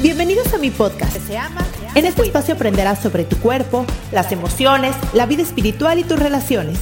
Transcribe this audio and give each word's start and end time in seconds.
Bienvenidos 0.00 0.54
a 0.54 0.58
mi 0.58 0.70
podcast. 0.70 1.16
En 1.96 2.06
este 2.06 2.22
espacio 2.22 2.54
aprenderás 2.54 3.00
sobre 3.00 3.24
tu 3.24 3.36
cuerpo, 3.38 3.84
las 4.12 4.30
emociones, 4.30 4.94
la 5.12 5.26
vida 5.26 5.42
espiritual 5.42 5.98
y 5.98 6.04
tus 6.04 6.20
relaciones. 6.20 6.78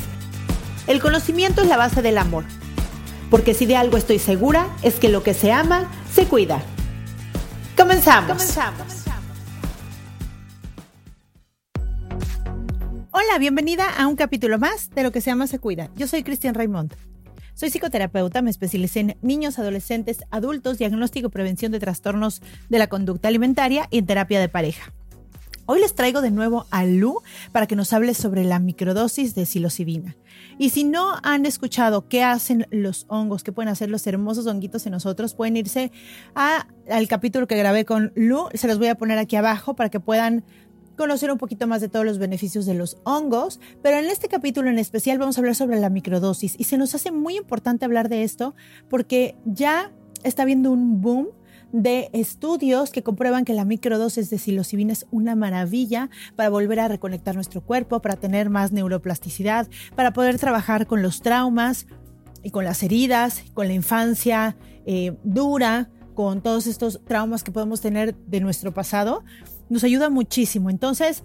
El 0.86 1.00
conocimiento 1.00 1.62
es 1.62 1.68
la 1.68 1.78
base 1.78 2.02
del 2.02 2.18
amor. 2.18 2.44
Porque 3.30 3.54
si 3.54 3.64
de 3.64 3.74
algo 3.74 3.96
estoy 3.96 4.18
segura, 4.18 4.68
es 4.82 4.96
que 4.96 5.08
lo 5.08 5.22
que 5.22 5.32
se 5.32 5.50
ama, 5.50 5.91
se 6.14 6.26
cuida. 6.26 6.62
Comenzamos. 7.74 8.54
Hola, 13.12 13.38
bienvenida 13.38 13.86
a 13.98 14.08
un 14.08 14.16
capítulo 14.16 14.58
más 14.58 14.91
de 14.91 15.02
lo 15.02 15.10
que 15.10 15.22
se 15.22 15.30
ama, 15.30 15.46
se 15.46 15.58
cuida. 15.58 15.88
Yo 15.96 16.06
soy 16.06 16.22
Cristian 16.22 16.54
Raymond. 16.54 16.94
Soy 17.56 17.70
psicoterapeuta, 17.70 18.42
me 18.42 18.50
especialicé 18.50 19.00
en 19.00 19.16
niños, 19.22 19.58
adolescentes, 19.58 20.18
adultos, 20.30 20.76
diagnóstico 20.76 21.28
y 21.28 21.30
prevención 21.30 21.72
de 21.72 21.80
trastornos 21.80 22.42
de 22.68 22.78
la 22.78 22.88
conducta 22.88 23.28
alimentaria 23.28 23.88
y 23.90 23.96
en 23.96 24.04
terapia 24.04 24.40
de 24.40 24.50
pareja. 24.50 24.92
Hoy 25.64 25.80
les 25.80 25.94
traigo 25.94 26.20
de 26.20 26.30
nuevo 26.30 26.66
a 26.70 26.84
Lu 26.84 27.22
para 27.52 27.66
que 27.66 27.74
nos 27.74 27.94
hable 27.94 28.12
sobre 28.12 28.44
la 28.44 28.58
microdosis 28.58 29.34
de 29.34 29.46
psilocibina. 29.46 30.16
Y 30.58 30.68
si 30.68 30.84
no 30.84 31.14
han 31.22 31.46
escuchado 31.46 32.08
qué 32.08 32.22
hacen 32.22 32.66
los 32.70 33.06
hongos, 33.08 33.42
qué 33.42 33.52
pueden 33.52 33.70
hacer 33.70 33.88
los 33.88 34.06
hermosos 34.06 34.46
honguitos 34.46 34.84
en 34.84 34.92
nosotros, 34.92 35.34
pueden 35.34 35.56
irse 35.56 35.91
al 36.34 37.08
capítulo 37.08 37.46
que 37.46 37.56
grabé 37.56 37.86
con 37.86 38.12
Lu. 38.14 38.48
Se 38.52 38.68
los 38.68 38.78
voy 38.78 38.88
a 38.88 38.96
poner 38.96 39.16
aquí 39.16 39.34
abajo 39.34 39.74
para 39.74 39.88
que 39.88 39.98
puedan 39.98 40.44
conocer 40.97 41.30
un 41.30 41.39
poquito 41.39 41.66
más 41.66 41.80
de 41.80 41.89
todos 41.89 42.05
los 42.05 42.19
beneficios 42.19 42.66
de 42.66 42.75
los 42.75 42.98
hongos, 43.05 43.61
pero 43.83 43.98
en 43.98 44.06
este 44.06 44.28
capítulo 44.28 44.70
en 44.70 44.78
especial 44.78 45.19
vamos 45.19 45.36
a 45.36 45.41
hablar 45.41 45.55
sobre 45.55 45.78
la 45.78 45.91
microdosis 45.91 46.55
y 46.58 46.64
se 46.64 46.78
nos 46.78 46.94
hace 46.94 47.12
muy 47.12 47.36
importante 47.36 47.84
hablar 47.84 48.08
de 48.08 48.22
esto 48.22 48.55
porque 48.88 49.36
ya 49.44 49.92
está 50.22 50.42
habiendo 50.42 50.70
un 50.70 51.00
boom 51.00 51.28
de 51.72 52.08
estudios 52.12 52.91
que 52.91 53.03
comprueban 53.03 53.44
que 53.44 53.53
la 53.53 53.64
microdosis 53.64 54.30
de 54.30 54.38
psilocibina 54.38 54.92
es 54.92 55.06
una 55.11 55.34
maravilla 55.34 56.11
para 56.34 56.48
volver 56.48 56.80
a 56.80 56.88
reconectar 56.88 57.34
nuestro 57.34 57.60
cuerpo, 57.60 58.00
para 58.00 58.16
tener 58.16 58.50
más 58.50 58.72
neuroplasticidad, 58.72 59.69
para 59.94 60.12
poder 60.12 60.38
trabajar 60.38 60.87
con 60.87 61.03
los 61.03 61.20
traumas 61.20 61.87
y 62.43 62.50
con 62.50 62.65
las 62.65 62.82
heridas, 62.82 63.44
con 63.54 63.66
la 63.66 63.75
infancia 63.75 64.56
eh, 64.87 65.16
dura, 65.25 65.91
con 66.15 66.41
todos 66.41 66.66
estos 66.66 67.00
traumas 67.04 67.43
que 67.44 67.53
podemos 67.53 67.81
tener 67.81 68.16
de 68.16 68.41
nuestro 68.41 68.72
pasado 68.72 69.25
nos 69.69 69.84
ayuda 69.84 70.10
muchísimo. 70.10 70.71
Entonces, 70.71 71.25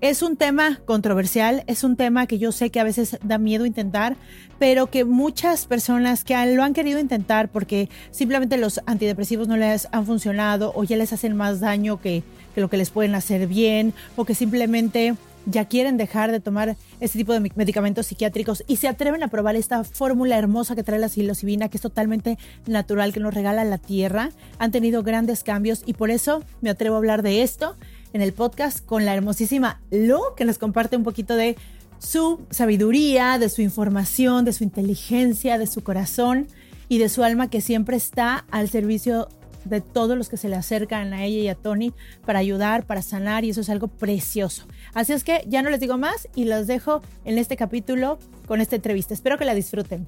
es 0.00 0.22
un 0.22 0.36
tema 0.36 0.80
controversial, 0.86 1.62
es 1.66 1.84
un 1.84 1.96
tema 1.96 2.26
que 2.26 2.38
yo 2.38 2.52
sé 2.52 2.70
que 2.70 2.80
a 2.80 2.84
veces 2.84 3.18
da 3.22 3.36
miedo 3.36 3.66
intentar, 3.66 4.16
pero 4.58 4.86
que 4.86 5.04
muchas 5.04 5.66
personas 5.66 6.24
que 6.24 6.34
lo 6.54 6.62
han 6.62 6.72
querido 6.72 6.98
intentar 6.98 7.50
porque 7.50 7.90
simplemente 8.10 8.56
los 8.56 8.80
antidepresivos 8.86 9.46
no 9.46 9.58
les 9.58 9.88
han 9.92 10.06
funcionado 10.06 10.72
o 10.74 10.84
ya 10.84 10.96
les 10.96 11.12
hacen 11.12 11.36
más 11.36 11.60
daño 11.60 12.00
que, 12.00 12.22
que 12.54 12.62
lo 12.62 12.70
que 12.70 12.78
les 12.78 12.88
pueden 12.88 13.14
hacer 13.14 13.46
bien 13.46 13.92
o 14.16 14.24
que 14.24 14.34
simplemente 14.34 15.16
ya 15.46 15.66
quieren 15.66 15.96
dejar 15.96 16.32
de 16.32 16.40
tomar 16.40 16.76
este 17.00 17.18
tipo 17.18 17.32
de 17.32 17.50
medicamentos 17.54 18.06
psiquiátricos 18.06 18.64
y 18.66 18.76
se 18.76 18.88
atreven 18.88 19.22
a 19.22 19.28
probar 19.28 19.56
esta 19.56 19.84
fórmula 19.84 20.38
hermosa 20.38 20.74
que 20.74 20.82
trae 20.82 20.98
la 20.98 21.08
psilocibina, 21.08 21.68
que 21.68 21.78
es 21.78 21.82
totalmente 21.82 22.38
natural, 22.66 23.12
que 23.12 23.20
nos 23.20 23.34
regala 23.34 23.64
la 23.64 23.78
tierra, 23.78 24.30
han 24.58 24.70
tenido 24.70 25.02
grandes 25.02 25.42
cambios 25.42 25.82
y 25.86 25.94
por 25.94 26.10
eso 26.10 26.42
me 26.60 26.70
atrevo 26.70 26.96
a 26.96 26.98
hablar 26.98 27.22
de 27.22 27.42
esto 27.42 27.76
en 28.12 28.22
el 28.22 28.32
podcast 28.32 28.84
con 28.84 29.04
la 29.04 29.14
hermosísima 29.14 29.80
Lu, 29.90 30.20
que 30.36 30.44
nos 30.44 30.58
comparte 30.58 30.96
un 30.96 31.04
poquito 31.04 31.36
de 31.36 31.56
su 31.98 32.40
sabiduría, 32.50 33.38
de 33.38 33.48
su 33.48 33.62
información, 33.62 34.44
de 34.44 34.52
su 34.52 34.64
inteligencia, 34.64 35.58
de 35.58 35.66
su 35.66 35.82
corazón 35.82 36.48
y 36.88 36.98
de 36.98 37.08
su 37.08 37.22
alma 37.22 37.50
que 37.50 37.60
siempre 37.60 37.96
está 37.96 38.46
al 38.50 38.68
servicio 38.68 39.28
de 39.64 39.80
todos 39.80 40.16
los 40.16 40.28
que 40.28 40.36
se 40.36 40.48
le 40.48 40.56
acercan 40.56 41.12
a 41.12 41.24
ella 41.24 41.38
y 41.38 41.48
a 41.48 41.54
Tony 41.54 41.92
para 42.24 42.38
ayudar, 42.38 42.86
para 42.86 43.02
sanar 43.02 43.44
y 43.44 43.50
eso 43.50 43.60
es 43.60 43.70
algo 43.70 43.88
precioso. 43.88 44.66
Así 44.94 45.12
es 45.12 45.24
que 45.24 45.44
ya 45.46 45.62
no 45.62 45.70
les 45.70 45.80
digo 45.80 45.98
más 45.98 46.28
y 46.34 46.44
los 46.44 46.66
dejo 46.66 47.02
en 47.24 47.38
este 47.38 47.56
capítulo 47.56 48.18
con 48.46 48.60
esta 48.60 48.76
entrevista. 48.76 49.14
Espero 49.14 49.38
que 49.38 49.44
la 49.44 49.54
disfruten. 49.54 50.06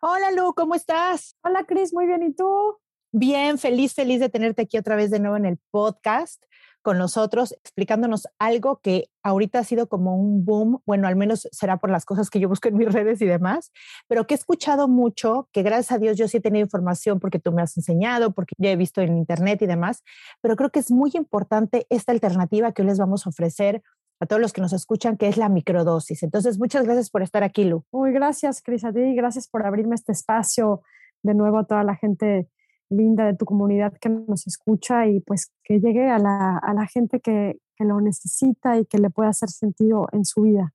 Hola 0.00 0.30
Lu, 0.30 0.54
¿cómo 0.54 0.74
estás? 0.74 1.36
Hola 1.42 1.64
Cris, 1.64 1.92
muy 1.92 2.06
bien. 2.06 2.22
¿Y 2.22 2.32
tú? 2.32 2.78
Bien, 3.10 3.58
feliz, 3.58 3.94
feliz 3.94 4.20
de 4.20 4.28
tenerte 4.28 4.62
aquí 4.62 4.76
otra 4.76 4.94
vez 4.94 5.10
de 5.10 5.18
nuevo 5.18 5.36
en 5.36 5.46
el 5.46 5.58
podcast 5.70 6.42
con 6.88 6.96
nosotros 6.96 7.52
explicándonos 7.52 8.28
algo 8.38 8.80
que 8.82 9.10
ahorita 9.22 9.58
ha 9.58 9.64
sido 9.64 9.90
como 9.90 10.16
un 10.16 10.46
boom, 10.46 10.80
bueno, 10.86 11.06
al 11.06 11.16
menos 11.16 11.46
será 11.52 11.76
por 11.76 11.90
las 11.90 12.06
cosas 12.06 12.30
que 12.30 12.40
yo 12.40 12.48
busco 12.48 12.68
en 12.68 12.78
mis 12.78 12.88
redes 12.94 13.20
y 13.20 13.26
demás, 13.26 13.72
pero 14.06 14.26
que 14.26 14.32
he 14.32 14.38
escuchado 14.38 14.88
mucho, 14.88 15.50
que 15.52 15.62
gracias 15.62 15.92
a 15.92 15.98
Dios 15.98 16.16
yo 16.16 16.28
sí 16.28 16.38
he 16.38 16.40
tenido 16.40 16.64
información 16.64 17.20
porque 17.20 17.38
tú 17.38 17.52
me 17.52 17.60
has 17.60 17.76
enseñado, 17.76 18.32
porque 18.32 18.54
ya 18.56 18.70
he 18.70 18.76
visto 18.76 19.02
en 19.02 19.18
internet 19.18 19.60
y 19.60 19.66
demás, 19.66 20.02
pero 20.40 20.56
creo 20.56 20.70
que 20.70 20.78
es 20.78 20.90
muy 20.90 21.10
importante 21.12 21.86
esta 21.90 22.12
alternativa 22.12 22.72
que 22.72 22.80
hoy 22.80 22.88
les 22.88 22.98
vamos 22.98 23.26
a 23.26 23.28
ofrecer 23.28 23.82
a 24.18 24.24
todos 24.24 24.40
los 24.40 24.54
que 24.54 24.62
nos 24.62 24.72
escuchan, 24.72 25.18
que 25.18 25.28
es 25.28 25.36
la 25.36 25.50
microdosis. 25.50 26.22
Entonces, 26.22 26.58
muchas 26.58 26.86
gracias 26.86 27.10
por 27.10 27.20
estar 27.20 27.44
aquí, 27.44 27.64
Lu. 27.64 27.84
Muy 27.92 28.12
gracias, 28.12 28.62
Cris, 28.62 28.82
a 28.86 28.94
ti, 28.94 29.14
gracias 29.14 29.46
por 29.46 29.66
abrirme 29.66 29.94
este 29.94 30.12
espacio 30.12 30.80
de 31.22 31.34
nuevo 31.34 31.58
a 31.58 31.64
toda 31.64 31.84
la 31.84 31.96
gente 31.96 32.48
linda 32.90 33.26
de 33.26 33.34
tu 33.34 33.44
comunidad 33.44 33.92
que 34.00 34.08
nos 34.08 34.46
escucha 34.46 35.06
y 35.06 35.20
pues 35.20 35.52
que 35.64 35.80
llegue 35.80 36.08
a 36.08 36.18
la, 36.18 36.58
a 36.58 36.74
la 36.74 36.86
gente 36.86 37.20
que, 37.20 37.60
que, 37.76 37.84
lo 37.84 38.00
necesita 38.00 38.78
y 38.78 38.86
que 38.86 38.98
le 38.98 39.10
pueda 39.10 39.30
hacer 39.30 39.50
sentido 39.50 40.08
en 40.12 40.24
su 40.24 40.42
vida. 40.42 40.72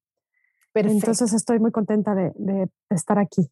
Entonces 0.74 1.34
estoy 1.34 1.60
muy 1.60 1.72
contenta 1.72 2.16
de, 2.16 2.32
de, 2.36 2.70
estar 2.90 3.20
aquí. 3.20 3.50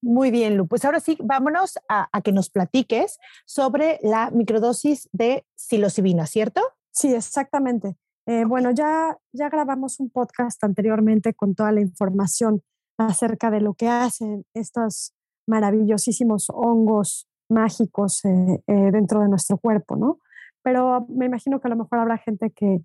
Muy 0.00 0.30
bien, 0.30 0.56
Lu. 0.56 0.66
Pues 0.66 0.84
ahora 0.84 1.00
sí, 1.00 1.16
vámonos 1.22 1.78
a, 1.88 2.08
a, 2.12 2.20
que 2.20 2.32
nos 2.32 2.50
platiques 2.50 3.18
sobre 3.46 3.98
la 4.02 4.30
microdosis 4.30 5.08
de 5.12 5.46
psilocibina, 5.54 6.26
¿cierto? 6.26 6.62
Sí, 6.90 7.14
exactamente. 7.14 7.96
Eh, 8.26 8.44
Bueno, 8.44 8.70
ya, 8.70 9.18
ya 9.32 9.48
grabamos 9.48 10.00
un 10.00 10.10
podcast 10.10 10.62
anteriormente 10.64 11.34
con 11.34 11.54
toda 11.54 11.72
la 11.72 11.80
información 11.80 12.62
acerca 12.98 13.50
de 13.50 13.60
lo 13.60 13.74
que 13.74 13.88
hacen 13.88 14.46
estos 14.54 15.12
maravillosísimos 15.46 16.46
hongos 16.50 17.28
mágicos 17.48 18.24
eh, 18.24 18.62
eh, 18.66 18.90
dentro 18.92 19.20
de 19.20 19.28
nuestro 19.28 19.58
cuerpo, 19.58 19.96
¿no? 19.96 20.18
Pero 20.62 21.06
me 21.08 21.26
imagino 21.26 21.60
que 21.60 21.68
a 21.68 21.70
lo 21.70 21.76
mejor 21.76 21.98
habrá 21.98 22.18
gente 22.18 22.50
que, 22.50 22.80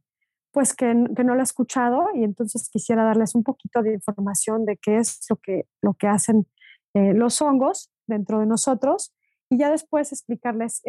pues, 0.51 0.73
que, 0.73 1.05
que, 1.15 1.23
no 1.23 1.35
lo 1.35 1.41
ha 1.41 1.43
escuchado 1.43 2.07
y 2.13 2.23
entonces 2.23 2.69
quisiera 2.69 3.03
darles 3.03 3.35
un 3.35 3.43
poquito 3.43 3.81
de 3.81 3.93
información 3.93 4.65
de 4.65 4.77
qué 4.77 4.97
es 4.97 5.25
lo 5.29 5.37
que, 5.37 5.65
lo 5.81 5.93
que 5.93 6.07
hacen 6.07 6.47
eh, 6.93 7.13
los 7.13 7.41
hongos 7.41 7.89
dentro 8.07 8.39
de 8.39 8.47
nosotros 8.47 9.13
y 9.49 9.57
ya 9.57 9.69
después 9.71 10.11
explicarles 10.11 10.81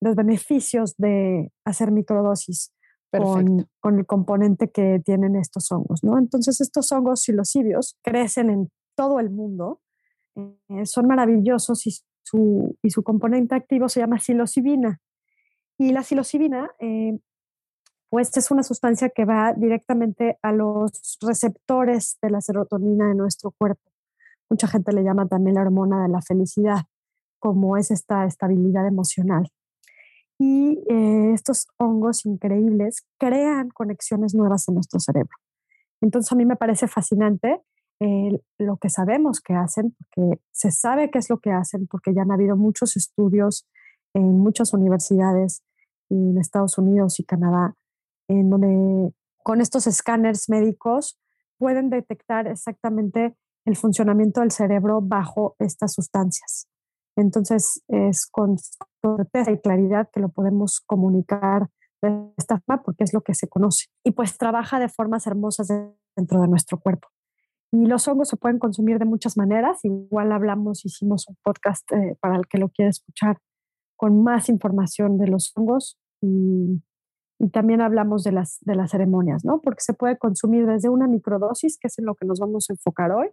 los 0.00 0.14
beneficios 0.14 0.96
de 0.96 1.52
hacer 1.64 1.90
microdosis 1.90 2.72
con, 3.10 3.68
con, 3.80 3.98
el 3.98 4.06
componente 4.06 4.70
que 4.70 5.02
tienen 5.04 5.36
estos 5.36 5.70
hongos, 5.72 6.04
¿no? 6.04 6.18
Entonces 6.18 6.60
estos 6.60 6.90
hongos 6.92 7.20
silocibios 7.20 7.98
crecen 8.02 8.48
en 8.48 8.70
todo 8.94 9.20
el 9.20 9.30
mundo, 9.30 9.80
son 10.84 11.06
maravillosos 11.06 11.86
y 11.86 11.90
y 12.82 12.90
su 12.90 13.02
componente 13.02 13.54
activo 13.54 13.88
se 13.88 14.00
llama 14.00 14.18
psilocibina. 14.18 15.00
Y 15.78 15.92
la 15.92 16.02
psilocibina, 16.02 16.70
eh, 16.80 17.18
pues 18.10 18.36
es 18.36 18.50
una 18.50 18.62
sustancia 18.62 19.10
que 19.10 19.24
va 19.24 19.52
directamente 19.54 20.38
a 20.42 20.52
los 20.52 21.18
receptores 21.20 22.18
de 22.22 22.30
la 22.30 22.40
serotonina 22.40 23.08
de 23.08 23.14
nuestro 23.14 23.52
cuerpo. 23.52 23.82
Mucha 24.50 24.66
gente 24.66 24.92
le 24.92 25.02
llama 25.02 25.26
también 25.26 25.56
la 25.56 25.62
hormona 25.62 26.02
de 26.02 26.08
la 26.08 26.22
felicidad, 26.22 26.86
como 27.38 27.76
es 27.76 27.90
esta 27.90 28.24
estabilidad 28.24 28.86
emocional. 28.86 29.50
Y 30.38 30.82
eh, 30.88 31.32
estos 31.34 31.66
hongos 31.76 32.24
increíbles 32.24 33.04
crean 33.18 33.70
conexiones 33.70 34.34
nuevas 34.34 34.68
en 34.68 34.74
nuestro 34.74 35.00
cerebro. 35.00 35.36
Entonces 36.00 36.32
a 36.32 36.36
mí 36.36 36.44
me 36.44 36.56
parece 36.56 36.88
fascinante 36.88 37.60
eh, 38.00 38.40
lo 38.58 38.76
que 38.76 38.90
sabemos 38.90 39.40
que 39.40 39.54
hacen, 39.54 39.96
porque 39.98 40.40
se 40.52 40.70
sabe 40.70 41.10
qué 41.10 41.18
es 41.18 41.28
lo 41.30 41.38
que 41.38 41.50
hacen, 41.50 41.86
porque 41.86 42.14
ya 42.14 42.22
han 42.22 42.30
habido 42.30 42.56
muchos 42.56 42.96
estudios 42.96 43.66
en 44.14 44.38
muchas 44.38 44.72
universidades 44.72 45.62
en 46.10 46.38
Estados 46.38 46.78
Unidos 46.78 47.20
y 47.20 47.24
Canadá, 47.24 47.74
en 48.28 48.50
donde 48.50 49.12
con 49.42 49.60
estos 49.60 49.86
escáneres 49.86 50.48
médicos 50.48 51.18
pueden 51.58 51.90
detectar 51.90 52.46
exactamente 52.46 53.36
el 53.64 53.76
funcionamiento 53.76 54.40
del 54.40 54.50
cerebro 54.50 55.00
bajo 55.02 55.56
estas 55.58 55.92
sustancias. 55.92 56.68
Entonces, 57.16 57.82
es 57.88 58.26
con 58.26 58.56
certeza 59.02 59.50
y 59.50 59.60
claridad 59.60 60.08
que 60.12 60.20
lo 60.20 60.28
podemos 60.28 60.80
comunicar 60.80 61.68
de 62.00 62.32
esta 62.36 62.60
forma 62.60 62.82
porque 62.82 63.04
es 63.04 63.12
lo 63.12 63.22
que 63.22 63.34
se 63.34 63.48
conoce. 63.48 63.86
Y 64.04 64.12
pues 64.12 64.38
trabaja 64.38 64.78
de 64.78 64.88
formas 64.88 65.26
hermosas 65.26 65.68
dentro 66.16 66.40
de 66.40 66.48
nuestro 66.48 66.78
cuerpo. 66.78 67.08
Y 67.70 67.86
los 67.86 68.08
hongos 68.08 68.28
se 68.28 68.36
pueden 68.36 68.58
consumir 68.58 68.98
de 68.98 69.04
muchas 69.04 69.36
maneras. 69.36 69.84
Igual 69.84 70.32
hablamos, 70.32 70.84
hicimos 70.84 71.28
un 71.28 71.36
podcast 71.42 71.90
eh, 71.92 72.16
para 72.20 72.36
el 72.36 72.46
que 72.46 72.58
lo 72.58 72.70
quiera 72.70 72.90
escuchar 72.90 73.38
con 73.96 74.22
más 74.22 74.48
información 74.48 75.18
de 75.18 75.26
los 75.26 75.52
hongos 75.54 75.98
y, 76.20 76.82
también 77.52 77.80
hablamos 77.80 78.24
de 78.24 78.32
las, 78.32 78.58
de 78.62 78.74
las 78.74 78.90
ceremonias, 78.90 79.44
¿no? 79.44 79.60
Porque 79.60 79.80
se 79.80 79.94
puede 79.94 80.18
consumir 80.18 80.66
desde 80.66 80.88
una 80.88 81.06
microdosis, 81.06 81.78
que 81.78 81.86
es 81.86 81.96
en 82.00 82.04
lo 82.04 82.16
que 82.16 82.26
nos 82.26 82.40
vamos 82.40 82.68
a 82.68 82.72
enfocar 82.72 83.12
hoy, 83.12 83.28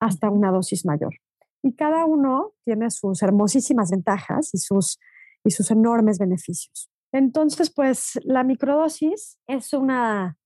hasta 0.00 0.30
una 0.30 0.50
dosis 0.50 0.84
mayor. 0.84 1.14
Y 1.62 1.76
cada 1.76 2.06
uno 2.06 2.54
tiene 2.64 2.90
sus 2.90 3.22
hermosísimas 3.22 3.92
ventajas 3.92 4.52
y 4.52 4.58
sus, 4.58 4.98
y 5.44 5.52
sus 5.52 5.70
enormes 5.70 6.18
beneficios. 6.18 6.90
Entonces, 7.12 7.72
pues 7.72 8.18
la 8.24 8.42
microdosis 8.42 9.38
es 9.46 9.72
una, 9.72 10.36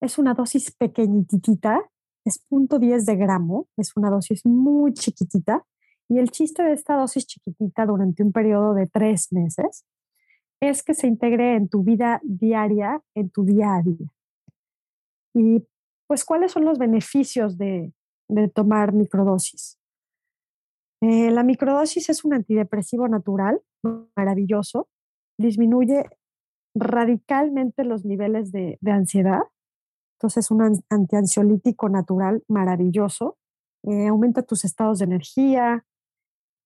es 0.00 0.18
una 0.18 0.32
dosis 0.32 0.74
pequeñitita, 0.74 1.82
es 2.26 2.44
0.10 2.50 3.04
de 3.04 3.16
gramo, 3.16 3.68
es 3.76 3.96
una 3.96 4.10
dosis 4.10 4.44
muy 4.44 4.92
chiquitita 4.92 5.64
y 6.08 6.18
el 6.18 6.30
chiste 6.30 6.62
de 6.62 6.72
esta 6.72 6.96
dosis 6.96 7.26
chiquitita 7.26 7.86
durante 7.86 8.22
un 8.22 8.32
periodo 8.32 8.74
de 8.74 8.86
tres 8.86 9.32
meses 9.32 9.84
es 10.60 10.82
que 10.82 10.94
se 10.94 11.06
integre 11.06 11.54
en 11.54 11.68
tu 11.68 11.82
vida 11.82 12.20
diaria, 12.24 13.00
en 13.14 13.30
tu 13.30 13.44
día 13.44 13.74
a 13.76 13.82
día. 13.82 14.08
Y 15.34 15.66
pues, 16.06 16.24
¿cuáles 16.24 16.52
son 16.52 16.64
los 16.64 16.78
beneficios 16.78 17.58
de, 17.58 17.92
tomar 18.54 18.92
microdosis? 18.92 19.78
Eh, 21.02 21.30
la 21.30 21.42
microdosis 21.42 22.08
es 22.08 22.24
un 22.24 22.34
antidepresivo 22.34 23.06
natural, 23.06 23.60
maravilloso, 24.16 24.88
disminuye 25.38 26.04
radicalmente 26.74 27.84
los 27.84 28.04
niveles 28.04 28.50
de, 28.50 28.78
de 28.80 28.90
ansiedad, 28.90 29.42
entonces 30.16 30.46
es 30.46 30.50
un 30.50 30.82
antiansiolítico 30.90 31.88
natural 31.88 32.42
maravilloso, 32.48 33.38
eh, 33.82 34.08
aumenta 34.08 34.42
tus 34.42 34.64
estados 34.64 34.98
de 34.98 35.04
energía, 35.04 35.84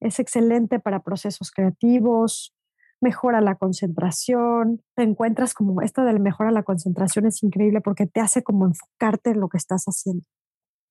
es 0.01 0.19
excelente 0.19 0.79
para 0.79 1.03
procesos 1.03 1.51
creativos, 1.51 2.55
mejora 3.01 3.41
la 3.41 3.57
concentración, 3.57 4.83
te 4.95 5.03
encuentras 5.03 5.55
como 5.55 5.83
esto 5.83 6.05
del 6.05 6.21
mejora 6.21 6.51
la 6.51 6.63
concentración 6.63 7.27
es 7.27 7.43
increíble 7.43 7.81
porque 7.81 8.07
te 8.07 8.21
hace 8.21 8.43
como 8.43 8.67
enfocarte 8.67 9.31
en 9.31 9.41
lo 9.41 9.49
que 9.49 9.59
estás 9.59 9.85
haciendo, 9.87 10.25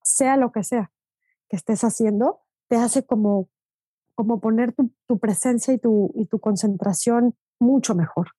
sea 0.03 0.37
lo 0.37 0.51
que 0.51 0.63
sea 0.63 0.91
que 1.49 1.55
estés 1.55 1.83
haciendo, 1.83 2.41
te 2.67 2.77
hace 2.77 3.05
como, 3.05 3.49
como 4.15 4.39
poner 4.39 4.73
tu, 4.73 5.19
presencia 5.19 5.73
y 5.73 5.79
tu 5.79 6.39
concentración 6.39 7.35
mucho 7.59 7.95
mejor. 7.95 8.29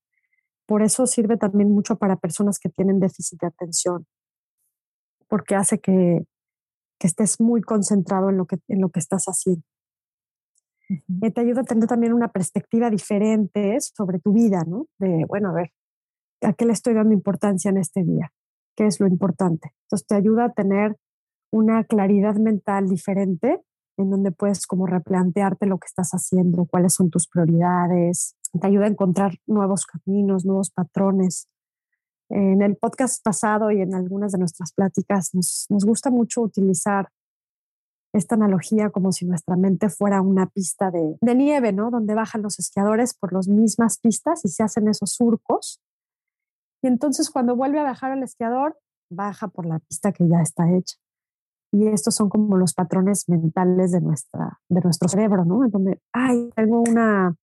Por 0.70 0.84
eso 0.84 1.05
sirve 1.05 1.37
también 1.37 1.69
mucho 1.72 1.96
para 1.96 2.14
personas 2.14 2.61
que 2.61 2.69
tienen 2.69 3.00
déficit 3.00 3.40
de 3.40 3.49
atención, 3.49 4.06
porque 5.26 5.56
hace 5.56 5.81
que, 5.81 6.25
que 6.96 7.06
estés 7.08 7.40
muy 7.40 7.61
concentrado 7.61 8.31
en 8.31 8.37
lo 8.37 8.46
que, 8.46 8.58
en 8.69 8.81
lo 8.81 8.88
que 8.90 9.00
estás 9.00 9.25
haciendo. 9.25 9.64
Eh, 11.22 11.32
te 11.32 11.40
ayuda 11.40 11.62
a 11.62 11.64
tener 11.64 11.88
también 11.88 12.12
una 12.12 12.28
perspectiva 12.28 12.88
diferente 12.88 13.78
sobre 13.81 14.20
tu 14.20 14.32
vida, 14.32 14.62
¿no? 14.64 14.87
De, 15.00 15.25
bueno, 15.26 15.49
a 15.50 15.55
ver, 15.55 15.72
¿a 16.43 16.52
qué 16.52 16.67
le 16.67 16.72
estoy 16.72 16.94
dando 16.94 17.14
importancia 17.14 17.70
en 17.70 17.78
este 17.78 18.05
día? 18.05 18.32
¿Qué 18.76 18.87
es 18.87 19.00
lo 19.00 19.08
importante? 19.08 19.72
Entonces 19.87 20.06
te 20.06 20.14
ayuda 20.14 20.44
a 20.44 20.52
tener 20.52 20.96
una 21.50 21.82
claridad 21.82 22.37
mental 22.37 22.88
diferente 22.88 23.58
en 23.96 24.08
donde 24.08 24.31
puedes 24.31 24.69
como 24.69 24.87
replantearte 24.87 25.67
lo 25.67 25.78
que 25.78 25.87
estás 25.87 26.12
haciendo, 26.12 26.67
cuáles 26.67 26.94
son 26.94 27.11
tus 27.11 27.26
prioridades, 27.26 28.37
te 28.58 28.67
ayuda 28.67 28.85
a 28.85 28.88
encontrar 28.88 29.35
nuevos 29.47 29.87
caminos, 29.87 30.44
nuevos 30.44 30.70
patrones. 30.70 31.49
En 32.29 32.62
el 32.62 32.76
podcast 32.76 33.23
pasado 33.25 33.70
y 33.70 33.81
en 33.81 33.94
algunas 33.94 34.32
de 34.32 34.38
nuestras 34.38 34.73
pláticas 34.73 35.35
nos, 35.35 35.67
gusta 35.85 36.11
mucho 36.11 36.43
utilizar 36.43 37.08
esta 38.12 38.35
analogía 38.35 38.91
como 38.91 39.12
si 39.12 39.25
nuestra 39.25 39.56
mente 39.56 39.88
fuera 39.88 40.20
una 40.20 40.47
pista 40.47 40.91
de, 40.91 41.17
nieve, 41.35 41.73
¿no? 41.73 41.91
Donde 41.91 42.14
bajan 42.14 42.43
los 42.43 42.58
esquiadores 42.58 43.14
por 43.14 43.32
las 43.32 43.49
mismas 43.49 43.99
pistas 43.99 44.44
y 44.44 44.49
se 44.49 44.62
hacen 44.62 44.88
esos 44.88 45.12
surcos. 45.12 45.81
Y 46.82 46.88
entonces 46.88 47.31
cuando 47.31 47.56
vuelve 47.56 47.79
a 47.79 47.85
bajar 47.85 48.12
el 48.12 48.23
esquiador, 48.23 48.79
baja 49.11 49.49
por 49.49 49.67
la 49.67 49.79
pista 49.81 50.12
que 50.12 50.29
ya 50.29 50.41
está 50.41 50.70
hecha. 50.70 50.96
Y 51.73 51.87
estos 51.87 52.17
son 52.17 52.29
como 52.29 52.56
los 52.56 52.75
patrones 52.75 53.29
mentales 53.29 53.93
de, 53.93 54.00
nuestra, 54.00 54.61
de 54.69 54.81
nuestro 54.81 55.08
cerebro, 55.08 55.44
¿no? 55.44 55.64
En 55.64 55.70
donde, 55.70 56.00
ay, 56.12 56.50
tengo 56.56 56.81
una, 56.81 57.37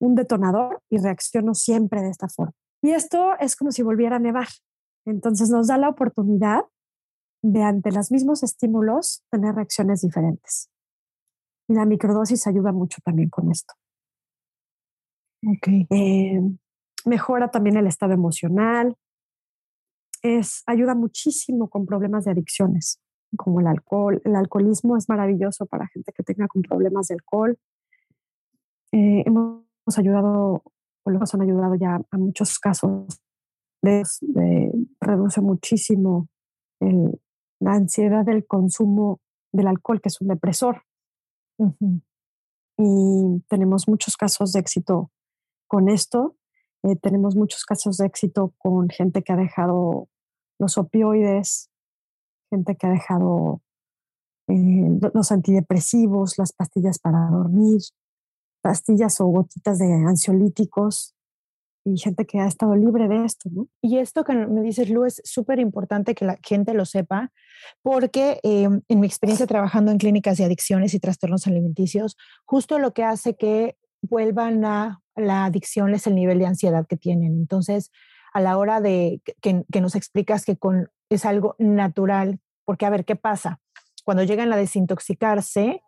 un 0.00 0.14
detonador 0.14 0.82
y 0.90 0.98
reacciono 0.98 1.54
siempre 1.54 2.02
de 2.02 2.10
esta 2.10 2.28
forma. 2.28 2.54
Y 2.82 2.90
esto 2.90 3.38
es 3.38 3.54
como 3.54 3.70
si 3.70 3.82
volviera 3.82 4.16
a 4.16 4.20
nevar. 4.20 4.48
Entonces 5.04 5.50
nos 5.50 5.68
da 5.68 5.78
la 5.78 5.88
oportunidad 5.88 6.64
de 7.42 7.62
ante 7.62 7.92
los 7.92 8.10
mismos 8.10 8.42
estímulos 8.42 9.22
tener 9.30 9.54
reacciones 9.54 10.02
diferentes. 10.02 10.70
Y 11.68 11.74
la 11.74 11.84
microdosis 11.84 12.46
ayuda 12.46 12.72
mucho 12.72 13.00
también 13.04 13.28
con 13.28 13.50
esto. 13.50 13.74
Okay. 15.56 15.86
Eh, 15.90 16.40
mejora 17.06 17.50
también 17.50 17.76
el 17.76 17.86
estado 17.86 18.12
emocional. 18.12 18.96
Es, 20.22 20.62
ayuda 20.66 20.94
muchísimo 20.94 21.70
con 21.70 21.86
problemas 21.86 22.24
de 22.24 22.32
adicciones, 22.32 23.00
como 23.36 23.60
el 23.60 23.66
alcohol. 23.66 24.20
El 24.24 24.36
alcoholismo 24.36 24.96
es 24.96 25.08
maravilloso 25.08 25.64
para 25.66 25.88
gente 25.88 26.12
que 26.12 26.22
tenga 26.22 26.46
con 26.48 26.62
problemas 26.62 27.08
de 27.08 27.14
alcohol. 27.14 27.58
Eh, 28.92 29.22
hemos 29.24 29.69
ayudado, 29.98 30.62
o 31.04 31.10
los 31.10 31.34
han 31.34 31.42
ayudado 31.42 31.74
ya 31.74 32.00
a 32.10 32.18
muchos 32.18 32.58
casos. 32.58 33.20
De, 33.82 34.02
reduce 35.00 35.40
muchísimo 35.40 36.28
el, 36.80 37.18
la 37.60 37.72
ansiedad 37.72 38.24
del 38.24 38.46
consumo 38.46 39.20
del 39.52 39.68
alcohol, 39.68 40.00
que 40.00 40.08
es 40.08 40.20
un 40.20 40.28
depresor. 40.28 40.82
Y 42.78 43.40
tenemos 43.48 43.88
muchos 43.88 44.16
casos 44.16 44.52
de 44.52 44.60
éxito 44.60 45.10
con 45.66 45.88
esto. 45.88 46.36
Eh, 46.82 46.96
tenemos 46.96 47.36
muchos 47.36 47.64
casos 47.64 47.98
de 47.98 48.06
éxito 48.06 48.54
con 48.58 48.88
gente 48.88 49.22
que 49.22 49.32
ha 49.32 49.36
dejado 49.36 50.08
los 50.58 50.78
opioides, 50.78 51.70
gente 52.50 52.76
que 52.76 52.86
ha 52.86 52.90
dejado 52.90 53.60
eh, 54.48 54.98
los 55.14 55.30
antidepresivos, 55.30 56.38
las 56.38 56.52
pastillas 56.52 56.98
para 56.98 57.28
dormir, 57.30 57.80
pastillas 58.60 59.20
o 59.20 59.26
gotitas 59.26 59.78
de 59.78 59.86
ansiolíticos 59.86 61.14
y 61.84 61.98
gente 61.98 62.26
que 62.26 62.38
ha 62.38 62.46
estado 62.46 62.74
libre 62.76 63.08
de 63.08 63.24
esto. 63.24 63.48
Y 63.80 63.98
esto 63.98 64.24
que 64.24 64.34
me 64.34 64.60
dices, 64.62 64.90
Lu, 64.90 65.04
es 65.04 65.20
súper 65.24 65.58
importante 65.58 66.14
que 66.14 66.24
la 66.24 66.38
gente 66.42 66.74
lo 66.74 66.84
sepa, 66.84 67.32
porque 67.82 68.38
em, 68.42 68.82
en 68.88 69.00
mi 69.00 69.06
experiencia 69.06 69.46
trabajando 69.46 69.90
en 69.90 69.98
clínicas 69.98 70.36
de 70.36 70.44
adicciones 70.44 70.94
y 70.94 71.00
trastornos 71.00 71.46
alimenticios, 71.46 72.16
justo 72.44 72.78
lo 72.78 72.92
que 72.92 73.04
hace 73.04 73.34
que 73.34 73.76
vuelvan 74.02 74.64
a 74.64 75.00
la 75.16 75.46
adicción 75.46 75.94
es 75.94 76.06
el 76.06 76.14
nivel 76.14 76.38
de 76.38 76.46
ansiedad 76.46 76.86
que 76.86 76.96
tienen. 76.96 77.34
Entonces, 77.34 77.90
a 78.32 78.40
la 78.40 78.58
hora 78.58 78.80
de 78.80 79.22
que, 79.42 79.64
que 79.70 79.80
nos 79.80 79.94
explicas 79.94 80.44
que 80.44 80.56
con, 80.56 80.88
es 81.08 81.24
algo 81.24 81.56
natural, 81.58 82.40
porque 82.64 82.86
a 82.86 82.90
ver, 82.90 83.04
¿qué 83.04 83.16
pasa? 83.16 83.60
Cuando 84.04 84.22
llegan 84.22 84.52
a 84.52 84.56
desintoxicarse, 84.56 85.82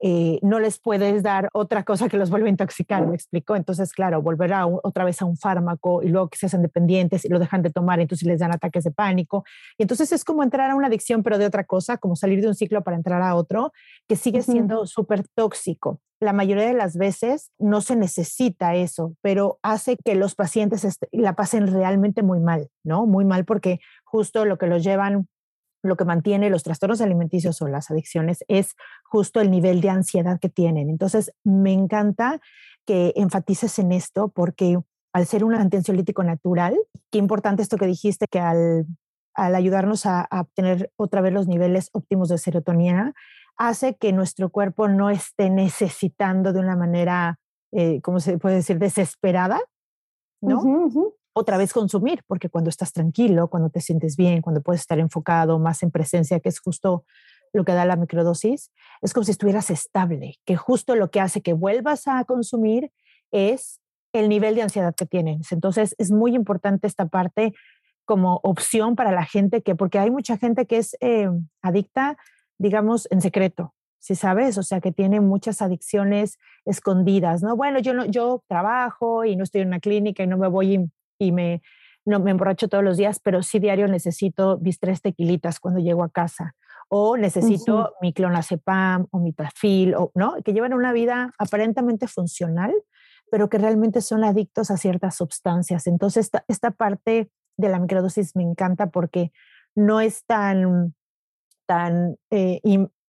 eh, 0.00 0.38
no 0.42 0.60
les 0.60 0.78
puedes 0.78 1.22
dar 1.22 1.48
otra 1.52 1.84
cosa 1.84 2.08
que 2.08 2.16
los 2.16 2.30
vuelva 2.30 2.46
a 2.46 2.50
intoxicar, 2.50 3.06
¿me 3.06 3.14
explico? 3.14 3.56
Entonces, 3.56 3.92
claro, 3.92 4.20
volver 4.22 4.52
a 4.52 4.66
otra 4.66 5.04
vez 5.04 5.22
a 5.22 5.24
un 5.24 5.36
fármaco 5.36 6.02
y 6.02 6.08
luego 6.08 6.28
que 6.28 6.36
se 6.36 6.46
hacen 6.46 6.62
dependientes 6.62 7.24
y 7.24 7.28
lo 7.28 7.38
dejan 7.38 7.62
de 7.62 7.70
tomar, 7.70 8.00
entonces 8.00 8.26
les 8.26 8.40
dan 8.40 8.52
ataques 8.52 8.84
de 8.84 8.90
pánico. 8.90 9.44
Y 9.78 9.82
entonces 9.84 10.12
es 10.12 10.24
como 10.24 10.42
entrar 10.42 10.70
a 10.70 10.74
una 10.74 10.88
adicción, 10.88 11.22
pero 11.22 11.38
de 11.38 11.46
otra 11.46 11.64
cosa, 11.64 11.96
como 11.96 12.16
salir 12.16 12.40
de 12.40 12.48
un 12.48 12.54
ciclo 12.54 12.82
para 12.82 12.96
entrar 12.96 13.22
a 13.22 13.34
otro, 13.34 13.72
que 14.08 14.16
sigue 14.16 14.42
siendo 14.42 14.86
súper 14.86 15.26
tóxico. 15.34 16.00
La 16.20 16.32
mayoría 16.32 16.66
de 16.66 16.74
las 16.74 16.96
veces 16.96 17.50
no 17.58 17.80
se 17.80 17.96
necesita 17.96 18.74
eso, 18.74 19.14
pero 19.20 19.58
hace 19.62 19.96
que 20.02 20.14
los 20.14 20.34
pacientes 20.34 20.98
la 21.12 21.34
pasen 21.34 21.66
realmente 21.66 22.22
muy 22.22 22.40
mal, 22.40 22.68
¿no? 22.82 23.06
Muy 23.06 23.24
mal 23.24 23.44
porque 23.44 23.80
justo 24.04 24.44
lo 24.44 24.56
que 24.56 24.66
los 24.66 24.82
llevan 24.82 25.28
lo 25.84 25.96
que 25.96 26.04
mantiene 26.04 26.50
los 26.50 26.62
trastornos 26.62 27.00
alimenticios 27.00 27.60
o 27.62 27.68
las 27.68 27.90
adicciones 27.90 28.44
es 28.48 28.74
justo 29.04 29.40
el 29.40 29.50
nivel 29.50 29.80
de 29.80 29.90
ansiedad 29.90 30.40
que 30.40 30.48
tienen. 30.48 30.88
Entonces, 30.88 31.32
me 31.44 31.72
encanta 31.72 32.40
que 32.86 33.12
enfatices 33.16 33.78
en 33.78 33.92
esto 33.92 34.28
porque 34.28 34.78
al 35.12 35.26
ser 35.26 35.44
un 35.44 35.54
antiansiolítico 35.54 36.24
natural, 36.24 36.76
qué 37.10 37.18
importante 37.18 37.62
esto 37.62 37.76
que 37.76 37.86
dijiste, 37.86 38.26
que 38.26 38.40
al, 38.40 38.86
al 39.34 39.54
ayudarnos 39.54 40.06
a, 40.06 40.26
obtener 40.30 40.90
otra 40.96 41.20
vez 41.20 41.32
los 41.32 41.46
niveles 41.46 41.90
óptimos 41.92 42.30
de 42.30 42.38
serotonina, 42.38 43.14
hace 43.56 43.94
que 43.94 44.12
nuestro 44.12 44.48
cuerpo 44.48 44.88
no 44.88 45.10
esté 45.10 45.50
necesitando 45.50 46.52
de 46.52 46.60
una 46.60 46.76
manera, 46.76 47.38
eh, 47.72 48.00
¿cómo 48.00 48.20
se 48.20 48.38
puede 48.38 48.56
decir?, 48.56 48.78
desesperada, 48.78 49.60
¿no? 50.40 50.60
Otra 51.34 51.58
vez 51.58 51.72
consumir, 51.72 52.22
porque 52.26 52.48
cuando 52.48 52.70
estás 52.70 52.92
tranquilo, 52.92 53.48
cuando 53.48 53.68
te 53.68 53.80
sientes 53.80 54.16
bien, 54.16 54.40
cuando 54.40 54.62
puedes 54.62 54.82
estar 54.82 55.00
enfocado 55.00 55.58
más 55.58 55.82
en 55.82 55.90
presencia, 55.90 56.38
que 56.38 56.48
es 56.48 56.60
justo 56.60 57.04
lo 57.52 57.64
que 57.64 57.72
da 57.72 57.84
la 57.84 57.96
microdosis, 57.96 58.70
es 59.02 59.12
como 59.12 59.24
si 59.24 59.32
estuvieras 59.32 59.70
estable, 59.70 60.36
que 60.44 60.56
justo 60.56 60.94
lo 60.96 61.10
que 61.10 61.20
hace 61.20 61.42
que 61.42 61.52
vuelvas 61.52 62.06
a 62.06 62.24
consumir 62.24 62.92
es 63.32 63.80
el 64.12 64.28
nivel 64.28 64.54
de 64.54 64.62
ansiedad 64.62 64.94
que 64.94 65.06
tienes. 65.06 65.50
Entonces, 65.50 65.94
es 65.98 66.12
muy 66.12 66.34
importante 66.34 66.86
esta 66.86 67.06
parte 67.06 67.52
como 68.04 68.40
opción 68.42 68.96
para 68.96 69.10
la 69.10 69.24
gente 69.24 69.62
que, 69.62 69.74
porque 69.74 69.98
hay 69.98 70.10
mucha 70.10 70.36
gente 70.36 70.66
que 70.66 70.78
es 70.78 70.96
eh, 71.00 71.28
adicta, 71.62 72.16
digamos, 72.58 73.08
en 73.10 73.20
secreto, 73.20 73.74
si 73.98 74.14
sabes, 74.14 74.58
o 74.58 74.62
sea, 74.62 74.80
que 74.80 74.92
tiene 74.92 75.20
muchas 75.20 75.62
adicciones 75.62 76.38
escondidas, 76.64 77.42
¿no? 77.42 77.56
Bueno, 77.56 77.78
yo 77.78 77.94
no, 77.94 78.04
yo 78.04 78.44
trabajo 78.46 79.24
y 79.24 79.34
no 79.34 79.44
estoy 79.44 79.62
en 79.62 79.68
una 79.68 79.80
clínica 79.80 80.22
y 80.22 80.26
no 80.26 80.36
me 80.36 80.46
voy 80.46 80.90
y, 81.18 81.32
me, 81.32 81.62
no 82.04 82.20
me 82.20 82.30
emborracho 82.30 82.68
todos 82.68 82.84
los 82.84 82.96
días, 82.96 83.20
pero 83.20 83.42
sí 83.42 83.58
diario 83.58 83.88
necesito 83.88 84.58
mis 84.60 84.78
tres 84.78 85.00
tequilitas 85.02 85.60
cuando 85.60 85.80
llego 85.80 86.04
a 86.04 86.10
casa 86.10 86.54
o 86.88 87.16
necesito 87.16 87.94
mi 88.00 88.12
clonazepam 88.12 89.06
o 89.10 89.18
mi 89.18 89.32
tafil, 89.32 89.94
o, 89.94 90.12
¿no? 90.14 90.36
Que 90.44 90.52
llevan 90.52 90.74
una 90.74 90.92
vida 90.92 91.32
aparentemente 91.38 92.06
funcional, 92.06 92.72
pero 93.30 93.48
que 93.48 93.58
realmente 93.58 94.00
son 94.00 94.22
adictos 94.22 94.70
a 94.70 94.76
ciertas 94.76 95.16
sustancias. 95.16 95.86
Entonces, 95.86 96.26
esta, 96.26 96.44
esta 96.46 96.70
parte 96.70 97.30
de 97.56 97.68
la 97.68 97.78
microdosis 97.78 98.36
me 98.36 98.42
encanta 98.42 98.90
porque 98.90 99.32
no 99.74 100.00
es 100.00 100.24
tan, 100.24 100.94
tan, 101.66 102.16
eh, 102.30 102.60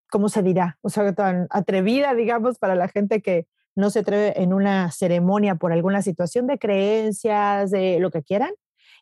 ¿cómo 0.09 0.29
se 0.29 0.41
dirá? 0.41 0.77
O 0.81 0.89
sea, 0.89 1.13
tan 1.13 1.47
atrevida, 1.49 2.13
digamos, 2.15 2.57
para 2.57 2.75
la 2.75 2.87
gente 2.87 3.21
que 3.21 3.47
no 3.75 3.89
se 3.89 3.99
atreve 3.99 4.41
en 4.41 4.53
una 4.53 4.91
ceremonia 4.91 5.55
por 5.55 5.71
alguna 5.73 6.01
situación 6.01 6.47
de 6.47 6.57
creencias, 6.57 7.71
de 7.71 7.99
lo 7.99 8.11
que 8.11 8.23
quieran, 8.23 8.51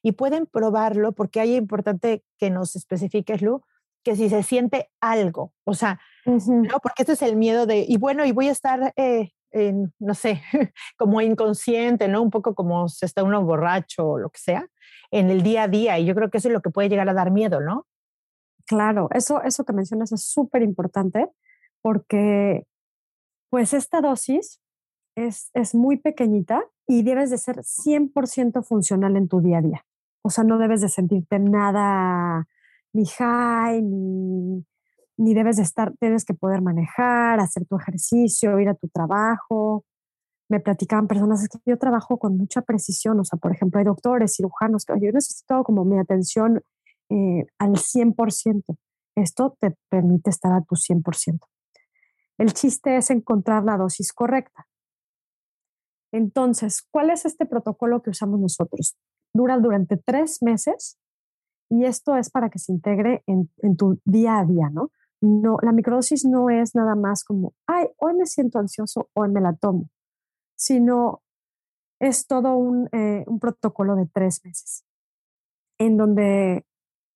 y 0.01 0.13
pueden 0.13 0.45
probarlo 0.45 1.13
porque 1.13 1.39
hay 1.39 1.55
importante 1.55 2.23
que 2.37 2.49
nos 2.49 2.75
especifiques, 2.75 3.41
Lu, 3.41 3.61
que 4.03 4.15
si 4.15 4.29
se 4.29 4.43
siente 4.43 4.89
algo, 4.99 5.53
o 5.63 5.73
sea, 5.73 5.99
¿no? 6.25 6.79
Porque 6.81 7.03
este 7.03 7.13
es 7.13 7.21
el 7.21 7.35
miedo 7.37 7.65
de, 7.65 7.85
y 7.87 7.97
bueno, 7.97 8.25
y 8.25 8.33
voy 8.33 8.49
a 8.49 8.51
estar 8.51 8.93
eh, 9.53 9.73
no 9.99 10.13
sé, 10.13 10.41
como 10.97 11.21
inconsciente, 11.21 12.07
¿no? 12.07 12.21
Un 12.21 12.31
poco 12.31 12.55
como 12.55 12.89
si 12.89 13.05
está 13.05 13.23
uno 13.23 13.43
borracho 13.43 14.07
o 14.07 14.19
lo 14.19 14.29
que 14.29 14.39
sea, 14.39 14.67
en 15.11 15.29
el 15.29 15.43
día 15.43 15.63
a 15.63 15.67
día. 15.67 15.99
Y 15.99 16.05
yo 16.05 16.15
creo 16.15 16.29
que 16.29 16.39
eso 16.39 16.49
es 16.49 16.53
lo 16.53 16.61
que 16.61 16.71
puede 16.71 16.89
llegar 16.89 17.07
a 17.07 17.13
dar 17.13 17.31
miedo, 17.31 17.61
¿no? 17.61 17.85
Claro, 18.65 19.09
eso, 19.13 19.41
eso 19.43 19.63
que 19.63 19.73
mencionas 19.73 20.11
es 20.11 20.25
súper 20.25 20.63
importante 20.63 21.29
porque 21.81 22.65
pues 23.49 23.73
esta 23.73 24.01
dosis 24.01 24.61
es, 25.15 25.49
es 25.53 25.75
muy 25.75 25.97
pequeñita 25.97 26.63
y 26.87 27.03
debes 27.03 27.29
de 27.29 27.37
ser 27.37 27.57
100% 27.57 28.63
funcional 28.63 29.15
en 29.15 29.27
tu 29.27 29.41
día 29.41 29.59
a 29.59 29.61
día. 29.61 29.85
O 30.23 30.29
sea, 30.29 30.43
no 30.43 30.57
debes 30.57 30.81
de 30.81 30.89
sentirte 30.89 31.39
nada 31.39 32.47
ni 32.93 33.05
high, 33.05 33.81
ni, 33.81 34.65
ni 35.17 35.33
debes 35.33 35.57
de 35.57 35.63
estar, 35.63 35.93
tienes 35.99 36.25
que 36.25 36.33
poder 36.33 36.61
manejar, 36.61 37.39
hacer 37.39 37.65
tu 37.65 37.75
ejercicio, 37.77 38.59
ir 38.59 38.69
a 38.69 38.75
tu 38.75 38.87
trabajo. 38.87 39.83
Me 40.49 40.59
platicaban 40.59 41.07
personas, 41.07 41.47
que 41.47 41.59
yo 41.65 41.77
trabajo 41.77 42.17
con 42.17 42.37
mucha 42.37 42.61
precisión, 42.61 43.19
o 43.19 43.23
sea, 43.23 43.39
por 43.39 43.51
ejemplo, 43.51 43.79
hay 43.79 43.85
doctores, 43.85 44.35
cirujanos, 44.35 44.85
que 44.85 44.93
yo 45.01 45.11
necesito 45.11 45.63
como 45.63 45.83
mi 45.85 45.99
atención 45.99 46.61
eh, 47.09 47.45
al 47.57 47.73
100%. 47.73 48.77
Esto 49.15 49.57
te 49.59 49.75
permite 49.89 50.29
estar 50.29 50.53
a 50.53 50.61
tu 50.61 50.75
100%. 50.75 51.39
El 52.37 52.53
chiste 52.53 52.97
es 52.97 53.09
encontrar 53.09 53.63
la 53.63 53.77
dosis 53.77 54.11
correcta. 54.13 54.67
Entonces, 56.13 56.87
¿cuál 56.91 57.09
es 57.09 57.25
este 57.25 57.45
protocolo 57.45 58.01
que 58.01 58.11
usamos 58.11 58.39
nosotros? 58.39 58.95
Dura 59.33 59.57
durante 59.57 59.97
tres 59.97 60.43
meses 60.43 60.99
y 61.69 61.85
esto 61.85 62.15
es 62.15 62.29
para 62.29 62.49
que 62.49 62.59
se 62.59 62.71
integre 62.71 63.23
en, 63.25 63.49
tu 63.75 63.99
día 64.05 64.39
a 64.39 64.45
día, 64.45 64.69
¿no? 64.69 64.91
no, 65.21 65.57
la 65.61 65.71
microdosis 65.71 66.25
no 66.25 66.49
es 66.49 66.75
nada 66.75 66.95
más 66.95 67.23
como, 67.23 67.53
ay, 67.65 67.87
hoy 67.97 68.13
me 68.13 68.25
siento 68.25 68.59
ansioso, 68.59 69.09
hoy 69.13 69.29
me 69.29 69.41
la 69.41 69.53
tomo, 69.53 69.89
sino 70.55 71.23
es 71.99 72.27
todo 72.27 72.59
eh, 72.91 73.23
un 73.25 73.39
protocolo 73.39 73.95
de 73.95 74.05
tres 74.05 74.41
meses, 74.43 74.83
en 75.79 75.97
donde 75.97 76.65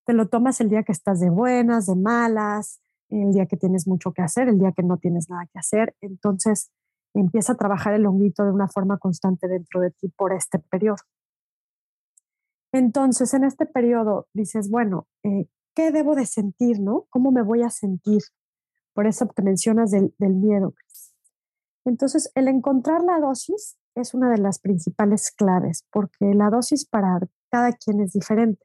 te 0.06 0.14
lo 0.14 0.28
tomas 0.28 0.60
el 0.62 0.70
día 0.70 0.84
que 0.84 0.94
estás 0.94 1.20
de 1.20 1.30
buenas, 1.30 1.86
de 1.86 1.96
malas, 1.96 2.80
el 3.10 3.34
día 3.34 3.46
que 3.46 3.58
tienes 3.58 3.88
mucho 3.88 4.12
que 4.14 4.22
hacer, 4.22 4.48
el 4.48 4.58
día 4.58 4.72
que 4.72 4.84
no 4.84 4.98
tienes 4.98 5.30
nada 5.30 5.46
que 5.52 5.60
hacer. 5.60 5.96
Entonces 6.02 6.72
empieza 7.20 7.54
a 7.54 7.58
trabajar 7.58 7.94
el 7.94 8.06
honguito 8.06 8.44
de 8.44 8.52
una 8.52 8.68
forma 8.68 8.98
constante 8.98 9.48
dentro 9.48 9.82
de 9.82 9.92
ti 9.92 10.10
por 10.10 10.34
este 10.34 10.60
periodo. 10.60 10.98
Entonces, 12.72 13.34
en 13.34 13.44
este 13.44 13.66
periodo 13.66 14.28
dices, 14.34 14.70
bueno, 14.70 15.08
eh, 15.24 15.48
¿qué 15.76 15.92
debo 15.92 16.16
de 16.16 16.26
sentir, 16.26 16.80
no? 16.80 17.06
¿Cómo 17.10 17.32
me 17.32 17.42
voy 17.42 17.64
a 17.64 17.70
sentir? 17.70 18.22
Por 18.94 19.08
eso 19.08 19.26
te 19.28 19.42
mencionas 19.42 19.92
del, 19.92 20.14
miedo. 20.20 20.74
Entonces, 21.86 22.32
el 22.36 22.48
encontrar 22.48 23.02
la 23.04 23.20
dosis 23.20 23.78
es 23.96 24.14
una 24.14 24.30
de 24.30 24.38
las 24.38 24.60
principales 24.60 25.32
claves, 25.32 25.86
porque 25.92 26.34
la 26.34 26.50
dosis 26.50 26.86
para 26.86 27.20
cada 27.50 27.72
quien 27.72 28.02
es 28.02 28.14
diferente. 28.14 28.64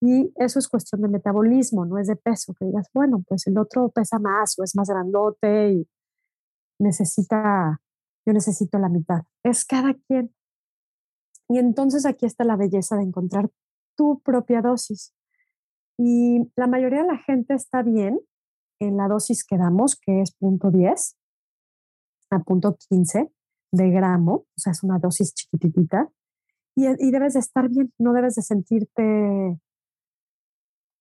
Y 0.00 0.32
eso 0.36 0.58
es 0.58 0.68
cuestión 0.68 1.00
de 1.02 1.08
metabolismo, 1.08 1.86
no 1.86 1.98
es 1.98 2.08
de 2.08 2.16
peso, 2.16 2.52
que 2.54 2.66
digas, 2.66 2.88
bueno, 2.92 3.22
pues 3.26 3.46
el 3.46 3.56
otro 3.56 3.88
pesa 3.88 4.18
más 4.18 4.58
o 4.58 4.64
es 4.64 4.74
más 4.76 4.88
grandote 4.88 5.72
y 5.72 5.88
necesita, 6.78 7.80
yo 8.26 8.32
necesito 8.32 8.78
la 8.78 8.88
mitad. 8.88 9.24
Es 9.42 9.64
cada 9.64 9.94
quien. 9.94 10.34
Y 11.48 11.58
entonces 11.58 12.06
aquí 12.06 12.26
está 12.26 12.44
la 12.44 12.56
belleza 12.56 12.96
de 12.96 13.02
encontrar 13.02 13.50
tu 13.96 14.20
propia 14.20 14.62
dosis. 14.62 15.14
Y 15.98 16.50
la 16.56 16.66
mayoría 16.66 17.02
de 17.02 17.08
la 17.08 17.18
gente 17.18 17.54
está 17.54 17.82
bien 17.82 18.20
en 18.80 18.96
la 18.96 19.08
dosis 19.08 19.44
que 19.44 19.56
damos, 19.56 19.96
que 19.96 20.20
es 20.20 20.32
punto 20.32 20.70
10 20.70 21.16
a 22.30 22.38
punto 22.40 22.76
15 22.88 23.30
de 23.72 23.90
gramo, 23.90 24.32
o 24.32 24.46
sea, 24.56 24.72
es 24.72 24.82
una 24.82 24.98
dosis 24.98 25.34
chiquitita, 25.34 26.10
y, 26.76 26.86
y 26.86 27.10
debes 27.10 27.34
de 27.34 27.40
estar 27.40 27.68
bien, 27.68 27.92
no 27.98 28.12
debes 28.12 28.34
de 28.34 28.42
sentirte 28.42 29.60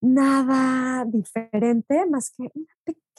nada 0.02 1.06
diferente 1.06 2.06
más 2.08 2.32
que 2.32 2.52
una 2.54 2.68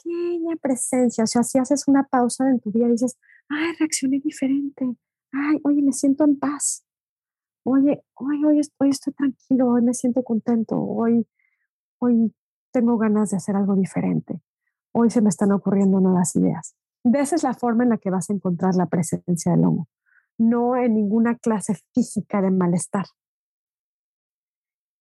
pequeña 0.05 0.55
presencia. 0.57 1.23
O 1.23 1.27
sea, 1.27 1.43
si 1.43 1.57
haces 1.57 1.87
una 1.87 2.03
pausa 2.03 2.49
en 2.49 2.59
tu 2.59 2.69
y 2.69 2.87
dices, 2.89 3.17
ay, 3.49 3.73
reaccioné 3.79 4.19
diferente, 4.19 4.95
ay, 5.31 5.59
oye, 5.63 5.81
me 5.81 5.91
siento 5.91 6.23
en 6.23 6.37
paz, 6.37 6.85
oye, 7.63 8.03
hoy, 8.13 8.45
hoy, 8.45 8.61
hoy 8.77 8.89
estoy 8.89 9.13
tranquilo, 9.13 9.69
hoy 9.69 9.81
me 9.81 9.93
siento 9.93 10.23
contento, 10.23 10.79
hoy 10.79 11.27
hoy 11.99 12.33
tengo 12.71 12.97
ganas 12.97 13.31
de 13.31 13.37
hacer 13.37 13.55
algo 13.55 13.75
diferente, 13.75 14.41
hoy 14.91 15.09
se 15.09 15.21
me 15.21 15.29
están 15.29 15.51
ocurriendo 15.51 15.99
nuevas 15.99 16.35
ideas. 16.35 16.75
De 17.03 17.19
esa 17.19 17.35
es 17.35 17.43
la 17.43 17.53
forma 17.53 17.83
en 17.83 17.89
la 17.89 17.97
que 17.97 18.09
vas 18.09 18.29
a 18.29 18.33
encontrar 18.33 18.75
la 18.75 18.87
presencia 18.87 19.51
del 19.51 19.65
hongo, 19.65 19.87
no 20.37 20.75
en 20.75 20.95
ninguna 20.95 21.37
clase 21.37 21.75
física 21.93 22.41
de 22.41 22.51
malestar. 22.51 23.05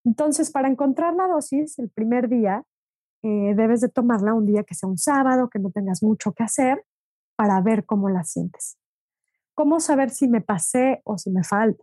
Entonces, 0.05 0.51
para 0.51 0.69
encontrar 0.69 1.15
la 1.15 1.27
dosis, 1.29 1.79
el 1.79 1.89
primer 1.89 2.29
día 2.29 2.65
eh, 3.25 3.55
debes 3.55 3.81
de 3.81 3.89
tomarla 3.89 4.35
un 4.35 4.45
día 4.45 4.65
que 4.65 4.75
sea 4.75 4.87
un 4.87 4.99
sábado, 4.99 5.49
que 5.49 5.59
no 5.59 5.71
tengas 5.71 6.03
mucho 6.03 6.33
que 6.33 6.43
hacer, 6.43 6.85
para 7.37 7.59
ver 7.63 7.87
cómo 7.87 8.11
la 8.11 8.23
sientes. 8.23 8.77
¿Cómo 9.55 9.81
saber 9.81 10.11
si 10.11 10.29
me 10.29 10.43
pasé 10.43 11.01
o 11.05 11.17
si 11.17 11.31
me 11.31 11.43
falta? 11.43 11.83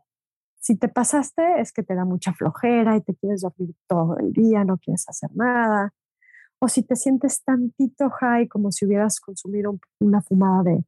Si 0.59 0.77
te 0.77 0.87
pasaste 0.87 1.59
es 1.59 1.73
que 1.73 1.81
te 1.81 1.95
da 1.95 2.05
mucha 2.05 2.31
flojera 2.33 2.95
y 2.95 3.01
te 3.01 3.15
quieres 3.15 3.41
dormir 3.41 3.73
todo 3.87 4.19
el 4.19 4.31
día, 4.33 4.63
no 4.63 4.77
quieres 4.77 5.09
hacer 5.09 5.31
nada. 5.33 5.95
O 6.59 6.67
si 6.67 6.83
te 6.83 6.95
sientes 6.95 7.43
tantito 7.43 8.11
high 8.11 8.47
como 8.47 8.71
si 8.71 8.85
hubieras 8.85 9.19
consumido 9.19 9.79
una 9.99 10.21
fumada 10.21 10.61
de, 10.61 10.85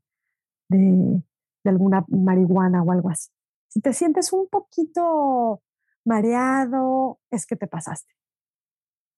de, 0.69 1.23
alguna 1.65 2.05
marihuana 2.09 2.83
o 2.83 2.91
algo 2.91 3.09
así. 3.09 3.31
Si 3.69 3.81
te 3.81 3.91
sientes 3.91 4.31
un 4.33 4.47
poquito 4.47 5.63
mareado, 6.05 7.17
es 7.31 7.47
que 7.47 7.55
te 7.55 7.65
pasaste. 7.65 8.13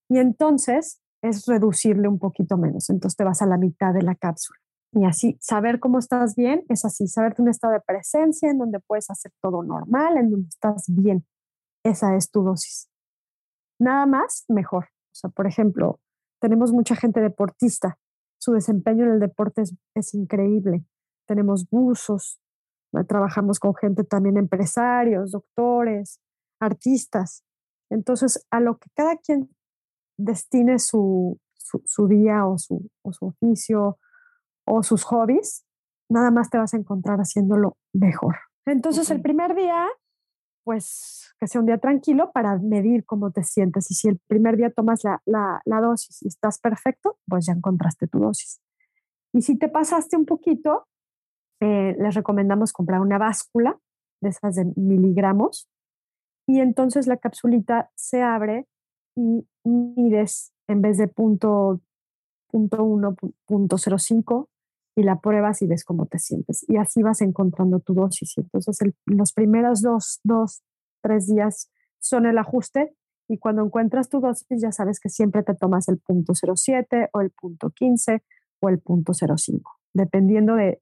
Y 0.08 0.20
entonces 0.20 1.01
es 1.27 1.46
reducirle 1.46 2.08
un 2.08 2.20
poquito 2.20 2.58
menos. 2.58 2.89
Entonces 2.89 3.17
te 3.17 3.24
vas 3.24 3.41
a 3.41 3.46
la 3.46 3.58
mitad 3.58 3.94
de 3.94 4.01
la 4.01 4.15
cápsula. 4.15 4.60
Y 4.94 5.05
así, 5.05 5.38
saber 5.41 5.79
cómo 5.79 6.00
estás 6.00 6.36
bien 6.36 6.63
es 6.70 6.86
así, 6.86 7.08
saberte 7.08 7.41
un 7.41 7.50
estado 7.50 7.74
de 7.74 7.82
presencia 7.82 8.50
en 8.50 8.58
donde 8.58 8.79
puedes 8.79 9.10
hacer 9.10 9.34
todo 9.41 9.62
normal, 9.62 10.17
en 10.17 10.32
donde 10.32 10.48
estás 10.48 10.86
bien. 10.88 11.25
Esa 11.84 12.15
es 12.15 12.32
tu 12.32 12.44
dosis. 12.44 12.89
Nada 13.79 14.05
más, 14.05 14.46
mejor. 14.48 14.86
O 14.86 15.15
sea, 15.15 15.29
por 15.29 15.48
ejemplo, 15.48 16.00
tenemos 16.39 16.72
mucha 16.72 16.96
gente 16.96 17.20
deportista. 17.20 17.98
Su 18.38 18.53
desempeño 18.53 19.05
en 19.05 19.12
el 19.12 19.20
deporte 19.20 19.63
es, 19.96 20.13
increíble. 20.13 20.86
Tenemos 21.27 21.70
buzos, 21.70 22.39
Trabajamos 23.10 23.60
con 23.60 23.75
gente 23.75 24.05
también, 24.05 24.38
empresarios, 24.38 25.32
doctores, 25.32 26.22
artistas. 26.62 27.44
Entonces, 27.89 28.46
a 28.51 28.62
lo 28.62 28.77
que 28.77 28.89
cada 28.96 29.17
quien 29.17 29.50
destine 30.17 30.79
su, 30.79 31.39
su, 31.55 32.07
día 32.07 32.45
o 32.45 32.57
su, 32.57 32.89
o 33.01 33.13
su 33.13 33.27
oficio 33.27 33.98
o 34.65 34.84
sus 34.84 35.03
hobbies, 35.03 35.65
nada 36.10 36.31
más 36.31 36.50
te 36.50 36.57
vas 36.57 36.74
a 36.74 36.77
encontrar 36.77 37.19
haciéndolo 37.19 37.77
mejor. 37.93 38.36
Entonces, 38.65 39.12
el 39.12 39.22
primer 39.22 39.55
día, 39.55 39.88
pues 40.63 41.34
que 41.39 41.48
sea 41.48 41.62
un 41.62 41.67
día 41.67 41.77
tranquilo 41.77 42.31
para 42.31 42.57
medir 42.57 43.05
cómo 43.05 43.31
te 43.31 43.43
sientes. 43.43 43.91
Y 43.91 43.95
si 43.95 44.07
el 44.07 44.19
primer 44.27 44.57
día 44.57 44.72
tomas 44.72 45.03
la, 45.03 45.22
la, 45.25 45.62
la, 45.65 45.81
dosis 45.81 46.24
y 46.24 46.27
estás 46.27 46.60
perfecto, 46.60 47.19
pues 47.27 47.45
ya 47.45 47.53
encontraste 47.53 48.07
tu 48.07 48.19
dosis. 48.19 48.60
Y 49.34 49.41
si 49.41 49.57
te 49.57 49.69
pasaste 49.69 50.17
un 50.17 50.25
poquito, 50.25 50.88
eh, 51.62 51.95
les 52.00 52.15
recomendamos 52.15 52.74
comprar 52.74 53.01
una 53.01 53.17
báscula 53.17 53.77
de 54.22 54.29
esas 54.29 54.55
de 54.55 54.65
miligramos. 54.75 55.69
Y 56.48 56.60
entonces 56.60 57.07
la 57.07 57.17
capsulita 57.17 57.91
se 57.95 58.22
abre 58.22 58.67
mides 59.15 60.53
en 60.67 60.81
vez 60.81 60.98
de 60.98 61.07
punto, 61.07 61.81
punto 62.48 62.84
1, 62.84 63.15
punto 63.45 63.77
0,5 63.77 64.48
y 64.95 65.03
la 65.03 65.19
pruebas 65.19 65.62
y 65.62 65.67
ves 65.67 65.84
cómo 65.84 66.05
te 66.05 66.19
sientes. 66.19 66.65
Y 66.69 66.77
así 66.77 67.03
vas 67.03 67.22
encontrando 67.22 67.79
tu 67.79 67.93
dosis. 67.93 68.38
Entonces 68.38 68.77
los 69.05 69.34
primeros 69.34 69.81
dos, 69.81 70.19
dos, 70.24 70.63
tres 71.01 71.27
días 71.27 71.69
son 72.00 72.25
el 72.25 72.38
ajuste 72.38 72.95
y 73.27 73.38
cuando 73.38 73.63
encuentras 73.63 74.10
tu 74.10 74.19
dosis 74.19 74.62
ya 74.62 74.72
sabes 74.72 75.00
que 75.00 75.10
siempre 75.10 75.43
te 75.43 75.55
tomas 75.55 75.88
el 75.89 76.00
punto 76.00 76.34
07 76.34 77.10
o 77.13 77.22
el 77.22 77.31
punto 77.31 77.72
15 77.72 78.24
o 78.62 78.69
el 78.69 78.79
punto 78.79 79.13
05, 79.13 79.72
dependiendo 79.93 80.55
de, 80.55 80.81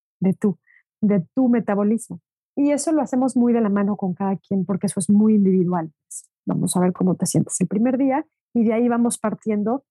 De 0.21 0.33
tu, 0.33 0.57
de 1.01 1.25
tu 1.35 1.49
metabolismo. 1.49 2.21
Y 2.55 2.71
eso 2.71 2.91
lo 2.91 3.01
hacemos 3.01 3.35
muy 3.35 3.53
de 3.53 3.61
la 3.61 3.69
mano 3.69 3.97
con 3.97 4.13
cada 4.13 4.37
quien 4.37 4.65
porque 4.65 4.87
eso 4.87 4.99
es 4.99 5.09
muy 5.09 5.35
individual. 5.35 5.91
Vamos 6.45 6.75
a 6.75 6.79
ver 6.79 6.93
cómo 6.93 7.15
te 7.15 7.25
sientes 7.25 7.59
el 7.59 7.67
primer 7.67 7.97
día 7.97 8.25
y 8.53 8.63
de 8.63 8.73
ahí 8.73 8.87
vamos 8.87 9.17
partiendo 9.17 9.83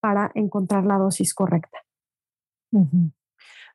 para 0.00 0.30
encontrar 0.34 0.84
la 0.84 0.98
dosis 0.98 1.34
correcta. 1.34 1.78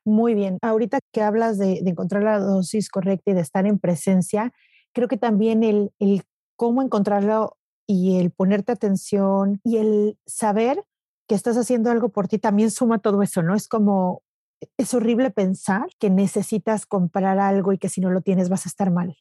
Muy 0.04 0.34
bien. 0.34 0.58
Ahorita 0.62 0.98
que 1.12 1.22
hablas 1.22 1.58
de, 1.58 1.82
encontrar 1.84 2.22
la 2.22 2.38
dosis 2.38 2.88
correcta 2.88 3.30
y 3.30 3.34
de 3.34 3.40
estar 3.40 3.66
en 3.66 3.78
presencia, 3.78 4.52
creo 4.92 5.08
que 5.08 5.16
también 5.16 5.62
el, 5.64 5.92
el 5.98 6.22
cómo 6.56 6.82
encontrarlo 6.82 7.56
y 7.86 8.18
el 8.18 8.30
ponerte 8.30 8.72
atención 8.72 9.60
y 9.64 9.78
el 9.78 10.18
saber 10.26 10.84
que 11.26 11.34
estás 11.34 11.56
haciendo 11.56 11.90
algo 11.90 12.10
por 12.10 12.28
ti 12.28 12.38
también 12.38 12.70
suma 12.70 12.98
todo 12.98 13.22
eso, 13.22 13.42
¿no? 13.42 13.54
Es 13.54 13.66
como 13.66 14.22
es 14.76 14.94
horrible 14.94 15.30
pensar 15.30 15.88
que 15.98 16.10
necesitas 16.10 16.86
comprar 16.86 17.38
algo 17.38 17.72
y 17.72 17.78
que 17.78 17.88
si 17.88 18.00
no 18.00 18.10
lo 18.10 18.20
tienes 18.20 18.48
vas 18.48 18.66
a 18.66 18.68
estar 18.68 18.90
mal. 18.90 19.16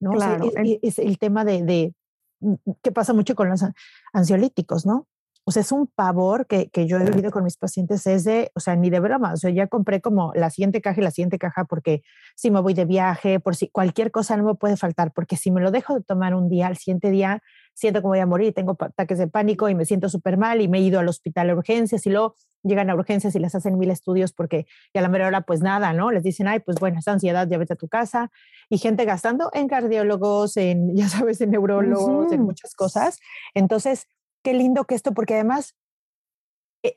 ¿no? 0.00 0.12
Claro. 0.12 0.50
es, 0.82 0.98
el 0.98 1.18
tema 1.18 1.44
de, 1.44 1.62
de, 1.62 1.94
mm, 2.40 2.54
mm, 2.64 2.72
que 2.82 2.92
pasa 2.92 3.12
mucho 3.12 3.34
con 3.34 3.48
los 3.48 3.64
ansiolíticos, 4.12 4.86
¿no? 4.86 5.06
O 5.44 5.52
sea, 5.52 5.62
es 5.62 5.72
un 5.72 5.86
pavor 5.86 6.46
que, 6.46 6.68
que 6.68 6.86
yo 6.86 6.98
he 6.98 7.04
vivido 7.04 7.30
con 7.30 7.44
mis 7.44 7.56
pacientes, 7.56 8.06
es 8.06 8.24
de, 8.24 8.52
o 8.54 8.60
sea, 8.60 8.76
ni 8.76 8.90
de 8.90 9.00
broma, 9.00 9.32
o 9.32 9.36
sea, 9.36 9.50
ya 9.50 9.66
compré 9.66 10.00
como 10.00 10.32
la 10.34 10.50
siguiente 10.50 10.80
caja 10.82 11.00
y 11.00 11.04
la 11.04 11.10
siguiente 11.10 11.38
caja 11.38 11.64
porque 11.64 12.02
si 12.36 12.50
me 12.50 12.60
voy 12.60 12.74
de 12.74 12.84
viaje, 12.84 13.40
por 13.40 13.56
si 13.56 13.68
cualquier 13.68 14.10
cosa 14.10 14.36
no 14.36 14.44
me 14.44 14.54
puede 14.54 14.76
faltar, 14.76 15.12
porque 15.12 15.36
si 15.36 15.50
me 15.50 15.60
lo 15.60 15.70
dejo 15.70 15.94
de 15.94 16.02
tomar 16.02 16.34
un 16.34 16.48
día, 16.48 16.66
al 16.66 16.76
siguiente 16.76 17.10
día 17.10 17.42
siento 17.74 18.00
que 18.00 18.06
voy 18.06 18.18
a 18.18 18.26
morir, 18.26 18.52
tengo 18.52 18.76
ataques 18.78 19.18
de 19.18 19.28
pánico 19.28 19.68
y 19.68 19.74
me 19.74 19.86
siento 19.86 20.08
súper 20.08 20.36
mal 20.36 20.60
y 20.60 20.68
me 20.68 20.78
he 20.78 20.82
ido 20.82 21.00
al 21.00 21.08
hospital 21.08 21.50
a 21.50 21.54
urgencias 21.54 22.06
y 22.06 22.10
luego 22.10 22.34
llegan 22.62 22.90
a 22.90 22.94
urgencias 22.94 23.34
y 23.34 23.38
les 23.38 23.54
hacen 23.54 23.78
mil 23.78 23.90
estudios 23.90 24.32
porque 24.32 24.66
ya 24.94 25.00
a 25.00 25.02
la 25.02 25.08
mera 25.08 25.26
hora 25.26 25.42
pues 25.42 25.60
nada, 25.60 25.92
¿no? 25.92 26.10
Les 26.10 26.22
dicen, 26.22 26.48
ay, 26.48 26.60
pues 26.60 26.78
bueno, 26.78 26.98
esa 26.98 27.12
ansiedad, 27.12 27.48
ya 27.48 27.58
vete 27.58 27.74
a 27.74 27.76
tu 27.76 27.88
casa. 27.88 28.30
Y 28.68 28.78
gente 28.78 29.04
gastando 29.04 29.50
en 29.52 29.68
cardiólogos, 29.68 30.56
en, 30.56 30.94
ya 30.96 31.08
sabes, 31.08 31.40
en 31.40 31.50
neurólogos, 31.50 32.32
en 32.32 32.42
muchas 32.42 32.74
cosas. 32.74 33.18
Entonces, 33.54 34.06
qué 34.42 34.54
lindo 34.54 34.84
que 34.84 34.94
esto, 34.94 35.12
porque 35.12 35.34
además 35.34 35.76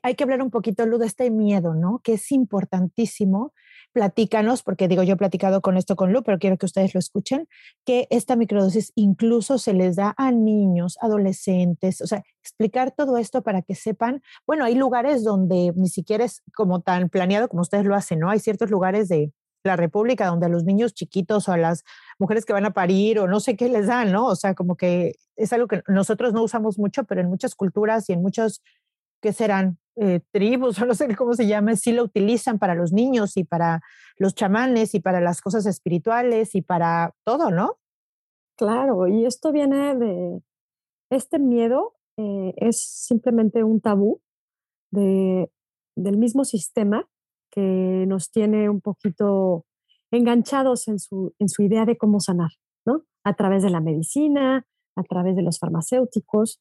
hay 0.02 0.14
que 0.14 0.24
hablar 0.24 0.42
un 0.42 0.50
poquito, 0.50 0.86
Lu, 0.86 0.98
de 0.98 1.06
este 1.06 1.30
miedo, 1.30 1.74
¿no? 1.74 2.00
Que 2.02 2.14
es 2.14 2.32
importantísimo 2.32 3.52
platícanos, 3.92 4.62
porque 4.62 4.88
digo, 4.88 5.04
yo 5.04 5.14
he 5.14 5.16
platicado 5.16 5.62
con 5.62 5.76
esto 5.76 5.94
con 5.94 6.12
Lu, 6.12 6.22
pero 6.22 6.38
quiero 6.38 6.58
que 6.58 6.66
ustedes 6.66 6.94
lo 6.94 6.98
escuchen, 6.98 7.48
que 7.86 8.08
esta 8.10 8.34
microdosis 8.34 8.92
incluso 8.96 9.56
se 9.56 9.72
les 9.72 9.96
da 9.96 10.14
a 10.16 10.32
niños, 10.32 10.98
adolescentes, 11.00 12.00
o 12.00 12.06
sea, 12.06 12.24
explicar 12.42 12.90
todo 12.90 13.16
esto 13.18 13.42
para 13.42 13.62
que 13.62 13.74
sepan, 13.76 14.20
bueno, 14.46 14.64
hay 14.64 14.74
lugares 14.74 15.22
donde 15.22 15.72
ni 15.76 15.88
siquiera 15.88 16.24
es 16.24 16.42
como 16.54 16.82
tan 16.82 17.08
planeado 17.08 17.48
como 17.48 17.62
ustedes 17.62 17.84
lo 17.84 17.94
hacen, 17.94 18.18
¿no? 18.18 18.30
Hay 18.30 18.40
ciertos 18.40 18.68
lugares 18.68 19.08
de 19.08 19.32
la 19.64 19.76
República 19.76 20.26
donde 20.26 20.46
a 20.46 20.50
los 20.50 20.64
niños 20.64 20.92
chiquitos 20.92 21.48
o 21.48 21.52
a 21.52 21.56
las 21.56 21.84
mujeres 22.18 22.44
que 22.44 22.52
van 22.52 22.66
a 22.66 22.74
parir 22.74 23.18
o 23.18 23.28
no 23.28 23.40
sé 23.40 23.56
qué 23.56 23.68
les 23.68 23.86
dan, 23.86 24.12
¿no? 24.12 24.26
O 24.26 24.36
sea, 24.36 24.54
como 24.54 24.76
que 24.76 25.14
es 25.36 25.52
algo 25.52 25.68
que 25.68 25.82
nosotros 25.88 26.32
no 26.32 26.42
usamos 26.42 26.78
mucho, 26.78 27.04
pero 27.04 27.20
en 27.20 27.28
muchas 27.28 27.54
culturas 27.54 28.08
y 28.10 28.12
en 28.12 28.22
muchos, 28.22 28.62
¿qué 29.24 29.32
serán? 29.32 29.78
Eh, 29.96 30.20
tribus, 30.32 30.78
o 30.82 30.84
no 30.84 30.94
sé 30.94 31.16
cómo 31.16 31.32
se 31.32 31.46
llama, 31.46 31.74
sí 31.76 31.92
lo 31.92 32.04
utilizan 32.04 32.58
para 32.58 32.74
los 32.74 32.92
niños 32.92 33.38
y 33.38 33.44
para 33.44 33.80
los 34.18 34.34
chamanes 34.34 34.94
y 34.94 35.00
para 35.00 35.20
las 35.22 35.40
cosas 35.40 35.64
espirituales 35.64 36.54
y 36.54 36.60
para 36.60 37.14
todo, 37.24 37.50
¿no? 37.50 37.78
Claro, 38.58 39.08
y 39.08 39.24
esto 39.24 39.50
viene 39.50 39.96
de, 39.96 40.42
este 41.10 41.38
miedo 41.38 41.94
eh, 42.18 42.52
es 42.56 42.80
simplemente 42.82 43.64
un 43.64 43.80
tabú 43.80 44.20
de, 44.92 45.50
del 45.96 46.18
mismo 46.18 46.44
sistema 46.44 47.08
que 47.50 48.04
nos 48.06 48.30
tiene 48.30 48.68
un 48.68 48.80
poquito 48.82 49.64
enganchados 50.12 50.86
en 50.86 50.98
su, 50.98 51.34
en 51.38 51.48
su 51.48 51.62
idea 51.62 51.86
de 51.86 51.96
cómo 51.96 52.20
sanar, 52.20 52.50
¿no? 52.84 53.04
A 53.24 53.34
través 53.34 53.62
de 53.62 53.70
la 53.70 53.80
medicina, 53.80 54.66
a 54.96 55.02
través 55.02 55.34
de 55.34 55.42
los 55.42 55.58
farmacéuticos, 55.58 56.60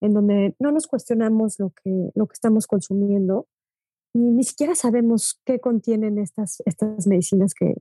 en 0.00 0.14
donde 0.14 0.54
no 0.58 0.72
nos 0.72 0.86
cuestionamos 0.86 1.58
lo 1.58 1.70
que, 1.82 2.10
lo 2.14 2.26
que 2.26 2.34
estamos 2.34 2.66
consumiendo 2.66 3.46
y 4.12 4.18
ni 4.18 4.44
siquiera 4.44 4.74
sabemos 4.74 5.40
qué 5.44 5.60
contienen 5.60 6.18
estas, 6.18 6.62
estas 6.66 7.06
medicinas 7.06 7.54
que, 7.54 7.74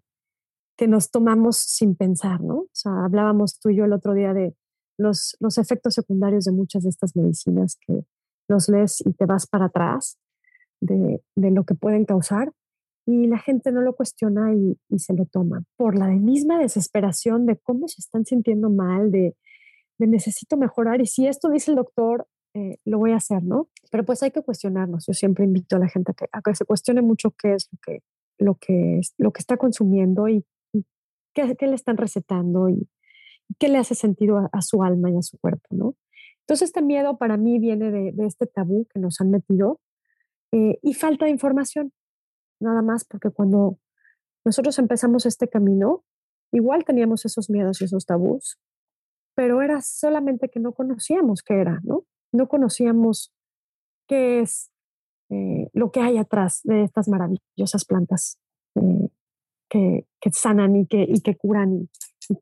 que 0.78 0.88
nos 0.88 1.12
tomamos 1.12 1.58
sin 1.58 1.96
pensar, 1.96 2.42
¿no? 2.42 2.60
O 2.60 2.70
sea, 2.72 3.04
hablábamos 3.04 3.60
tú 3.60 3.70
y 3.70 3.78
yo 3.78 3.86
el 3.86 3.94
otro 3.94 4.14
día 4.14 4.34
de 4.34 4.56
los, 4.98 5.36
los 5.40 5.58
efectos 5.58 5.96
secundarios 5.96 6.46
de 6.46 6.52
muchas 6.52 6.84
de 6.84 6.90
estas 6.90 7.16
medicinas 7.16 7.78
que 7.86 8.06
los 8.48 8.70
lees 8.70 9.02
y 9.06 9.14
te 9.14 9.26
vas 9.26 9.48
para 9.48 9.66
atrás 9.66 10.18
de, 10.82 11.22
de 11.36 11.52
lo 11.52 11.64
que 11.64 11.76
pueden 11.76 12.06
causar. 12.06 12.52
y 13.06 13.26
la 13.28 13.40
gente 13.40 13.72
no 13.72 13.82
lo 13.82 13.96
cuestiona 13.96 14.54
y, 14.54 14.78
se 14.98 15.14
lo 15.14 15.26
toma 15.26 15.64
por 15.78 15.98
la 15.98 16.08
misma 16.08 16.60
desesperación 16.60 17.46
de 17.48 17.58
cómo 17.58 17.88
se 17.88 18.02
están 18.02 18.26
sintiendo 18.26 18.70
mal, 18.70 19.10
de, 19.10 19.36
necesito 20.08 20.58
mejorar 20.58 21.02
y 21.02 21.06
si 21.06 21.28
esto 21.28 21.50
dice 21.50 21.72
el 21.72 21.78
doctor, 21.78 22.28
eh, 22.54 22.78
lo 22.86 22.98
voy 22.98 23.12
a 23.12 23.18
hacer, 23.18 23.44
¿no? 23.44 23.70
Pero 23.92 24.04
pues 24.06 24.24
hay 24.24 24.32
que 24.32 24.42
cuestionarnos. 24.42 25.06
Yo 25.06 25.14
siempre 25.14 25.46
invito 25.46 25.76
a 25.76 25.80
la 25.80 25.88
gente 25.88 26.14
a 26.32 26.42
que, 26.42 26.56
se 26.56 26.66
cuestione 26.66 27.02
mucho 27.02 27.32
qué 27.32 27.54
es 27.54 27.70
lo 27.72 27.80
que, 27.82 28.04
lo 28.38 28.56
que, 28.56 29.02
lo 29.18 29.32
que 29.32 29.40
está 29.40 29.58
consumiendo 29.58 30.28
y, 30.28 30.46
qué, 31.34 31.56
le 31.62 31.76
están 31.76 31.98
recetando 31.98 32.70
y, 32.70 32.90
qué 33.60 33.68
le 33.68 33.78
hace 33.78 33.96
sentido 33.96 34.50
a, 34.52 34.62
su 34.62 34.84
alma 34.84 35.12
y 35.12 35.18
a 35.18 35.22
su 35.22 35.38
cuerpo, 35.40 35.68
¿no? 35.72 35.96
Entonces 36.42 36.70
este 36.70 36.82
miedo 36.82 37.18
para 37.18 37.38
mí 37.38 37.60
viene 37.60 37.92
de, 37.92 38.14
este 38.26 38.48
tabú 38.48 38.88
que 38.92 39.00
nos 39.00 39.22
han 39.22 39.30
metido 39.30 39.80
eh, 40.52 40.80
y 40.82 40.94
falta 40.96 41.26
de 41.26 41.32
información 41.32 41.94
nada 42.60 42.82
más, 42.82 43.06
porque 43.06 43.30
cuando 43.30 43.78
nosotros 44.46 44.78
empezamos 44.80 45.26
este 45.26 45.48
camino, 45.48 46.04
igual 46.52 46.84
teníamos 46.86 47.26
esos 47.26 47.50
miedos 47.50 47.82
y 47.82 47.86
esos 47.86 48.06
tabús, 48.06 48.58
pero 49.40 49.62
era 49.62 49.80
solamente 49.82 50.50
que 50.50 50.60
no 50.60 50.74
conocíamos 50.74 51.44
qué 51.44 51.62
era, 51.62 51.80
¿no? 51.84 52.04
No 52.34 52.50
conocíamos 52.50 53.32
qué 54.06 54.42
es 54.42 54.70
eh, 55.30 55.70
lo 55.72 55.92
que 55.92 56.02
hay 56.02 56.18
atrás 56.18 56.60
de 56.66 56.84
estas 56.84 57.08
maravillosas 57.08 57.86
plantas 57.86 58.38
eh, 58.76 59.08
que, 59.70 60.06
que, 60.20 60.32
sanan 60.34 60.76
y 60.76 60.88
que, 60.88 61.06
y 61.08 61.22
que 61.22 61.38
curan. 61.38 61.74
Y, 61.74 61.90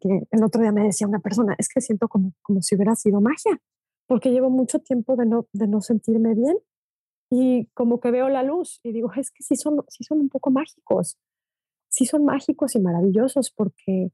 que 0.02 0.24
el 0.32 0.44
otro 0.44 0.60
día 0.60 0.72
me 0.72 0.86
decía 0.86 1.06
una 1.06 1.20
persona, 1.20 1.54
es 1.60 1.70
que 1.70 1.82
siento 1.82 2.08
como, 2.08 2.34
como 2.42 2.64
si 2.64 2.74
hubiera 2.74 2.96
sido 2.96 3.22
magia, 3.22 3.62
porque 4.08 4.32
llevo 4.32 4.50
mucho 4.50 4.80
tiempo 4.80 5.16
de 5.16 5.28
no, 5.28 5.46
de 5.54 5.68
no 5.68 5.82
sentirme 5.82 6.34
bien 6.34 6.58
y 7.30 7.68
como 7.76 8.00
que 8.00 8.10
veo 8.10 8.28
la 8.28 8.42
luz 8.42 8.80
y 8.82 8.92
digo, 8.92 9.12
es 9.16 9.30
que 9.30 9.44
sí 9.44 9.56
son, 9.56 9.86
sí 9.88 10.04
son 10.04 10.20
un 10.20 10.30
poco 10.30 10.50
mágicos, 10.50 11.20
sí 11.90 12.08
son 12.08 12.26
mágicos 12.26 12.74
y 12.74 12.80
maravillosos 12.80 13.52
porque 13.52 14.10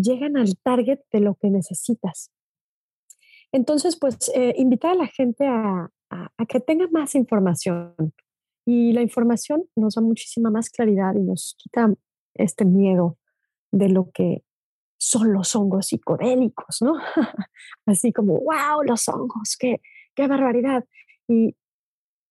llegan 0.00 0.36
al 0.36 0.56
target 0.58 1.00
de 1.12 1.20
lo 1.20 1.34
que 1.36 1.50
necesitas. 1.50 2.30
Entonces, 3.52 3.98
pues 3.98 4.30
eh, 4.34 4.54
invitar 4.58 4.92
a 4.92 4.96
la 4.96 5.06
gente 5.06 5.46
a, 5.46 5.90
que 6.48 6.60
tenga 6.60 6.86
más 6.90 7.14
información 7.14 7.94
y 8.64 8.92
la 8.92 9.02
información 9.02 9.68
nos 9.76 9.96
da 9.96 10.02
muchísima 10.02 10.50
más 10.50 10.70
claridad 10.70 11.14
y 11.14 11.20
nos 11.20 11.54
quita 11.58 11.92
este 12.34 12.64
miedo 12.64 13.18
de 13.72 13.90
lo 13.90 14.10
que 14.10 14.42
son 14.96 15.32
los 15.32 15.54
hongos 15.54 15.88
psicodélicos, 15.88 16.80
¿no? 16.80 16.94
Así 17.86 18.12
como, 18.12 18.40
wow, 18.40 18.82
los 18.84 19.06
hongos, 19.08 19.56
qué, 19.58 19.80
qué 20.14 20.26
barbaridad. 20.26 20.84
Y, 21.28 21.54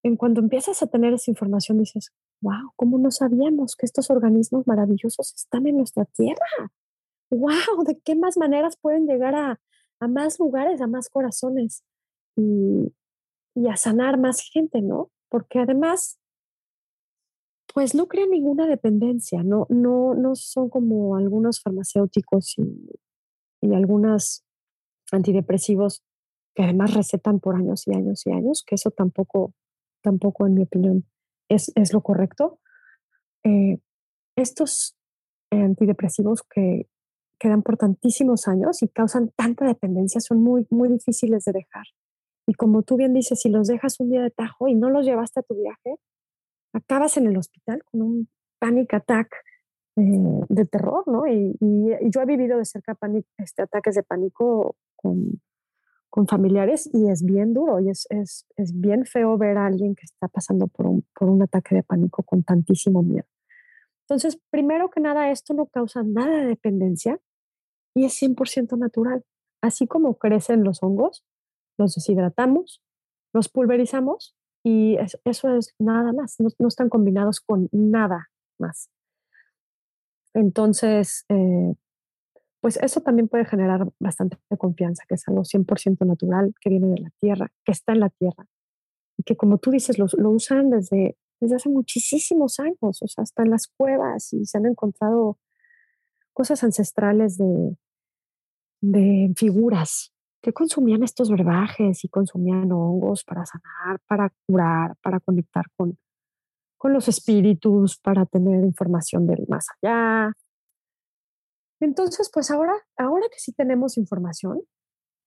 en 0.03 0.15
cuando 0.15 0.41
empiezas 0.41 0.82
a 0.82 0.88
tener 0.88 1.13
esa 1.13 1.32
información, 1.32 1.80
dices, 1.80 2.12
wow, 2.41 2.71
¿cómo 2.75 2.97
no 2.97 3.12
sabíamos 3.12 3.75
que 3.75 3.86
estos 3.86 4.10
organismos 4.10 4.65
maravillosos 4.65 5.34
están 5.36 5.67
en 5.67 5.77
nuestra 5.77 6.06
tierra? 6.06 6.71
Wow, 7.30 7.84
¿de 7.86 8.00
qué 8.00 8.16
más 8.16 8.38
maneras 8.38 8.78
pueden 8.78 9.06
llegar 9.06 9.36
a, 9.36 9.60
a 10.00 10.08
más 10.08 10.40
lugares, 10.40 10.82
a 10.82 10.88
más 10.88 11.10
corazones 11.10 11.84
y, 12.36 12.94
y, 13.56 13.68
a 13.68 13.76
sanar 13.76 14.20
más 14.20 14.42
gente, 14.42 14.82
¿no? 14.82 15.12
Porque 15.30 15.60
además, 15.60 16.20
pues 17.74 17.96
no 17.96 18.08
crean 18.08 18.30
ninguna 18.30 18.68
dependencia, 18.68 19.44
no, 19.44 19.68
no, 19.70 20.13
no 20.13 20.36
son 20.36 20.70
como 20.70 21.16
algunos 21.18 21.62
farmacéuticos 21.62 22.58
y, 22.58 22.90
y 23.62 23.74
algunos 23.74 24.46
antidepresivos 25.12 26.04
que 26.56 26.63
además 26.63 26.94
recetan 26.94 27.40
por 27.40 27.56
años 27.56 27.88
y 27.88 27.96
años 27.96 28.26
y 28.26 28.32
años, 28.32 28.63
que 28.66 28.76
eso 28.76 28.92
tampoco 28.92 29.54
tampoco 30.02 30.48
en 30.48 30.54
mi 30.54 30.63
opinión 30.63 31.06
es, 31.50 31.72
es 31.76 31.94
lo 31.94 32.02
correcto. 32.02 32.60
Eh, 33.44 33.80
estos 34.36 34.96
antidepresivos 35.52 36.44
que 36.44 36.88
quedan 37.39 37.63
por 37.63 37.78
tantísimos 37.78 38.47
años 38.47 38.82
y 38.84 38.88
causan 38.88 39.32
tanta 39.36 39.65
dependencia 39.65 40.21
son 40.21 40.41
muy, 40.41 40.67
muy 40.69 40.89
difíciles 40.89 41.45
de 41.45 41.54
dejar. 41.54 41.86
Y 42.47 42.54
como 42.54 42.84
tú 42.84 42.95
bien 42.95 43.13
dices, 43.13 43.41
si 43.41 43.50
los 43.50 43.67
dejas 43.67 44.00
un 44.00 44.10
día 44.10 44.21
de 44.21 44.32
tajo 44.32 44.67
y 44.67 44.76
no 44.76 44.89
los 44.89 45.06
llevaste 45.06 45.41
a 45.41 45.43
tu 45.43 45.56
viaje, 45.56 45.95
acabas 46.73 47.17
en 47.17 47.28
el 47.28 47.38
hospital 47.38 47.84
con 47.91 48.02
un 48.02 48.30
panic 48.60 48.93
attack 48.93 49.34
eh, 49.97 50.02
de 50.50 50.65
terror, 50.65 51.04
¿no? 51.08 51.28
Y, 51.28 51.58
y, 51.60 52.10
yo 52.10 52.21
he 52.21 52.26
vivido 52.26 52.58
de 52.58 52.65
cerca 52.65 52.95
panic, 52.95 53.26
este, 53.38 53.63
ataques 53.63 53.95
de 53.95 54.04
pánico 54.04 54.76
con, 54.95 55.41
con 56.10 56.28
familiares 56.28 56.89
y 56.93 57.10
es 57.10 57.23
bien 57.23 57.54
duro 57.54 57.80
y 57.80 57.89
es, 57.89 58.08
es, 58.10 58.45
es, 58.56 58.80
bien 58.80 59.06
feo 59.06 59.38
ver 59.38 59.58
a 59.58 59.65
alguien 59.65 59.95
que 59.95 60.06
está 60.06 60.28
pasando 60.28 60.67
por 60.67 60.88
un, 60.88 61.06
por 61.17 61.30
un 61.30 61.41
ataque 61.41 61.76
de 61.76 61.84
pánico 61.84 62.23
con 62.23 62.43
tantísimo 62.43 63.04
miedo. 63.04 63.26
Entonces, 64.10 64.39
primero 64.50 64.89
que 64.89 65.02
nada, 65.02 65.32
esto 65.32 65.54
no 65.54 65.65
causa 65.65 66.02
nada 66.02 66.38
de 66.38 66.46
dependencia 66.46 67.20
y 67.93 68.06
es 68.06 68.22
100% 68.22 68.78
natural. 68.78 69.26
Así 69.62 69.86
como 69.86 70.17
crecen 70.17 70.63
los 70.63 70.82
hongos, 70.82 71.26
los 71.78 71.96
deshidratamos, 71.96 72.82
los 73.34 73.50
pulverizamos 73.50 74.34
y 74.63 74.98
eso 75.26 75.56
es 75.56 75.76
nada 75.78 76.13
más, 76.13 76.38
no, 76.39 76.67
están 76.67 76.88
combinados 76.88 77.41
con 77.41 77.67
nada 77.74 78.30
más. 78.58 78.89
Entonces, 80.34 81.26
eh, 81.28 81.74
pues 82.62 82.78
eso 82.78 83.02
también 83.02 83.28
puede 83.28 83.46
generar 83.46 83.89
bastante 84.00 84.38
confianza, 84.58 85.04
que 85.08 85.15
es 85.15 85.28
algo 85.28 85.43
100% 85.43 86.06
natural, 86.06 86.54
que 86.62 86.70
viene 86.70 86.88
de 86.88 87.02
la 87.02 87.10
tierra, 87.20 87.52
que 87.65 87.72
está 87.74 87.91
en 87.91 88.00
la 88.00 88.10
tierra. 88.10 88.46
Y 89.17 89.24
que 89.24 89.36
como 89.36 89.58
tú 89.58 89.72
dices, 89.72 90.00
lo, 90.00 90.06
lo 90.17 90.30
usan 90.30 90.70
desde, 90.70 91.17
desde 91.39 91.56
hace 91.56 91.69
muchísimos 91.69 92.60
años, 92.60 92.78
o 92.82 93.08
sea, 93.08 93.23
hasta 93.23 93.43
en 93.43 93.52
las 93.52 93.67
cuevas 93.67 94.34
y 94.34 94.45
se 94.45 94.58
han 94.58 94.65
encontrado 94.65 95.38
cosas 96.34 96.63
ancestrales 96.63 97.38
de, 97.38 97.78
de 98.82 99.34
figuras 99.36 100.13
que 100.41 100.54
consumían 100.54 101.04
estos 101.04 101.30
brebajes 101.30 102.04
y 102.04 102.10
consumían 102.10 102.71
hongos 102.71 103.23
para 103.23 103.45
sanar, 103.45 104.00
para 104.08 104.32
curar, 104.45 104.95
para 105.02 105.19
conectar 105.19 105.65
con, 105.76 105.97
con 106.78 106.93
los 106.93 107.08
espíritus, 107.08 107.97
para 107.97 108.26
tener 108.26 108.63
información 108.63 109.28
del 109.28 109.45
más 109.47 109.67
allá, 109.82 110.34
entonces, 111.80 112.30
pues 112.34 112.50
ahora, 112.50 112.73
ahora 112.97 113.28
que 113.32 113.39
sí 113.39 113.54
tenemos 113.54 113.97
información, 113.97 114.62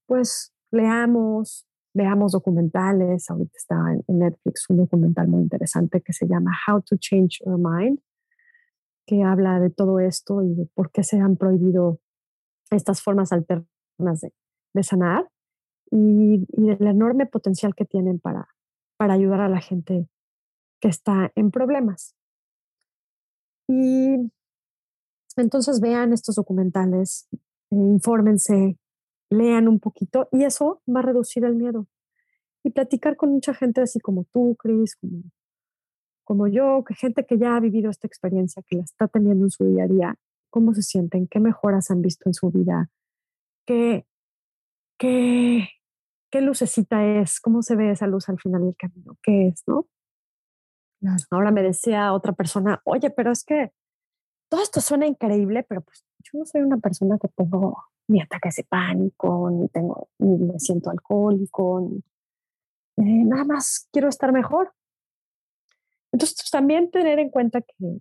pues 0.06 0.52
leamos, 0.70 1.66
veamos 1.94 2.32
documentales. 2.32 3.28
Ahorita 3.30 3.56
está 3.56 3.76
en, 4.06 4.18
Netflix 4.18 4.68
un 4.68 4.78
documental 4.78 5.28
muy 5.28 5.42
interesante 5.42 6.00
que 6.00 6.12
se 6.12 6.26
llama 6.26 6.52
How 6.66 6.82
to 6.82 6.96
Change 6.96 7.40
Your 7.44 7.58
Mind, 7.58 8.00
que 9.06 9.22
habla 9.22 9.60
de 9.60 9.70
todo 9.70 10.00
esto 10.00 10.42
y 10.42 10.54
de 10.54 10.66
por 10.74 10.90
qué 10.90 11.02
se 11.02 11.18
han 11.18 11.36
prohibido 11.36 12.00
estas 12.70 13.02
formas 13.02 13.32
alternas 13.32 14.20
de, 14.72 14.82
sanar 14.82 15.28
y, 15.90 16.46
y, 16.52 16.68
del 16.68 16.86
enorme 16.86 17.26
potencial 17.26 17.74
que 17.74 17.84
tienen 17.84 18.20
para, 18.20 18.48
para 18.96 19.14
ayudar 19.14 19.40
a 19.40 19.48
la 19.48 19.60
gente 19.60 20.08
que 20.80 20.88
está 20.88 21.32
en 21.34 21.50
problemas. 21.50 22.14
Y 23.68 24.30
entonces 25.36 25.80
vean 25.80 26.12
estos 26.12 26.36
documentales, 26.36 27.28
infórmense, 27.70 28.78
lean 29.30 29.68
un 29.68 29.80
poquito 29.80 30.28
y 30.32 30.44
eso 30.44 30.82
va 30.88 31.00
a 31.00 31.04
reducir 31.04 31.44
el 31.44 31.54
miedo. 31.54 31.86
Y 32.62 32.70
platicar 32.70 33.16
con 33.16 33.30
mucha 33.30 33.54
gente 33.54 33.80
así 33.80 34.00
como 34.00 34.24
tú, 34.24 34.56
Cris, 34.58 34.96
como, 34.96 35.22
como 36.24 36.46
yo, 36.46 36.84
que 36.86 36.94
gente 36.94 37.24
que 37.24 37.38
ya 37.38 37.56
ha 37.56 37.60
vivido 37.60 37.90
esta 37.90 38.06
experiencia, 38.06 38.62
que 38.66 38.76
la 38.76 38.82
está 38.82 39.08
teniendo 39.08 39.46
en 39.46 39.50
su 39.50 39.64
día 39.64 39.84
a 39.84 39.88
día, 39.88 40.14
cómo 40.50 40.74
se 40.74 40.82
sienten, 40.82 41.26
qué 41.26 41.40
mejoras 41.40 41.90
han 41.90 42.02
visto 42.02 42.28
en 42.28 42.34
su 42.34 42.50
vida, 42.50 42.90
qué, 43.64 44.04
qué, 44.98 45.68
qué 46.30 46.40
lucecita 46.42 47.06
es, 47.06 47.40
cómo 47.40 47.62
se 47.62 47.76
ve 47.76 47.92
esa 47.92 48.06
luz 48.06 48.28
al 48.28 48.38
final 48.38 48.62
del 48.62 48.76
camino, 48.76 49.16
qué 49.22 49.48
es, 49.48 49.62
¿no? 49.66 49.86
Ahora 51.30 51.50
me 51.50 51.62
decía 51.62 52.12
otra 52.12 52.34
persona, 52.34 52.82
oye, 52.84 53.08
pero 53.10 53.32
es 53.32 53.42
que 53.42 53.72
todo 54.50 54.62
esto 54.62 54.80
suena 54.82 55.06
increíble, 55.06 55.64
pero 55.66 55.80
pues 55.80 56.04
yo 56.18 56.38
no 56.38 56.44
soy 56.44 56.60
una 56.60 56.76
persona 56.76 57.18
que 57.18 57.28
tengo 57.28 57.78
ni 58.10 58.20
ataques 58.20 58.56
de 58.56 58.64
pánico, 58.64 59.50
ni 59.50 59.68
tengo, 59.68 60.08
ni 60.18 60.36
me 60.36 60.58
siento 60.58 60.90
alcohólico, 60.90 61.92
eh, 62.96 63.02
nada 63.24 63.44
más 63.44 63.88
quiero 63.92 64.08
estar 64.08 64.32
mejor. 64.32 64.72
Entonces, 66.12 66.36
pues, 66.40 66.50
también 66.50 66.90
tener 66.90 67.20
en 67.20 67.30
cuenta 67.30 67.60
que, 67.60 68.00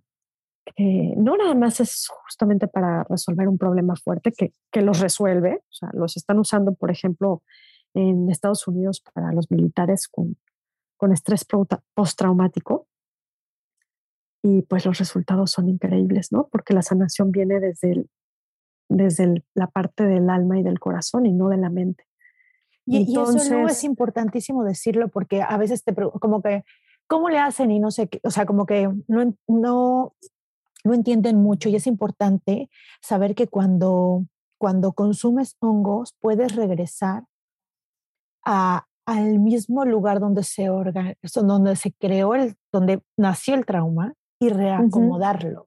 no 1.16 1.36
nada 1.36 1.54
más 1.54 1.80
es 1.80 2.08
justamente 2.24 2.68
para 2.68 3.04
resolver 3.04 3.48
un 3.48 3.58
problema 3.58 3.96
fuerte 3.96 4.32
que, 4.32 4.52
que 4.70 4.82
los 4.82 5.00
resuelve, 5.00 5.62
o 5.68 5.72
sea, 5.72 5.90
los 5.92 6.16
están 6.16 6.38
usando, 6.38 6.74
por 6.74 6.90
ejemplo, 6.90 7.42
en 7.94 8.30
Estados 8.30 8.66
Unidos 8.68 9.00
para 9.00 9.32
los 9.32 9.50
militares 9.50 10.06
con, 10.08 10.36
con 10.96 11.12
estrés 11.12 11.46
postraumático, 11.94 12.86
y 14.42 14.62
pues 14.62 14.86
los 14.86 14.98
resultados 14.98 15.50
son 15.50 15.68
increíbles, 15.68 16.32
¿no? 16.32 16.48
Porque 16.48 16.72
la 16.72 16.82
sanación 16.82 17.30
viene 17.30 17.60
desde, 17.60 18.06
desde 18.90 19.42
la 19.54 19.68
parte 19.68 20.04
del 20.04 20.28
alma 20.28 20.58
y 20.58 20.62
del 20.62 20.78
corazón 20.78 21.24
y 21.24 21.32
no 21.32 21.48
de 21.48 21.56
la 21.56 21.70
mente. 21.70 22.04
Y, 22.84 23.12
eso 23.12 23.32
no 23.50 23.68
es 23.68 23.84
importantísimo 23.84 24.64
decirlo 24.64 25.08
porque 25.08 25.42
a 25.42 25.56
veces 25.56 25.84
te 25.84 25.94
como 25.94 26.42
que 26.42 26.64
¿cómo 27.10 27.28
le 27.28 27.38
hacen? 27.38 27.72
Y 27.72 27.80
no 27.80 27.90
sé, 27.90 28.08
o 28.22 28.30
sea, 28.30 28.46
como 28.46 28.66
que 28.66 28.88
no, 29.08 29.34
no, 29.48 30.14
no 30.84 30.94
entienden 30.94 31.42
mucho 31.42 31.68
y 31.68 31.74
es 31.74 31.88
importante 31.88 32.70
saber 33.02 33.34
que 33.34 33.48
cuando, 33.48 34.24
cuando 34.58 34.92
consumes 34.92 35.56
hongos 35.58 36.14
puedes 36.20 36.54
regresar 36.54 37.24
a, 38.46 38.86
al 39.06 39.40
mismo 39.40 39.84
lugar 39.84 40.20
donde 40.20 40.44
se, 40.44 40.66
donde 40.66 41.74
se 41.74 41.92
creó, 41.92 42.36
el, 42.36 42.54
donde 42.72 43.02
nació 43.16 43.54
el 43.54 43.66
trauma 43.66 44.14
y 44.38 44.48
reacomodarlo. 44.50 45.66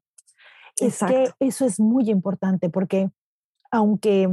Es 0.77 0.99
que 0.99 1.29
eso 1.39 1.65
es 1.65 1.79
muy 1.79 2.09
importante 2.09 2.69
porque 2.69 3.09
aunque 3.71 4.29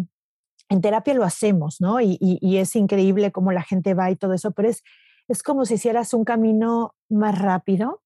en 0.71 0.81
terapia 0.81 1.15
lo 1.15 1.25
hacemos, 1.25 1.81
¿no? 1.81 2.01
Y, 2.01 2.17
y, 2.21 2.59
es 2.59 2.77
increíble 2.77 3.33
cómo 3.33 3.51
la 3.51 3.63
gente 3.63 3.95
va 3.95 4.11
y 4.11 4.17
todo 4.17 4.35
eso, 4.35 4.53
pero 4.53 4.69
es, 4.69 4.83
es 5.29 5.43
como 5.43 5.65
si 5.65 5.75
hicieras 5.75 6.15
un 6.15 6.25
camino 6.25 6.95
más 7.09 7.39
rápido 7.39 8.03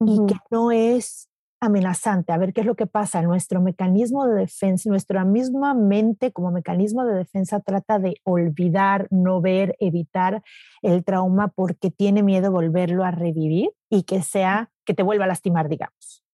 y 0.00 0.26
que 0.26 0.34
no 0.50 0.72
es 0.72 1.30
amenazante. 1.60 2.32
A 2.32 2.38
ver 2.38 2.52
qué 2.52 2.60
es 2.60 2.66
lo 2.66 2.74
que 2.74 2.86
pasa. 2.86 3.22
Nuestro 3.22 3.62
mecanismo 3.62 4.26
de 4.26 4.40
defensa, 4.40 4.90
nuestra 4.90 5.24
misma 5.24 5.72
mente 5.72 6.32
como 6.32 6.50
mecanismo 6.50 7.04
de 7.04 7.14
defensa 7.14 7.60
trata 7.60 7.98
de 7.98 8.20
olvidar, 8.24 9.08
no 9.10 9.40
ver, 9.40 9.74
evitar 9.80 10.42
el 10.82 11.02
trauma 11.02 11.48
porque 11.48 11.90
tiene 11.90 12.22
miedo 12.22 12.50
volverlo 12.50 13.04
a 13.04 13.10
revivir 13.10 13.70
y 13.88 14.02
que 14.02 14.22
sea, 14.22 14.70
que 14.84 14.92
te 14.92 15.02
vuelva 15.02 15.24
a 15.24 15.28
lastimar, 15.28 15.68
digamos. 15.68 16.25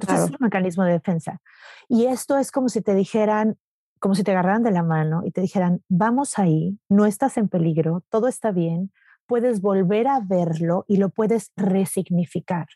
Entonces 0.00 0.26
es 0.26 0.30
un 0.30 0.44
mecanismo 0.44 0.84
de 0.84 0.92
defensa. 0.92 1.40
Y 1.88 2.06
esto 2.06 2.38
es 2.38 2.50
como 2.50 2.68
si 2.68 2.82
te 2.82 2.94
dijeran, 2.94 3.56
como 4.00 4.14
si 4.14 4.22
te 4.22 4.32
agarraran 4.32 4.62
de 4.62 4.70
la 4.70 4.82
mano 4.82 5.22
y 5.24 5.30
te 5.30 5.40
dijeran, 5.40 5.82
vamos 5.88 6.38
ahí, 6.38 6.78
no 6.88 7.06
estás 7.06 7.36
en 7.36 7.48
peligro, 7.48 8.02
todo 8.10 8.28
está 8.28 8.50
bien, 8.52 8.92
puedes 9.26 9.60
volver 9.60 10.06
a 10.08 10.20
verlo 10.20 10.84
y 10.86 10.98
lo 10.98 11.08
puedes 11.08 11.52
resignificar. 11.56 12.66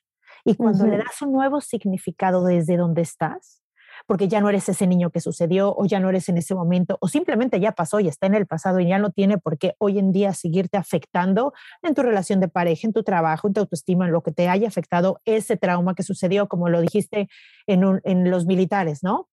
Y 0.45 0.55
cuando 0.55 0.87
le 0.87 0.97
das 0.97 1.21
un 1.21 1.33
nuevo 1.33 1.61
significado 1.61 2.45
desde 2.45 2.77
donde 2.77 3.03
estás, 3.03 3.60
porque 4.07 4.29
ya 4.29 4.41
no 4.41 4.49
eres 4.49 4.69
ese 4.69 4.87
niño 4.87 5.11
que 5.11 5.21
sucedió 5.21 5.75
o 5.77 5.87
ya 5.87 6.01
no 6.01 6.09
eres 6.09 6.29
en 6.29 6.39
ese 6.39 6.55
momento 6.55 6.99
o 7.01 7.09
simplemente 7.09 7.61
ya 7.61 7.73
pasó 7.73 8.01
y 8.01 8.09
está 8.09 8.27
en 8.27 8.35
el 8.35 8.47
pasado 8.47 8.81
y 8.81 8.89
ya 8.89 8.99
no 8.99 9.11
tiene 9.11 9.39
por 9.39 9.59
qué 9.59 9.75
hoy 9.79 9.99
en 9.99 10.13
día 10.13 10.33
seguirte 10.35 10.77
afectando 10.77 11.53
en 11.83 11.95
tu 11.95 12.03
relación 12.03 12.41
de 12.41 12.49
pareja, 12.49 12.87
en 12.87 12.93
tu 12.93 13.03
trabajo, 13.03 13.49
en 13.49 13.55
tu 13.55 13.61
autoestima, 13.61 14.07
en 14.07 14.13
lo 14.13 14.23
que 14.23 14.33
te 14.33 14.49
haya 14.49 14.69
afectado 14.69 15.21
ese 15.25 15.57
trauma 15.57 15.95
que 15.95 16.03
sucedió, 16.03 16.49
como 16.49 16.69
lo 16.69 16.81
dijiste 16.81 17.29
en, 17.67 18.01
en 18.05 18.31
los 18.31 18.47
militares, 18.47 19.03
¿no? 19.03 19.29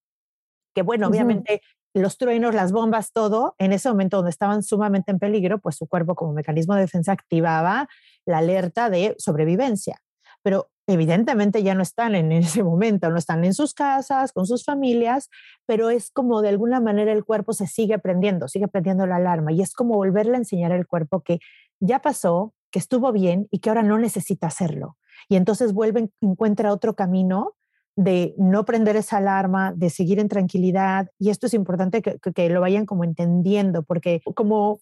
Que 0.73 0.81
bueno, 0.83 1.07
obviamente 1.07 1.61
los 1.93 2.17
truenos, 2.17 2.53
las 2.53 2.71
bombas, 2.71 3.11
todo, 3.11 3.55
en 3.57 3.73
ese 3.73 3.89
momento 3.89 4.17
donde 4.17 4.29
estaban 4.29 4.63
sumamente 4.63 5.11
en 5.11 5.19
peligro, 5.19 5.59
pues 5.59 5.75
su 5.75 5.87
cuerpo 5.87 6.15
como 6.15 6.33
mecanismo 6.33 6.75
de 6.75 6.81
defensa 6.81 7.11
activaba 7.11 7.87
la 8.25 8.39
alerta 8.39 8.89
de 8.89 9.15
sobrevivencia. 9.17 9.99
Pero 10.43 10.69
evidentemente 10.87 11.61
ya 11.63 11.75
no 11.75 11.83
están 11.83 12.15
en 12.15 12.31
ese 12.31 12.63
momento, 12.63 13.09
no 13.09 13.17
están 13.17 13.43
en 13.43 13.53
sus 13.53 13.73
casas, 13.73 14.31
con 14.31 14.47
sus 14.47 14.63
familias, 14.63 15.29
pero 15.65 15.89
es 15.89 16.09
como 16.11 16.41
de 16.41 16.49
alguna 16.49 16.79
manera 16.79 17.11
el 17.11 17.25
cuerpo 17.25 17.53
se 17.53 17.67
sigue 17.67 17.99
prendiendo, 17.99 18.47
sigue 18.47 18.67
prendiendo 18.67 19.05
la 19.05 19.17
alarma 19.17 19.51
y 19.51 19.61
es 19.61 19.73
como 19.73 19.95
volverle 19.95 20.35
a 20.35 20.39
enseñar 20.39 20.71
al 20.71 20.87
cuerpo 20.87 21.21
que 21.21 21.39
ya 21.79 22.01
pasó, 22.01 22.53
que 22.71 22.79
estuvo 22.79 23.11
bien 23.11 23.47
y 23.51 23.59
que 23.59 23.69
ahora 23.69 23.83
no 23.83 23.99
necesita 23.99 24.47
hacerlo. 24.47 24.97
Y 25.29 25.35
entonces 25.35 25.73
vuelve, 25.73 26.09
encuentra 26.21 26.71
otro 26.71 26.95
camino 26.95 27.53
de 27.95 28.35
no 28.37 28.63
prender 28.63 28.95
esa 28.95 29.17
alarma, 29.17 29.73
de 29.75 29.89
seguir 29.89 30.19
en 30.19 30.29
tranquilidad. 30.29 31.09
Y 31.17 31.31
esto 31.31 31.47
es 31.47 31.53
importante 31.53 32.01
que, 32.01 32.19
que, 32.19 32.49
lo 32.49 32.61
vayan 32.61 32.85
como 32.85 33.03
entendiendo, 33.03 33.83
porque 33.83 34.21
como 34.35 34.79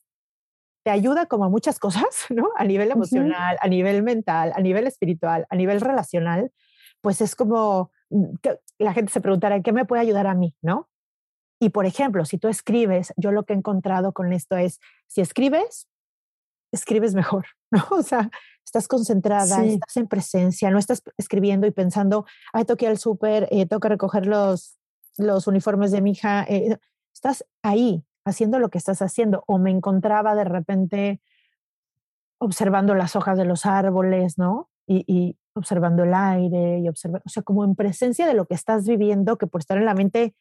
te 0.85 0.91
ayuda 0.91 1.25
como 1.25 1.45
a 1.45 1.49
muchas 1.49 1.79
cosas, 1.79 2.05
¿no? 2.29 2.51
A 2.55 2.63
nivel 2.63 2.91
emocional, 2.91 3.57
a 3.59 3.67
nivel 3.67 4.03
mental, 4.03 4.53
a 4.55 4.61
nivel 4.61 4.85
espiritual, 4.85 5.47
a 5.49 5.55
nivel 5.55 5.81
relacional, 5.81 6.51
pues 7.01 7.21
es 7.21 7.35
como 7.35 7.91
mm, 8.11 8.35
que 8.41 8.59
la 8.77 8.93
gente 8.93 9.11
se 9.11 9.19
preguntará, 9.19 9.59
¿qué 9.61 9.73
me 9.73 9.85
puede 9.85 10.03
ayudar 10.03 10.27
a 10.27 10.35
mí, 10.35 10.55
no? 10.61 10.87
Y 11.59 11.69
por 11.69 11.87
ejemplo, 11.87 12.23
si 12.25 12.37
tú 12.37 12.49
escribes, 12.49 13.13
yo 13.17 13.31
lo 13.31 13.45
que 13.45 13.53
he 13.53 13.55
encontrado 13.55 14.13
con 14.13 14.31
esto 14.31 14.57
es, 14.57 14.79
si 15.07 15.21
escribes, 15.21 15.87
escribes 16.71 17.15
mejor, 17.15 17.47
¿no? 17.71 17.83
O 17.89 18.03
sea, 18.03 18.29
estás 18.63 18.87
concentrada, 18.87 19.65
estás 19.65 19.97
en 19.97 20.07
presencia, 20.07 20.69
no 20.69 20.77
estás 20.77 21.01
escribiendo 21.17 21.65
y 21.65 21.71
pensando, 21.71 22.27
ay, 22.53 22.65
ir 22.79 22.87
al 22.87 22.99
súper, 22.99 23.47
eh, 23.49 23.65
tengo 23.65 23.79
que 23.79 23.89
recoger 23.89 24.27
los, 24.27 24.77
los 25.17 25.47
uniformes 25.47 25.91
de 25.91 26.01
mi 26.01 26.11
hija. 26.11 26.45
Eh, 26.47 26.77
estás 27.11 27.43
ahí, 27.63 28.03
haciendo 28.25 28.59
lo 28.59 28.69
que 28.69 28.77
estás 28.77 29.01
haciendo. 29.01 29.43
O 29.47 29.57
me 29.57 29.71
encontraba 29.71 30.35
de 30.35 30.43
repente 30.43 31.21
observando 32.39 32.95
las 32.95 33.15
hojas 33.15 33.37
de 33.37 33.45
los 33.45 33.65
árboles, 33.65 34.37
¿no? 34.37 34.69
Y, 34.87 35.37
observando 35.57 36.03
el 36.03 36.13
aire 36.13 36.79
y 36.79 36.89
observar, 36.89 37.21
o 37.25 37.29
sea, 37.29 37.41
como 37.41 37.63
en 37.63 37.75
presencia 37.75 38.27
de 38.27 38.33
lo 38.33 38.45
que 38.45 38.55
estás 38.55 38.85
viviendo, 38.85 39.37
que 39.37 39.47
por 39.47 39.61
estar 39.61 39.77
en 39.77 39.85
la 39.85 39.93
mente, 39.93 40.35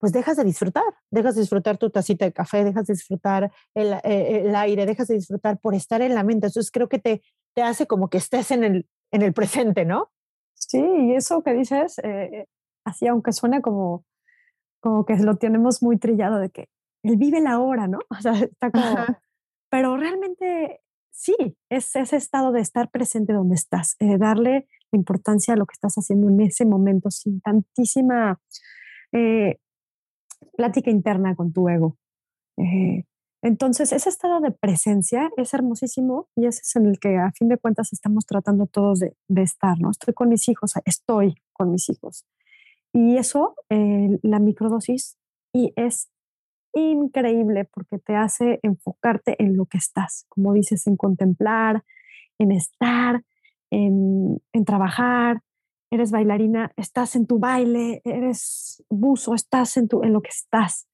pues 0.00 0.12
dejas 0.12 0.36
de 0.36 0.42
disfrutar, 0.42 0.82
dejas 1.12 1.36
de 1.36 1.42
disfrutar 1.42 1.78
tu 1.78 1.90
tacita 1.90 2.24
de 2.24 2.32
café, 2.32 2.64
dejas 2.64 2.88
de 2.88 2.94
disfrutar 2.94 3.52
el, 3.72 3.92
eh, 4.02 4.42
el 4.44 4.56
aire, 4.56 4.84
dejas 4.84 5.06
de 5.06 5.14
disfrutar 5.14 5.60
por 5.60 5.76
estar 5.76 6.02
en 6.02 6.16
la 6.16 6.24
mente. 6.24 6.48
Entonces 6.48 6.72
creo 6.72 6.88
que 6.88 6.98
te, 6.98 7.22
te 7.54 7.62
hace 7.62 7.86
como 7.86 8.10
que 8.10 8.18
estés 8.18 8.50
en 8.50 8.64
el, 8.64 8.88
en 9.12 9.22
el 9.22 9.32
presente, 9.32 9.84
¿no? 9.84 10.10
Sí, 10.54 10.82
y 10.82 11.14
eso 11.14 11.44
que 11.44 11.52
dices, 11.52 12.00
eh, 12.02 12.48
así 12.84 13.06
aunque 13.06 13.32
suene 13.32 13.62
como, 13.62 14.04
como 14.80 15.04
que 15.04 15.16
lo 15.18 15.36
tenemos 15.36 15.84
muy 15.84 15.98
trillado 15.98 16.40
de 16.40 16.50
que 16.50 16.68
él 17.02 17.16
vive 17.16 17.40
la 17.40 17.58
hora, 17.58 17.88
¿no? 17.88 17.98
O 18.10 18.20
sea, 18.20 18.32
está 18.32 18.70
como... 18.70 18.96
Pero 19.70 19.96
realmente 19.96 20.82
sí, 21.12 21.34
es 21.70 21.94
ese 21.96 22.16
estado 22.16 22.52
de 22.52 22.60
estar 22.60 22.90
presente 22.90 23.32
donde 23.32 23.54
estás, 23.54 23.96
eh, 24.00 24.18
darle 24.18 24.66
importancia 24.92 25.54
a 25.54 25.56
lo 25.56 25.66
que 25.66 25.74
estás 25.74 25.94
haciendo 25.94 26.28
en 26.28 26.40
ese 26.40 26.66
momento 26.66 27.10
sin 27.10 27.40
tantísima 27.40 28.40
eh, 29.12 29.58
plática 30.56 30.90
interna 30.90 31.34
con 31.34 31.52
tu 31.52 31.68
ego. 31.68 31.96
Eh, 32.58 33.04
entonces, 33.42 33.92
ese 33.92 34.08
estado 34.08 34.40
de 34.40 34.52
presencia 34.52 35.30
es 35.36 35.52
hermosísimo 35.54 36.28
y 36.36 36.46
ese 36.46 36.60
es 36.62 36.76
en 36.76 36.86
el 36.86 36.98
que 37.00 37.16
a 37.16 37.32
fin 37.32 37.48
de 37.48 37.58
cuentas 37.58 37.92
estamos 37.92 38.26
tratando 38.26 38.66
todos 38.66 39.00
de, 39.00 39.16
de 39.28 39.42
estar, 39.42 39.80
¿no? 39.80 39.90
Estoy 39.90 40.14
con 40.14 40.28
mis 40.28 40.48
hijos, 40.48 40.74
estoy 40.84 41.34
con 41.52 41.72
mis 41.72 41.88
hijos. 41.88 42.26
Y 42.92 43.16
eso, 43.16 43.56
la 43.70 44.38
microdosis, 44.38 45.16
y 45.52 45.72
es 45.76 46.10
increíble 46.74 47.64
porque 47.64 47.98
te 47.98 48.14
hace 48.14 48.60
enfocarte 48.62 49.42
en 49.42 49.56
lo 49.56 49.66
que 49.66 49.78
estás, 49.78 50.26
como 50.28 50.52
dices, 50.52 50.86
en 50.86 50.96
contemplar, 50.96 51.84
en 52.38 52.52
estar, 52.52 53.22
en, 53.70 54.40
trabajar. 54.66 55.42
Eres 55.90 56.10
bailarina, 56.10 56.72
estás 56.76 57.16
en 57.16 57.26
tu 57.26 57.38
baile, 57.38 58.00
eres 58.04 58.82
buzo, 58.88 59.34
estás 59.34 59.76
en, 59.76 59.88
tu, 59.88 60.02
en 60.02 60.12
lo 60.12 60.22
que 60.22 60.30
estás, 60.30 60.88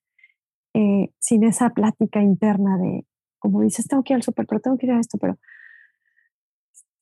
eh, 0.74 1.10
sin 1.18 1.44
esa 1.44 1.70
plática 1.70 2.20
interna 2.20 2.76
de, 2.78 3.06
como 3.38 3.60
dices, 3.60 3.86
tengo 3.86 4.02
que 4.02 4.12
ir 4.12 4.16
al 4.16 4.22
súper, 4.22 4.46
pero 4.46 4.60
tengo 4.60 4.76
que 4.76 4.86
ir 4.86 4.92
a 4.92 5.00
esto, 5.00 5.18
pero 5.18 5.38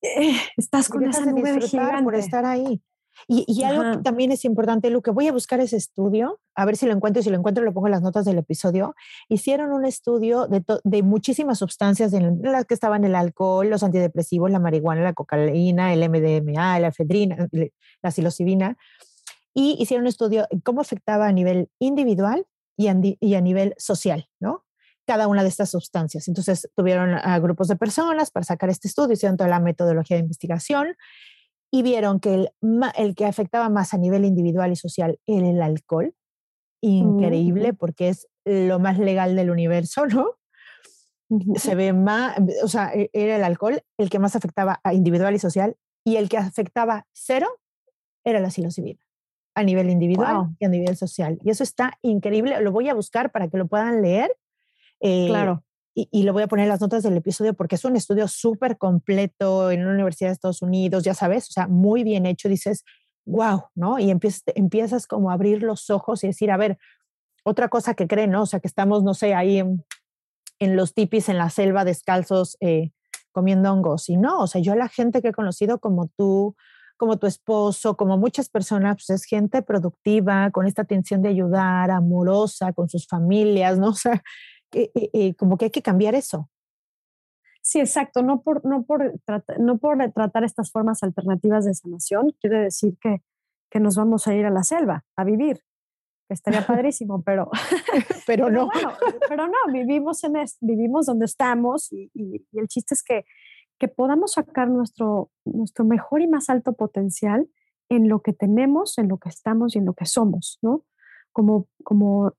eh, 0.03 0.37
estás 0.57 0.89
con 0.89 1.05
esa 1.05 1.25
nube 1.25 1.53
de 1.53 1.61
gigante. 1.63 2.05
por 2.05 2.15
estar 2.15 2.45
ahí. 2.45 2.83
Y, 3.29 3.63
algo 3.65 3.83
que 3.93 4.03
también 4.03 4.31
es 4.31 4.45
importante, 4.45 4.91
Lu, 4.91 5.03
que 5.03 5.11
voy 5.11 5.27
a 5.27 5.33
buscar 5.33 5.61
ese 5.61 5.77
estudio, 5.77 6.41
a 6.55 6.65
ver 6.65 6.77
si 6.77 6.87
lo 6.87 6.93
encuentro 6.93 7.21
y 7.21 7.25
si 7.25 7.31
lo 7.31 7.37
encuentro 7.37 7.65
lo 7.65 7.73
pongo 7.73 7.89
en 7.89 7.93
las 7.93 8.03
notas 8.03 8.25
del 8.25 8.39
episodio. 8.39 8.95
Hicieron 9.29 9.73
un 9.73 9.85
estudio 9.85 10.47
de, 10.47 10.63
de 10.85 11.03
muchísimas 11.03 11.59
sustancias, 11.59 12.13
en 12.13 12.41
las 12.43 12.67
que 12.67 12.75
estaban 12.75 13.05
el 13.05 13.15
alcohol, 13.15 13.69
los 13.69 13.83
antidepresivos, 13.83 14.51
la 14.51 14.59
marihuana, 14.59 15.03
la 15.03 15.13
cocaína, 15.13 15.93
el 15.93 16.09
MDMA, 16.09 16.79
la 16.79 16.89
efedrina, 16.89 17.49
la 18.03 18.11
psilocibina, 18.11 18.77
y 19.55 19.77
hicieron 19.81 20.05
un 20.05 20.09
estudio 20.09 20.47
de 20.51 20.61
cómo 20.61 20.81
afectaba 20.81 21.27
a 21.27 21.33
nivel 21.33 21.71
individual 21.79 22.47
y 22.77 22.89
a, 22.89 22.97
y 23.03 23.35
a 23.35 23.41
nivel 23.41 23.75
social, 23.79 24.29
¿no? 24.39 24.65
cada 25.07 25.29
una 25.29 25.43
de 25.43 25.49
estas 25.49 25.71
sustancias. 25.71 26.29
Entonces 26.29 26.69
tuvieron 26.75 27.15
a 27.15 27.39
grupos 27.39 27.69
de 27.69 27.77
personas 27.77 28.31
para 28.31 28.45
sacar 28.45 28.69
este 28.71 28.89
estudio, 28.89 29.13
hicieron 29.15 29.37
toda 29.37 29.49
la 29.49 29.61
metodología 29.61 30.17
de 30.17 30.23
investigación 30.23 30.97
y 31.71 31.83
vieron 31.83 32.21
que 32.21 32.35
el, 32.35 32.51
el 32.97 33.15
que 33.15 33.27
afectaba 33.27 33.69
más 33.69 33.95
a 33.95 33.99
nivel 33.99 34.25
individual 34.25 34.73
y 34.73 34.77
social 34.77 35.19
era 35.27 35.49
el 35.49 35.63
alcohol. 35.63 36.15
Increíble, 36.83 37.75
porque 37.75 38.09
es 38.09 38.29
lo 38.45 38.79
más 38.79 38.99
legal 38.99 39.35
del 39.35 39.51
universo, 39.51 40.07
¿no? 40.07 40.31
Se 41.57 41.75
ve 41.75 41.93
más, 41.93 42.39
o 42.63 42.69
sea, 42.69 42.93
e, 42.95 43.11
era 43.13 43.37
el 43.37 43.45
alcohol 43.45 43.83
el 43.99 44.11
que 44.11 44.21
más 44.21 44.37
afectaba 44.37 44.81
a 44.85 44.95
individual 44.95 45.35
y 45.35 45.39
social, 45.41 45.77
y 46.05 46.17
el 46.17 46.29
que 46.29 46.39
afectaba 46.39 47.07
cero 47.13 47.49
era 48.25 48.39
la 48.39 48.51
psilocibina, 48.51 49.01
a 49.57 49.65
nivel 49.65 49.91
individual 49.91 50.55
y 50.61 50.65
a 50.65 50.69
nivel 50.69 50.97
social. 50.97 51.39
Y 51.43 51.51
eso 51.51 51.65
está 51.65 51.99
increíble, 52.03 52.61
lo 52.61 52.71
voy 52.71 52.89
a 52.89 52.95
buscar 52.95 53.33
para 53.33 53.49
que 53.49 53.57
lo 53.57 53.67
puedan 53.67 54.03
leer. 54.03 54.37
Eh, 55.01 55.27
claro 55.27 55.66
y, 55.99 56.25
lo 56.25 56.35
voy 56.35 56.43
a 56.43 56.47
poner 56.47 56.65
en 56.65 56.69
las 56.69 56.83
notas 56.83 57.03
del 57.03 57.17
episodio 57.17 57.55
porque 57.55 57.77
es 57.77 57.85
un 57.87 57.97
estudio 57.97 58.29
súper 58.29 58.77
completo 58.77 59.71
en 59.71 59.81
una 59.81 59.95
universidad 59.95 60.29
de 60.29 60.35
Estados 60.35 60.61
Unidos, 60.61 61.05
ya 61.05 61.15
sabes, 61.15 61.49
o 61.49 61.53
sea, 61.53 61.69
muy 61.69 62.05
bien 62.05 62.27
hecho, 62.27 62.51
dices, 62.51 62.85
wow, 63.25 63.65
¿no? 63.75 63.99
Y 63.99 64.11
empiezas, 64.11 64.43
empiezas 64.55 65.07
como 65.07 65.31
a 65.31 65.35
abrir 65.35 65.63
los 65.63 65.89
ojos 65.89 66.23
y 66.23 66.27
decir, 66.27 66.51
a 66.51 66.59
ver, 66.59 66.77
otra 67.45 67.69
cosa 67.69 67.95
que 67.95 68.07
creen, 68.07 68.31
¿no? 68.31 68.43
O 68.43 68.47
sea, 68.47 68.61
que 68.61 68.69
estamos, 68.69 69.05
no 69.05 69.15
sé, 69.15 69.35
ahí 69.35 69.59
en, 70.59 70.77
los 70.77 70.93
tipis, 70.93 71.31
en 71.31 71.39
la 71.39 71.49
selva, 71.49 71.87
descalzos, 71.87 72.59
eh, 72.61 72.91
comiendo 73.33 73.73
hongos. 73.73 74.11
Y 74.11 74.19
no, 74.19 74.41
o 74.41 74.47
sea, 74.47 74.61
yo 74.61 74.75
la 74.75 74.89
gente 74.89 75.23
que 75.23 75.29
he 75.29 75.33
conocido 75.33 75.79
como 75.79 76.11
tú, 76.19 76.57
como 76.99 77.19
tu 77.19 77.27
esposo, 77.27 77.97
como 77.97 78.19
muchas 78.19 78.51
personas, 78.51 78.97
pues 78.97 79.11
es 79.11 79.25
gente 79.25 79.63
productiva, 79.63 80.51
con 80.51 80.67
esta 80.67 80.83
atención 80.83 81.23
de 81.23 81.31
ayudar, 81.31 81.91
amorosa, 81.91 82.75
con 82.75 82.91
sus 82.91 83.07
familias, 83.07 83.79
¿no? 83.79 83.89
O 83.89 83.95
sea, 83.95 84.23
como 85.37 85.57
que 85.57 85.67
hay 85.67 85.71
que 85.71 85.83
cambiar 85.83 86.15
eso. 86.15 86.51
Sí, 87.67 87.81
exacto. 87.81 88.23
No 88.23 88.43
por, 88.43 88.65
no, 88.65 88.85
por 88.85 89.15
no 89.59 89.79
por 89.79 89.99
tratar 90.13 90.45
estas 90.45 90.71
formas 90.71 91.03
alternativas 91.03 91.65
de 91.65 91.75
sanación 91.75 92.31
quiere 92.41 92.61
decir 92.61 92.97
que, 93.01 93.23
que 93.71 93.81
nos 93.81 93.97
vamos 93.97 94.29
a 94.29 94.35
ir 94.35 94.47
a 94.47 94.51
la 94.51 94.63
selva 94.63 95.05
a 95.17 95.25
vivir. 95.25 95.63
Estaría 96.29 96.65
padrísimo, 96.67 97.23
pero, 97.27 97.51
pero, 98.27 98.51
no. 98.51 98.69
pero 99.29 99.47
no, 99.49 99.73
vivimos, 99.73 100.23
en 100.23 100.35
vivimos 100.61 101.07
donde 101.07 101.25
estamos 101.25 101.93
y, 101.93 102.11
y, 102.15 102.47
el 102.53 102.69
chiste 102.69 102.95
es 102.95 103.03
que, 103.03 103.25
que 103.79 103.89
podamos 103.89 104.35
sacar 104.35 104.69
nuestro, 104.69 105.31
nuestro 105.45 105.85
mejor 105.85 106.23
y 106.23 106.29
más 106.29 106.49
alto 106.49 106.75
potencial 106.75 107.49
en 107.89 108.09
lo 108.09 108.21
que 108.21 108.33
tenemos, 108.33 108.97
en 108.99 109.09
lo 109.09 109.19
que 109.19 109.29
estamos 109.29 109.75
y 109.75 109.79
en 109.79 109.87
lo 109.87 109.95
que 109.95 110.07
somos, 110.07 110.59
¿no? 110.63 110.85
Como, 111.33 111.67
como 111.85 112.33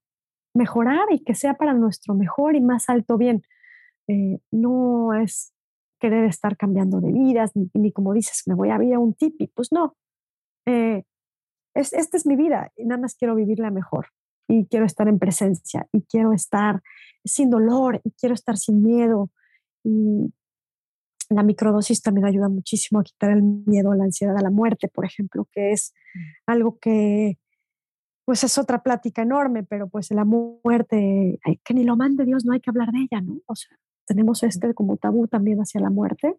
mejorar 0.58 1.06
y 1.12 1.24
que 1.24 1.36
sea 1.36 1.54
para 1.54 1.74
nuestro 1.74 2.16
mejor 2.16 2.56
y 2.56 2.62
más 2.62 2.90
alto 2.90 3.18
bien. 3.18 3.44
Eh, 4.08 4.40
no 4.52 5.14
es 5.14 5.54
querer 6.00 6.26
estar 6.26 6.58
cambiando 6.58 7.02
de 7.02 7.12
vidas, 7.12 7.52
ni, 7.74 7.92
como 7.92 8.14
dices, 8.14 8.44
me 8.46 8.56
voy 8.56 8.70
a 8.70 8.78
vivir 8.78 8.96
a 8.96 9.00
un 9.00 9.14
tipi, 9.14 9.48
pues 9.48 9.72
no. 9.72 9.96
Eh, 10.66 11.04
es, 11.74 11.94
esta 11.94 12.18
es 12.18 12.26
mi 12.26 12.36
vida 12.36 12.72
y 12.76 12.86
nada 12.86 13.02
más 13.02 13.16
quiero 13.16 13.36
vivirla 13.36 13.72
mejor 13.72 14.08
y 14.48 14.66
quiero 14.68 14.86
estar 14.86 15.08
en 15.08 15.20
presencia 15.20 15.88
y 15.92 16.02
quiero 16.04 16.34
estar 16.34 16.82
sin 17.24 17.50
dolor 17.50 18.02
y 18.04 18.12
quiero 18.12 18.36
estar 18.36 18.58
sin 18.58 18.82
miedo. 18.82 19.30
Y 19.84 20.34
la 21.30 21.44
microdosis 21.44 22.02
también 22.02 22.26
ayuda 22.26 22.50
muchísimo 22.50 23.00
a 23.00 23.04
quitar 23.04 23.32
el 23.32 23.44
miedo, 23.44 23.94
la 23.94 24.06
ansiedad, 24.06 24.38
a 24.38 24.42
la 24.42 24.50
muerte, 24.50 24.88
por 24.88 25.06
ejemplo, 25.06 25.48
que 25.52 25.72
es 25.72 25.94
mm. 26.14 26.20
algo 26.48 26.78
que 26.80 27.38
pues 28.28 28.44
es 28.44 28.58
otra 28.58 28.84
plática 28.84 29.22
enorme, 29.22 29.64
pero 29.64 29.88
pues 29.88 30.12
la 30.12 30.26
muerte, 30.26 31.40
que 31.64 31.74
ni 31.74 31.86
lo 31.86 31.96
mande 31.96 32.26
Dios, 32.26 32.44
no 32.44 32.52
hay 32.52 32.60
que 32.60 32.70
hablar 32.70 32.92
de 32.92 33.08
ella, 33.10 33.22
¿no? 33.22 33.40
O 33.46 33.56
sea, 33.56 33.78
tenemos 34.06 34.44
este 34.44 34.74
como 34.74 34.98
tabú 34.98 35.30
también 35.30 35.60
hacia 35.60 35.80
la 35.80 35.90
muerte, 35.90 36.36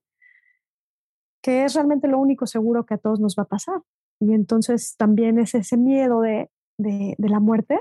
que 1.42 1.64
es 1.64 1.72
realmente 1.72 2.06
lo 2.06 2.18
único 2.18 2.46
seguro 2.46 2.84
que 2.84 2.92
a 2.92 2.98
todos 2.98 3.20
nos 3.20 3.36
va 3.38 3.44
a 3.44 3.48
pasar. 3.48 3.80
Y 4.20 4.34
entonces 4.34 4.96
también 4.98 5.38
es 5.38 5.54
ese 5.54 5.78
miedo 5.78 6.20
de, 6.20 6.50
de, 6.76 7.16
la 7.20 7.40
muerte 7.40 7.80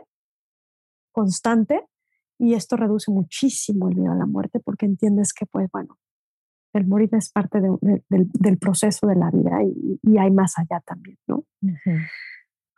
constante 1.12 1.86
y 2.40 2.54
esto 2.54 2.78
reduce 2.78 3.12
muchísimo 3.12 3.90
el 3.90 3.98
miedo 3.98 4.14
a 4.14 4.16
la 4.16 4.26
muerte 4.26 4.62
porque 4.62 4.86
entiendes 4.86 5.34
que, 5.34 5.46
pues 5.46 5.70
bueno, 5.70 5.98
el 6.72 6.88
morir 6.88 7.10
es 7.12 7.30
parte 7.30 7.60
de, 7.60 8.04
del, 8.08 8.58
proceso 8.58 9.06
de 9.06 9.16
la 9.16 9.32
vida 9.32 9.62
y, 9.64 10.00
y, 10.02 10.18
hay 10.18 10.32
más 10.32 10.54
allá 10.58 10.82
también, 10.86 11.18
¿no? 11.28 11.44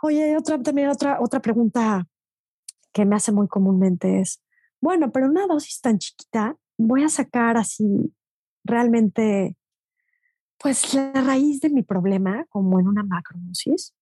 Oye, 0.02 0.38
otra, 0.38 0.62
también 0.62 0.90
otra, 0.90 1.20
otra 1.20 1.42
pregunta 1.42 2.08
que 2.94 3.06
me 3.06 3.16
hace 3.16 3.32
muy 3.32 3.48
comúnmente 3.48 4.22
es, 4.22 4.42
bueno, 4.82 5.12
pero 5.12 5.28
una 5.28 5.46
dosis 5.46 5.82
tan 5.82 5.98
chiquita 5.98 6.56
voy 6.78 7.04
a 7.04 7.10
sacar 7.10 7.58
así 7.58 8.14
realmente, 8.64 9.58
pues 10.58 10.94
la 10.94 11.12
raíz 11.14 11.60
de 11.60 11.70
mi 11.70 11.84
problema, 11.84 12.46
como 12.50 12.80
en 12.80 12.88
una 12.88 13.04
macrodosis. 13.04 13.94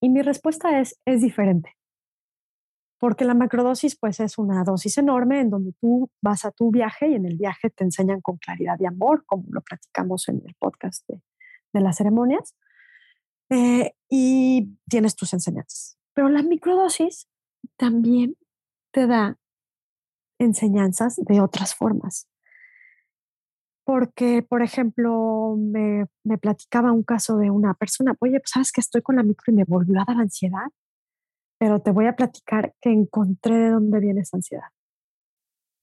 Y 0.00 0.08
mi 0.08 0.22
respuesta 0.22 0.80
es, 0.80 0.98
es 1.04 1.20
diferente. 1.20 1.76
Porque 2.98 3.26
la 3.26 3.34
macrodosis, 3.34 3.96
pues 3.96 4.20
es 4.20 4.38
una 4.38 4.64
dosis 4.64 4.96
enorme 4.96 5.40
en 5.40 5.50
donde 5.50 5.74
tú 5.80 6.10
vas 6.22 6.46
a 6.46 6.50
tu 6.50 6.70
viaje 6.70 7.08
y 7.08 7.14
en 7.14 7.26
el 7.26 7.36
viaje 7.36 7.68
te 7.68 7.84
enseñan 7.84 8.22
con 8.22 8.38
claridad 8.38 8.76
y 8.78 8.86
amor, 8.86 9.24
como 9.26 9.44
lo 9.50 9.60
platicamos 9.60 10.28
en 10.28 10.42
el 10.46 10.54
podcast 10.54 11.06
de, 11.08 11.20
de 11.72 11.80
las 11.80 11.96
ceremonias, 11.96 12.54
eh, 13.50 13.92
y 14.08 14.78
tienes 14.88 15.16
tus 15.16 15.32
enseñanzas. 15.32 15.98
Pero 16.14 16.28
la 16.28 16.42
microdosis 16.42 17.28
también 17.76 18.36
te 18.92 19.06
da 19.06 19.38
enseñanzas 20.38 21.16
de 21.16 21.40
otras 21.40 21.74
formas. 21.74 22.26
Porque, 23.84 24.42
por 24.42 24.62
ejemplo, 24.62 25.56
me, 25.58 26.06
me 26.24 26.38
platicaba 26.38 26.92
un 26.92 27.02
caso 27.02 27.36
de 27.36 27.50
una 27.50 27.74
persona, 27.74 28.14
oye, 28.20 28.38
pues 28.38 28.50
sabes 28.52 28.72
que 28.72 28.80
estoy 28.80 29.02
con 29.02 29.16
la 29.16 29.22
micro 29.22 29.52
y 29.52 29.56
me 29.56 29.64
volvió 29.64 30.00
a 30.00 30.04
dar 30.06 30.18
ansiedad, 30.18 30.68
pero 31.58 31.80
te 31.80 31.90
voy 31.90 32.06
a 32.06 32.16
platicar 32.16 32.74
que 32.80 32.90
encontré 32.90 33.56
de 33.56 33.70
dónde 33.70 34.00
viene 34.00 34.20
esa 34.20 34.36
ansiedad. 34.36 34.68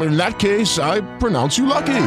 In 0.00 0.16
that 0.16 0.38
case, 0.38 0.78
I 0.78 1.00
pronounce 1.18 1.58
you 1.58 1.66
lucky. 1.66 2.06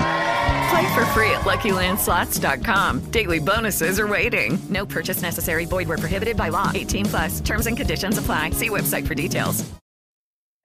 Play 0.70 0.94
for 0.94 1.06
free 1.14 1.32
at 1.32 1.46
LuckyLandSlots.com. 1.46 3.12
Daily 3.12 3.40
bonuses 3.40 4.00
are 4.00 4.08
waiting. 4.08 4.60
No 4.70 4.86
purchase 4.86 5.22
necessary. 5.22 5.66
Void 5.66 5.88
where 5.88 5.98
prohibited 5.98 6.36
by 6.36 6.50
law. 6.50 6.72
18 6.74 7.06
plus. 7.06 7.40
Terms 7.42 7.68
and 7.68 7.78
conditions 7.78 8.18
apply. 8.18 8.52
See 8.52 8.70
website 8.70 9.08
for 9.08 9.16
details. 9.16 9.64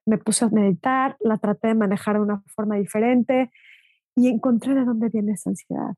Me 0.05 0.17
puse 0.17 0.41
a 0.41 0.49
meditar, 0.49 1.15
la 1.21 1.37
traté 1.37 1.69
de 1.69 1.75
manejar 1.75 2.15
de 2.15 2.19
una 2.19 2.43
forma 2.53 2.75
diferente 2.75 3.49
y 4.17 4.27
encontré 4.27 4.75
de 4.75 4.83
dónde 4.83 5.07
viene 5.07 5.31
esa 5.31 5.49
ansiedad. 5.51 5.95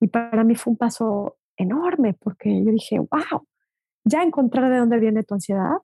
Y 0.00 0.08
para 0.08 0.42
mí 0.42 0.56
fue 0.56 0.72
un 0.72 0.76
paso 0.76 1.36
enorme 1.56 2.14
porque 2.14 2.64
yo 2.64 2.72
dije, 2.72 2.98
wow, 2.98 3.46
ya 4.04 4.24
encontré 4.24 4.68
de 4.68 4.78
dónde 4.78 4.98
viene 4.98 5.22
tu 5.22 5.34
ansiedad. 5.34 5.76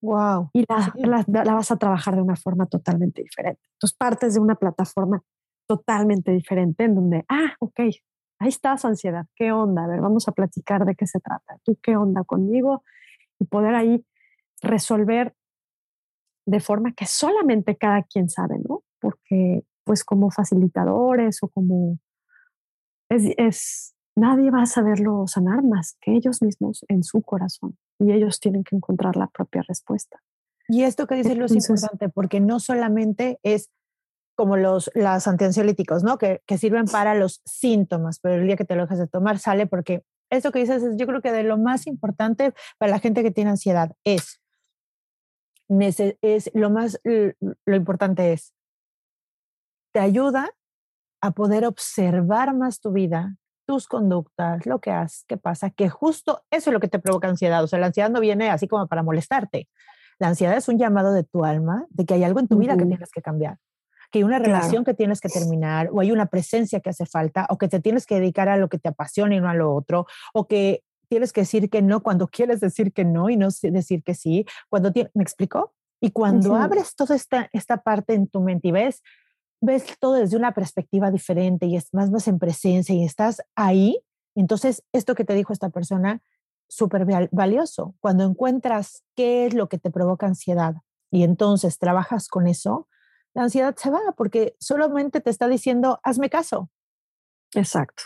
Wow. 0.00 0.50
Y 0.52 0.64
la, 0.68 0.92
la, 1.26 1.44
la 1.44 1.54
vas 1.54 1.70
a 1.70 1.76
trabajar 1.76 2.14
de 2.14 2.22
una 2.22 2.36
forma 2.36 2.66
totalmente 2.66 3.22
diferente. 3.22 3.60
Entonces 3.74 3.96
partes 3.96 4.34
de 4.34 4.40
una 4.40 4.54
plataforma 4.54 5.22
totalmente 5.66 6.32
diferente 6.32 6.84
en 6.84 6.94
donde, 6.94 7.24
ah, 7.28 7.54
ok, 7.60 7.80
ahí 8.38 8.48
está 8.48 8.76
su 8.78 8.86
ansiedad, 8.86 9.26
¿qué 9.34 9.52
onda? 9.52 9.84
A 9.84 9.86
ver, 9.86 10.00
vamos 10.00 10.28
a 10.28 10.32
platicar 10.32 10.84
de 10.84 10.94
qué 10.94 11.06
se 11.06 11.20
trata. 11.20 11.58
¿Tú 11.64 11.76
qué 11.82 11.96
onda 11.96 12.24
conmigo? 12.24 12.82
Y 13.38 13.44
poder 13.44 13.74
ahí 13.74 14.04
resolver 14.62 15.34
de 16.46 16.60
forma 16.60 16.92
que 16.92 17.06
solamente 17.06 17.76
cada 17.76 18.02
quien 18.04 18.28
sabe, 18.28 18.58
¿no? 18.66 18.82
Porque 19.00 19.64
pues 19.84 20.04
como 20.04 20.30
facilitadores 20.30 21.42
o 21.42 21.48
como 21.48 21.98
es, 23.10 23.24
es 23.36 23.94
nadie 24.16 24.50
va 24.50 24.62
a 24.62 24.66
saberlo 24.66 25.26
sanar 25.26 25.62
más 25.62 25.96
que 26.00 26.12
ellos 26.12 26.42
mismos 26.42 26.84
en 26.88 27.02
su 27.02 27.22
corazón 27.22 27.76
y 27.98 28.12
ellos 28.12 28.40
tienen 28.40 28.64
que 28.64 28.76
encontrar 28.76 29.16
la 29.16 29.26
propia 29.26 29.62
respuesta. 29.66 30.22
Y 30.68 30.82
esto 30.82 31.06
que 31.06 31.14
dices 31.14 31.36
lo 31.36 31.46
es 31.46 31.52
importante 31.52 32.08
porque 32.08 32.40
no 32.40 32.60
solamente 32.60 33.38
es 33.42 33.70
como 34.36 34.56
los 34.56 34.90
las 34.94 35.26
antiansiolíticos, 35.26 36.04
¿no? 36.04 36.18
Que, 36.18 36.42
que, 36.46 36.58
sirven 36.58 36.84
para 36.86 37.14
los 37.14 37.40
síntomas, 37.44 38.20
pero 38.20 38.36
el 38.36 38.46
día 38.46 38.56
que 38.56 38.64
te 38.64 38.76
lo 38.76 38.82
dejas 38.82 38.98
de 38.98 39.08
tomar 39.08 39.38
sale 39.38 39.66
porque 39.66 40.04
esto 40.30 40.52
que 40.52 40.60
dices 40.60 40.82
es, 40.82 40.96
yo 40.96 41.06
creo 41.06 41.22
que 41.22 41.32
de 41.32 41.42
lo 41.42 41.58
más 41.58 41.86
importante 41.86 42.52
para 42.78 42.92
la 42.92 43.00
gente 43.00 43.22
que 43.22 43.30
tiene 43.30 43.50
ansiedad 43.50 43.96
es, 44.04 44.40
es 46.22 46.50
lo 46.54 46.70
más, 46.70 47.00
lo 47.04 47.76
importante 47.76 48.32
es 48.32 48.54
te 49.92 50.00
ayuda 50.00 50.50
a 51.20 51.32
poder 51.32 51.64
observar 51.64 52.54
más 52.54 52.80
tu 52.80 52.92
vida, 52.92 53.36
tus 53.68 53.86
conductas, 53.86 54.64
lo 54.64 54.80
que 54.80 54.90
haces, 54.90 55.26
qué 55.28 55.36
pasa, 55.36 55.68
que 55.68 55.90
justo 55.90 56.42
eso 56.50 56.70
es 56.70 56.72
lo 56.72 56.80
que 56.80 56.88
te 56.88 56.98
provoca 56.98 57.28
ansiedad. 57.28 57.62
O 57.62 57.66
sea, 57.66 57.78
la 57.78 57.88
ansiedad 57.88 58.08
no 58.08 58.18
viene 58.18 58.48
así 58.48 58.66
como 58.66 58.86
para 58.86 59.02
molestarte. 59.02 59.68
La 60.18 60.28
ansiedad 60.28 60.56
es 60.56 60.68
un 60.68 60.78
llamado 60.78 61.12
de 61.12 61.22
tu 61.22 61.44
alma 61.44 61.84
de 61.90 62.06
que 62.06 62.14
hay 62.14 62.24
algo 62.24 62.40
en 62.40 62.48
tu 62.48 62.56
vida 62.56 62.78
que 62.78 62.86
tienes 62.86 63.10
que 63.12 63.20
cambiar, 63.20 63.58
que 64.10 64.20
hay 64.20 64.24
una 64.24 64.38
relación 64.38 64.84
que 64.84 64.94
tienes 64.94 65.20
que 65.20 65.28
terminar, 65.28 65.90
o 65.92 66.00
hay 66.00 66.10
una 66.12 66.26
presencia 66.26 66.80
que 66.80 66.88
hace 66.88 67.04
falta, 67.04 67.46
o 67.50 67.58
que 67.58 67.68
te 67.68 67.78
tienes 67.78 68.06
que 68.06 68.14
dedicar 68.14 68.48
a 68.48 68.56
lo 68.56 68.70
que 68.70 68.78
te 68.78 68.88
apasiona 68.88 69.34
y 69.34 69.40
no 69.40 69.50
a 69.50 69.54
lo 69.54 69.74
otro, 69.74 70.06
o 70.32 70.48
que 70.48 70.82
tienes 71.10 71.34
que 71.34 71.42
decir 71.42 71.68
que 71.68 71.82
no 71.82 72.02
cuando 72.02 72.26
quieres 72.32 72.60
decir 72.60 72.94
que 72.94 73.04
no 73.04 73.28
y 73.28 73.36
no 73.36 73.48
decir 73.64 74.02
que 74.02 74.14
sí. 74.14 74.46
Cuando 74.70 74.90
¿Me 75.12 75.22
explico? 75.22 75.74
Y 76.00 76.12
cuando 76.12 76.54
abres 76.56 76.94
toda 76.96 77.14
esta, 77.14 77.50
esta 77.52 77.82
parte 77.82 78.14
en 78.14 78.28
tu 78.28 78.40
mente 78.40 78.68
y 78.68 78.72
ves, 78.72 79.02
ves 79.60 79.84
todo 79.98 80.14
desde 80.14 80.36
una 80.36 80.52
perspectiva 80.52 81.10
diferente 81.10 81.66
y 81.66 81.76
es 81.76 81.92
más, 81.92 82.10
más 82.10 82.28
en 82.28 82.38
presencia 82.38 82.94
y 82.94 83.04
estás 83.04 83.42
ahí, 83.54 84.00
entonces 84.34 84.84
esto 84.92 85.14
que 85.14 85.24
te 85.24 85.34
dijo 85.34 85.52
esta 85.52 85.70
persona, 85.70 86.22
súper 86.68 87.06
valioso. 87.32 87.94
Cuando 88.00 88.24
encuentras 88.24 89.02
qué 89.16 89.46
es 89.46 89.54
lo 89.54 89.68
que 89.68 89.78
te 89.78 89.90
provoca 89.90 90.26
ansiedad 90.26 90.76
y 91.10 91.22
entonces 91.24 91.78
trabajas 91.78 92.28
con 92.28 92.46
eso, 92.46 92.88
la 93.34 93.42
ansiedad 93.44 93.74
se 93.76 93.90
va 93.90 94.00
porque 94.16 94.54
solamente 94.60 95.20
te 95.20 95.30
está 95.30 95.48
diciendo, 95.48 95.98
hazme 96.02 96.30
caso. 96.30 96.70
Exacto. 97.54 98.04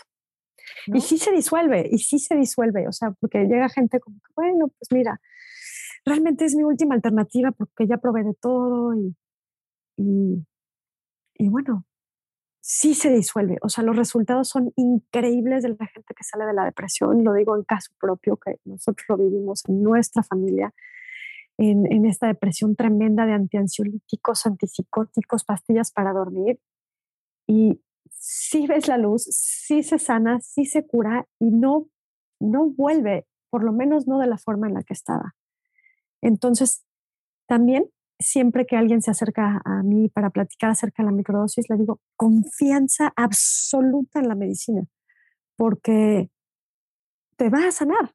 Y 0.87 1.01
sí 1.01 1.17
se 1.17 1.31
disuelve, 1.31 1.89
y 1.91 1.99
sí 1.99 2.19
se 2.19 2.35
disuelve, 2.35 2.87
o 2.87 2.91
sea, 2.91 3.11
porque 3.19 3.39
llega 3.45 3.67
gente 3.69 3.99
como, 3.99 4.17
bueno, 4.35 4.67
pues 4.69 4.91
mira, 4.91 5.19
realmente 6.05 6.45
es 6.45 6.55
mi 6.55 6.63
última 6.63 6.95
alternativa 6.95 7.51
porque 7.51 7.87
ya 7.87 7.97
probé 7.97 8.23
de 8.23 8.33
todo 8.33 8.95
y, 8.95 9.15
y, 9.97 10.45
y 11.35 11.49
bueno, 11.49 11.85
sí 12.61 12.93
se 12.93 13.09
disuelve. 13.11 13.57
O 13.61 13.69
sea, 13.69 13.83
los 13.83 13.95
resultados 13.95 14.47
son 14.49 14.71
increíbles 14.75 15.63
de 15.63 15.69
la 15.69 15.87
gente 15.87 16.13
que 16.15 16.23
sale 16.23 16.45
de 16.45 16.53
la 16.53 16.65
depresión. 16.65 17.23
Lo 17.23 17.33
digo 17.33 17.55
en 17.55 17.63
caso 17.63 17.91
propio, 17.99 18.37
que 18.37 18.59
nosotros 18.65 19.05
lo 19.09 19.17
vivimos 19.17 19.63
en 19.67 19.83
nuestra 19.83 20.23
familia, 20.23 20.73
en, 21.57 21.91
en 21.91 22.05
esta 22.05 22.27
depresión 22.27 22.75
tremenda 22.75 23.25
de 23.25 23.33
antiansiolíticos, 23.33 24.45
antipsicóticos, 24.45 25.43
pastillas 25.43 25.91
para 25.91 26.13
dormir. 26.13 26.59
Y 27.47 27.81
sí 28.11 28.65
ves 28.67 28.87
la 28.87 28.97
luz, 28.97 29.23
sí 29.23 29.83
se 29.83 29.99
sana, 29.99 30.39
sí 30.39 30.65
se 30.65 30.87
cura 30.87 31.27
y 31.39 31.51
no, 31.51 31.87
no 32.39 32.69
vuelve, 32.69 33.27
por 33.49 33.63
lo 33.63 33.73
menos 33.73 34.07
no 34.07 34.19
de 34.19 34.27
la 34.27 34.37
forma 34.37 34.67
en 34.67 34.75
la 34.75 34.83
que 34.83 34.93
estaba. 34.93 35.35
Entonces, 36.21 36.85
también 37.47 37.89
siempre 38.19 38.65
que 38.65 38.77
alguien 38.77 39.01
se 39.01 39.11
acerca 39.11 39.61
a 39.65 39.83
mí 39.83 40.09
para 40.09 40.29
platicar 40.29 40.71
acerca 40.71 41.03
de 41.03 41.07
la 41.09 41.15
microdosis, 41.15 41.69
le 41.69 41.77
digo 41.77 41.99
confianza 42.15 43.11
absoluta 43.15 44.19
en 44.19 44.27
la 44.27 44.35
medicina, 44.35 44.83
porque 45.57 46.29
te 47.37 47.49
va 47.49 47.67
a 47.67 47.71
sanar 47.71 48.13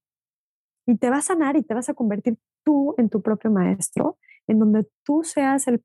y 0.86 0.96
te 0.96 1.10
va 1.10 1.18
a 1.18 1.22
sanar 1.22 1.56
y 1.56 1.62
te 1.62 1.74
vas 1.74 1.88
a 1.88 1.94
convertir 1.94 2.38
tú 2.64 2.94
en 2.98 3.08
tu 3.10 3.22
propio 3.22 3.50
maestro, 3.50 4.18
en 4.46 4.58
donde 4.58 4.86
tú 5.04 5.22
seas 5.24 5.68
el, 5.68 5.84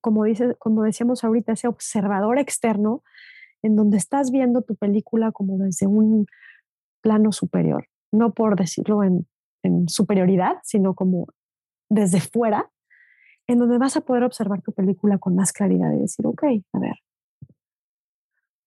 como, 0.00 0.24
dice, 0.24 0.54
como 0.58 0.82
decíamos 0.82 1.24
ahorita, 1.24 1.52
ese 1.52 1.68
observador 1.68 2.38
externo 2.38 3.02
en 3.62 3.76
donde 3.76 3.96
estás 3.96 4.30
viendo 4.30 4.62
tu 4.62 4.76
película 4.76 5.32
como 5.32 5.56
desde 5.56 5.86
un 5.86 6.26
plano 7.02 7.32
superior, 7.32 7.86
no 8.12 8.34
por 8.34 8.56
decirlo 8.56 9.02
en, 9.02 9.26
superioridad, 9.86 10.56
sino 10.62 10.94
como 10.94 11.26
desde 11.88 12.20
fuera, 12.20 12.70
en 13.46 13.58
donde 13.58 13.78
vas 13.78 13.96
a 13.96 14.00
poder 14.00 14.24
observar 14.24 14.62
tu 14.62 14.72
película 14.72 15.18
con 15.18 15.34
más 15.34 15.52
claridad 15.52 15.92
y 15.92 16.00
decir, 16.00 16.26
ok, 16.26 16.42
a 16.72 16.78
ver, 16.78 16.96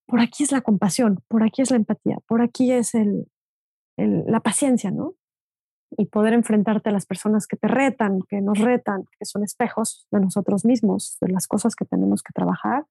por 0.06 0.22
aquí 0.22 0.44
es 0.44 0.52
la 0.52 0.62
compasión, 0.62 1.20
por 1.28 1.44
aquí 1.44 1.62
es 1.62 1.72
la 1.72 1.78
empatía, 1.78 2.20
por 2.28 2.42
aquí 2.42 2.72
es 2.72 2.96
el, 2.96 3.28
la 3.98 4.40
paciencia, 4.40 4.92
¿no? 4.92 5.16
Y 5.98 6.06
poder 6.06 6.34
enfrentarte 6.34 6.90
a 6.90 6.94
las 6.94 7.06
personas 7.06 7.48
que 7.48 7.58
te 7.58 7.68
retan, 7.68 8.22
que 8.28 8.42
nos 8.42 8.60
retan, 8.60 9.06
que 9.18 9.26
son 9.26 9.44
espejos 9.44 10.08
de 10.12 10.20
nosotros 10.20 10.66
mismos, 10.66 11.18
de 11.22 11.30
las 11.30 11.48
cosas 11.48 11.76
que 11.76 11.86
tenemos 11.86 12.22
que 12.22 12.34
trabajar 12.34 12.86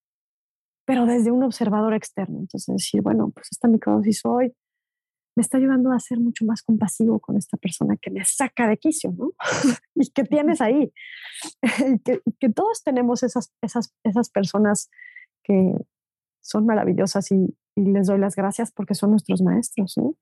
pero 0.87 1.05
desde 1.05 1.32
un 1.32 1.43
observador 1.43 1.93
externo. 1.93 2.39
Entonces 2.39 2.72
decir, 2.72 3.03
bueno, 3.03 3.30
pues 3.34 3.49
esta 3.51 3.68
microdosis 3.68 4.24
hoy 4.24 4.55
me 5.37 5.43
está 5.43 5.59
ayudando 5.59 5.93
a 5.93 6.01
ser 6.01 6.18
mucho 6.18 6.45
más 6.47 6.62
compasivo 6.62 7.20
con 7.20 7.37
esta 7.37 7.59
persona 7.59 7.97
que 8.01 8.11
me 8.11 8.24
saca 8.24 8.66
de 8.66 8.78
quicio, 8.78 9.12
¿no? 9.12 9.32
y 9.95 10.11
que 10.11 10.24
tienes 10.24 10.61
ahí. 10.61 10.93
y, 11.95 11.99
que, 12.01 12.20
que, 12.41 12.49
todos 12.49 12.82
tenemos 12.82 13.22
esas, 13.22 13.53
esas, 13.62 13.95
esas 14.03 14.30
personas 14.30 14.91
que 15.45 15.74
son 16.41 16.64
maravillosas 16.64 17.30
y, 17.30 17.55
y, 17.76 17.82
les 17.82 18.07
doy 18.07 18.18
las 18.18 18.34
gracias 18.34 18.72
porque 18.72 18.95
son 18.95 19.11
nuestros 19.11 19.43
maestros, 19.43 19.95
¿no? 19.97 20.14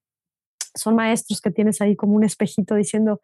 Son 0.74 0.96
maestros 0.96 1.40
que 1.40 1.52
tienes 1.52 1.80
ahí 1.80 1.94
como 1.94 2.14
un 2.14 2.24
espejito 2.24 2.74
diciendo, 2.74 3.20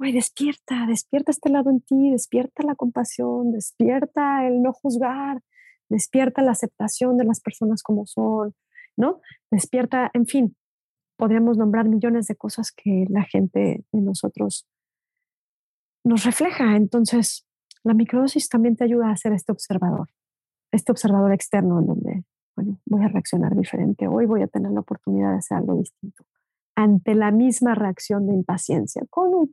Uy, 0.00 0.12
despierta, 0.12 0.86
despierta 0.86 1.32
este 1.32 1.50
lado 1.50 1.70
en 1.70 1.80
ti, 1.80 2.12
despierta 2.12 2.62
la 2.62 2.76
compasión, 2.76 3.50
despierta 3.50 4.46
el 4.46 4.62
no 4.62 4.72
juzgar, 4.72 5.42
despierta 5.88 6.40
la 6.42 6.52
aceptación 6.52 7.16
de 7.16 7.24
las 7.24 7.40
personas 7.40 7.82
como 7.82 8.06
son, 8.06 8.54
¿no? 8.96 9.20
Despierta, 9.50 10.08
en 10.14 10.26
fin, 10.26 10.56
podríamos 11.18 11.58
nombrar 11.58 11.88
millones 11.88 12.26
de 12.28 12.36
cosas 12.36 12.72
que 12.72 13.04
la 13.10 13.24
gente 13.24 13.84
de 13.92 14.00
nosotros 14.00 14.66
nos 16.04 16.24
refleja. 16.24 16.76
Entonces, 16.76 17.46
la 17.82 17.92
microdosis 17.92 18.48
también 18.48 18.76
te 18.76 18.84
ayuda 18.84 19.10
a 19.10 19.16
ser 19.16 19.32
este 19.32 19.52
observador, 19.52 20.08
este 20.72 20.92
observador 20.92 21.32
externo 21.32 21.80
en 21.80 21.86
donde, 21.86 22.24
bueno, 22.56 22.80
voy 22.86 23.04
a 23.04 23.08
reaccionar 23.08 23.54
diferente, 23.54 24.08
hoy 24.08 24.26
voy 24.26 24.42
a 24.42 24.46
tener 24.46 24.70
la 24.70 24.80
oportunidad 24.80 25.32
de 25.32 25.38
hacer 25.38 25.58
algo 25.58 25.76
distinto 25.76 26.24
ante 26.76 27.16
la 27.16 27.32
misma 27.32 27.74
reacción 27.74 28.28
de 28.28 28.34
impaciencia 28.34 29.02
con 29.10 29.50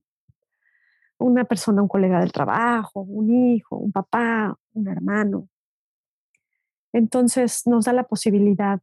una 1.18 1.45
persona, 1.45 1.82
un 1.82 1.88
colega 1.88 2.20
del 2.20 2.32
trabajo, 2.32 3.01
un 3.01 3.32
hijo, 3.34 3.78
un 3.78 3.91
papá, 3.91 4.55
un 4.74 4.88
hermano, 4.88 5.49
entonces 6.93 7.66
nos 7.66 7.86
da 7.86 7.93
la 7.93 8.03
posibilidad 8.03 8.80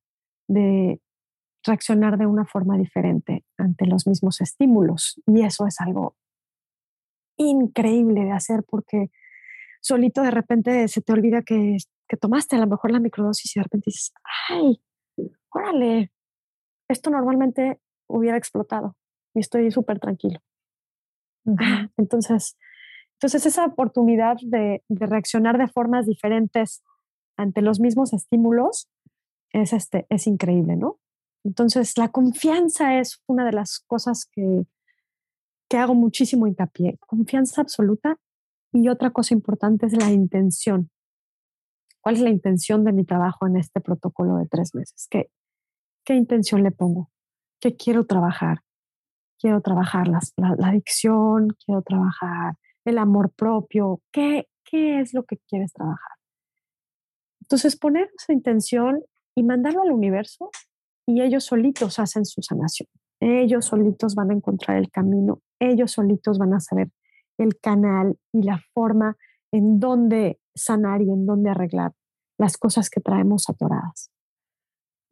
de 0.46 1.00
reaccionar 1.64 2.18
de 2.18 2.26
una 2.26 2.44
forma 2.44 2.76
diferente 2.76 3.44
ante 3.56 3.86
los 3.86 4.06
mismos 4.06 4.40
estímulos. 4.40 5.20
Y 5.26 5.42
eso 5.42 5.66
es 5.66 5.80
algo 5.80 6.16
increíble 7.36 8.24
de 8.24 8.32
hacer 8.32 8.64
porque 8.68 9.10
solito 9.80 10.22
de 10.22 10.30
repente 10.30 10.88
se 10.88 11.02
te 11.02 11.12
olvida 11.12 11.42
que, 11.42 11.78
tomaste 12.20 12.56
a 12.56 12.58
lo 12.58 12.66
mejor 12.66 12.90
la 12.90 13.00
microdosis 13.00 13.56
y 13.56 13.58
de 13.58 13.64
repente 13.64 13.84
dices, 13.86 14.12
ay, 14.50 14.82
órale, 15.48 16.12
esto 16.86 17.08
normalmente 17.08 17.80
hubiera 18.06 18.36
explotado 18.36 18.96
y 19.34 19.40
estoy 19.40 19.70
súper 19.70 19.98
tranquilo. 19.98 20.40
Entonces, 21.96 22.58
entonces 23.14 23.46
esa 23.46 23.64
oportunidad 23.64 24.36
de, 24.42 24.82
de, 24.88 25.06
reaccionar 25.06 25.56
de 25.56 25.68
formas 25.68 26.06
diferentes 26.06 26.82
ante 27.38 27.62
los 27.62 27.80
mismos 27.80 28.12
estímulos 28.12 28.90
es, 29.52 29.72
este, 29.72 30.06
es 30.10 30.26
increíble, 30.26 30.76
¿no? 30.76 30.98
Entonces, 31.44 31.98
la 31.98 32.08
confianza 32.08 32.98
es 32.98 33.20
una 33.26 33.44
de 33.44 33.52
las 33.52 33.80
cosas 33.86 34.26
que, 34.30 34.64
que 35.68 35.76
hago 35.76 35.94
muchísimo 35.94 36.46
hincapié. 36.46 36.98
Confianza 37.06 37.62
absoluta. 37.62 38.16
Y 38.72 38.88
otra 38.88 39.10
cosa 39.10 39.34
importante 39.34 39.86
es 39.86 39.92
la 39.92 40.10
intención. 40.10 40.90
¿Cuál 42.00 42.16
es 42.16 42.20
la 42.22 42.30
intención 42.30 42.84
de 42.84 42.92
mi 42.92 43.04
trabajo 43.04 43.46
en 43.46 43.56
este 43.56 43.80
protocolo 43.80 44.36
de 44.36 44.46
tres 44.46 44.74
meses? 44.74 45.06
¿Qué, 45.10 45.30
qué 46.04 46.14
intención 46.14 46.62
le 46.62 46.70
pongo? 46.70 47.10
¿Qué 47.60 47.76
quiero 47.76 48.06
trabajar? 48.06 48.62
Quiero 49.38 49.60
trabajar 49.60 50.08
la, 50.08 50.20
la, 50.36 50.68
adicción, 50.68 51.48
quiero 51.64 51.82
trabajar 51.82 52.56
el 52.84 52.98
amor 52.98 53.30
propio. 53.32 54.00
¿Qué, 54.10 54.48
¿Qué 54.64 55.00
es 55.00 55.14
lo 55.14 55.24
que 55.24 55.38
quieres 55.48 55.72
trabajar? 55.72 56.12
Entonces, 57.40 57.76
poner 57.76 58.10
esa 58.18 58.32
intención 58.32 59.02
y 59.36 59.42
mandarlo 59.42 59.82
al 59.82 59.92
universo 59.92 60.50
y 61.06 61.22
ellos 61.22 61.44
solitos 61.44 61.98
hacen 61.98 62.24
su 62.24 62.42
sanación. 62.42 62.88
Ellos 63.20 63.66
solitos 63.66 64.14
van 64.14 64.30
a 64.30 64.34
encontrar 64.34 64.78
el 64.78 64.90
camino, 64.90 65.40
ellos 65.60 65.92
solitos 65.92 66.38
van 66.38 66.54
a 66.54 66.60
saber 66.60 66.90
el 67.38 67.58
canal 67.60 68.18
y 68.32 68.42
la 68.42 68.60
forma 68.74 69.16
en 69.52 69.78
dónde 69.78 70.40
sanar 70.54 71.02
y 71.02 71.10
en 71.10 71.26
dónde 71.26 71.50
arreglar 71.50 71.92
las 72.38 72.56
cosas 72.56 72.90
que 72.90 73.00
traemos 73.00 73.48
atoradas. 73.48 74.10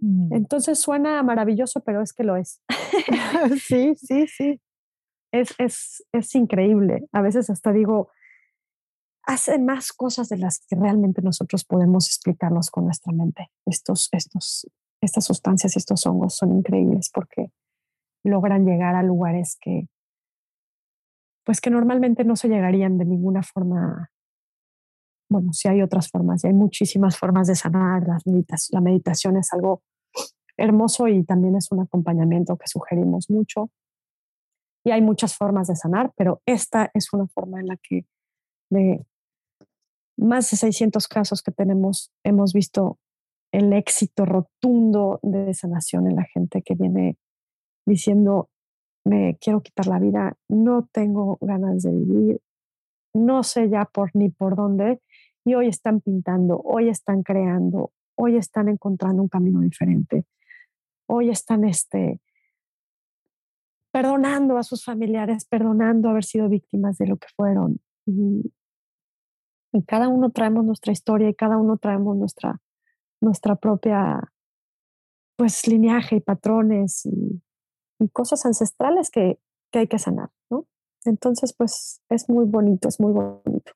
Mm. 0.00 0.34
Entonces 0.34 0.78
suena 0.78 1.22
maravilloso, 1.22 1.80
pero 1.80 2.02
es 2.02 2.12
que 2.12 2.24
lo 2.24 2.36
es. 2.36 2.60
sí, 3.66 3.94
sí, 3.96 4.26
sí. 4.26 4.60
Es, 5.32 5.54
es, 5.58 6.04
es 6.12 6.34
increíble. 6.34 7.08
A 7.12 7.22
veces 7.22 7.50
hasta 7.50 7.72
digo, 7.72 8.10
hace 9.22 9.58
más 9.58 9.92
cosas 9.92 10.28
de 10.28 10.38
las 10.38 10.64
que 10.66 10.76
realmente 10.76 11.22
nosotros 11.22 11.64
podemos 11.64 12.08
explicarnos 12.08 12.70
con 12.70 12.84
nuestra 12.84 13.12
mente. 13.12 13.50
Estos, 13.66 14.08
estos, 14.12 14.66
estas 15.00 15.24
sustancias, 15.24 15.76
estos 15.76 16.06
hongos 16.06 16.36
son 16.36 16.56
increíbles 16.56 17.10
porque 17.12 17.50
logran 18.24 18.66
llegar 18.66 18.94
a 18.94 19.02
lugares 19.02 19.56
que, 19.60 19.88
pues 21.44 21.60
que 21.60 21.70
normalmente 21.70 22.24
no 22.24 22.36
se 22.36 22.48
llegarían 22.48 22.98
de 22.98 23.06
ninguna 23.06 23.42
forma 23.42 24.10
bueno, 25.30 25.52
sí 25.52 25.68
hay 25.68 25.80
otras 25.80 26.10
formas, 26.10 26.42
y 26.42 26.48
hay 26.48 26.52
muchísimas 26.52 27.16
formas 27.16 27.46
de 27.46 27.54
sanar. 27.54 28.02
La 28.06 28.80
meditación 28.80 29.36
es 29.36 29.52
algo 29.52 29.82
hermoso 30.56 31.08
y 31.08 31.24
también 31.24 31.56
es 31.56 31.70
un 31.70 31.80
acompañamiento 31.80 32.56
que 32.56 32.66
sugerimos 32.66 33.30
mucho. 33.30 33.70
Y 34.84 34.90
hay 34.90 35.02
muchas 35.02 35.36
formas 35.36 35.68
de 35.68 35.76
sanar, 35.76 36.12
pero 36.16 36.42
esta 36.46 36.90
es 36.94 37.12
una 37.12 37.28
forma 37.28 37.60
en 37.60 37.68
la 37.68 37.76
que 37.76 38.06
de 38.70 39.06
más 40.16 40.50
de 40.50 40.56
600 40.56 41.06
casos 41.08 41.42
que 41.42 41.52
tenemos, 41.52 42.12
hemos 42.24 42.52
visto 42.52 42.98
el 43.52 43.72
éxito 43.72 44.24
rotundo 44.24 45.18
de 45.22 45.52
sanación 45.54 46.06
en 46.06 46.16
la 46.16 46.24
gente 46.24 46.62
que 46.62 46.74
viene 46.74 47.16
diciendo, 47.86 48.48
me 49.04 49.36
quiero 49.40 49.62
quitar 49.62 49.86
la 49.86 49.98
vida, 49.98 50.36
no 50.48 50.88
tengo 50.92 51.38
ganas 51.40 51.82
de 51.82 51.90
vivir, 51.92 52.40
no 53.14 53.42
sé 53.42 53.68
ya 53.68 53.86
por 53.86 54.10
ni 54.14 54.30
por 54.30 54.56
dónde, 54.56 55.00
y 55.44 55.54
hoy 55.54 55.68
están 55.68 56.00
pintando, 56.00 56.60
hoy 56.62 56.88
están 56.88 57.22
creando, 57.22 57.92
hoy 58.16 58.36
están 58.36 58.68
encontrando 58.68 59.22
un 59.22 59.28
camino 59.28 59.60
diferente, 59.60 60.26
hoy 61.08 61.30
están 61.30 61.64
este, 61.64 62.20
perdonando 63.92 64.58
a 64.58 64.62
sus 64.62 64.84
familiares, 64.84 65.46
perdonando 65.46 66.10
haber 66.10 66.24
sido 66.24 66.48
víctimas 66.48 66.98
de 66.98 67.06
lo 67.06 67.16
que 67.16 67.28
fueron. 67.34 67.80
Y, 68.06 68.52
y 69.72 69.82
cada 69.84 70.08
uno 70.08 70.30
traemos 70.30 70.64
nuestra 70.64 70.92
historia 70.92 71.28
y 71.28 71.34
cada 71.34 71.56
uno 71.56 71.78
traemos 71.78 72.16
nuestra, 72.16 72.60
nuestra 73.20 73.56
propia 73.56 74.32
pues 75.36 75.66
lineaje 75.66 76.16
y 76.16 76.20
patrones 76.20 77.06
y, 77.06 77.42
y 77.98 78.08
cosas 78.10 78.44
ancestrales 78.44 79.10
que, 79.10 79.38
que, 79.70 79.80
hay 79.80 79.88
que 79.88 79.98
sanar, 79.98 80.30
¿no? 80.50 80.66
Entonces, 81.04 81.54
pues 81.54 82.02
es 82.10 82.28
muy 82.28 82.44
bonito, 82.44 82.88
es 82.88 83.00
muy 83.00 83.12
bonito. 83.12 83.72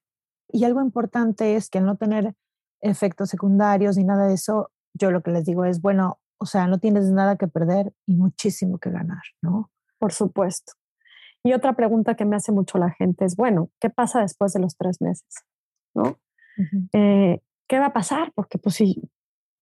Y 0.49 0.65
algo 0.65 0.83
importante 0.83 1.57
es 1.57 1.71
que 1.71 1.79
al 1.79 1.87
no 1.87 1.97
tener 1.97 2.35
efectos 2.83 3.31
secundarios 3.31 3.97
ni 3.97 4.05
nada 4.05 4.27
de 4.27 4.35
eso, 4.35 4.71
yo 4.93 5.11
lo 5.11 5.23
que 5.23 5.31
les 5.31 5.45
digo 5.45 5.65
es, 5.65 5.81
bueno, 5.81 6.19
o 6.39 6.47
sea, 6.47 6.67
no 6.67 6.79
tienes 6.79 7.11
nada 7.11 7.37
que 7.37 7.49
perder 7.49 7.95
y 8.07 8.15
muchísimo 8.15 8.79
que 8.79 8.91
ganar, 8.91 9.23
¿no? 9.41 9.71
Por 9.99 10.13
supuesto. 10.13 10.75
Y 11.43 11.53
otra 11.53 11.75
pregunta 11.75 12.15
que 12.15 12.25
me 12.25 12.37
hace 12.37 12.53
mucho 12.53 12.79
la 12.79 12.91
gente 12.91 13.25
es, 13.25 13.37
bueno, 13.37 13.71
¿qué 13.81 13.91
pasa 13.91 14.21
después 14.21 14.53
de 14.53 14.61
los 14.61 14.77
tres 14.77 15.01
meses? 15.01 15.45
¿No? 15.95 16.19
Eh, 16.93 17.41
¿Qué 17.67 17.79
va 17.79 17.87
a 17.87 17.93
pasar? 17.93 18.33
Porque 18.35 18.59
pues 18.59 18.77
si 18.77 19.11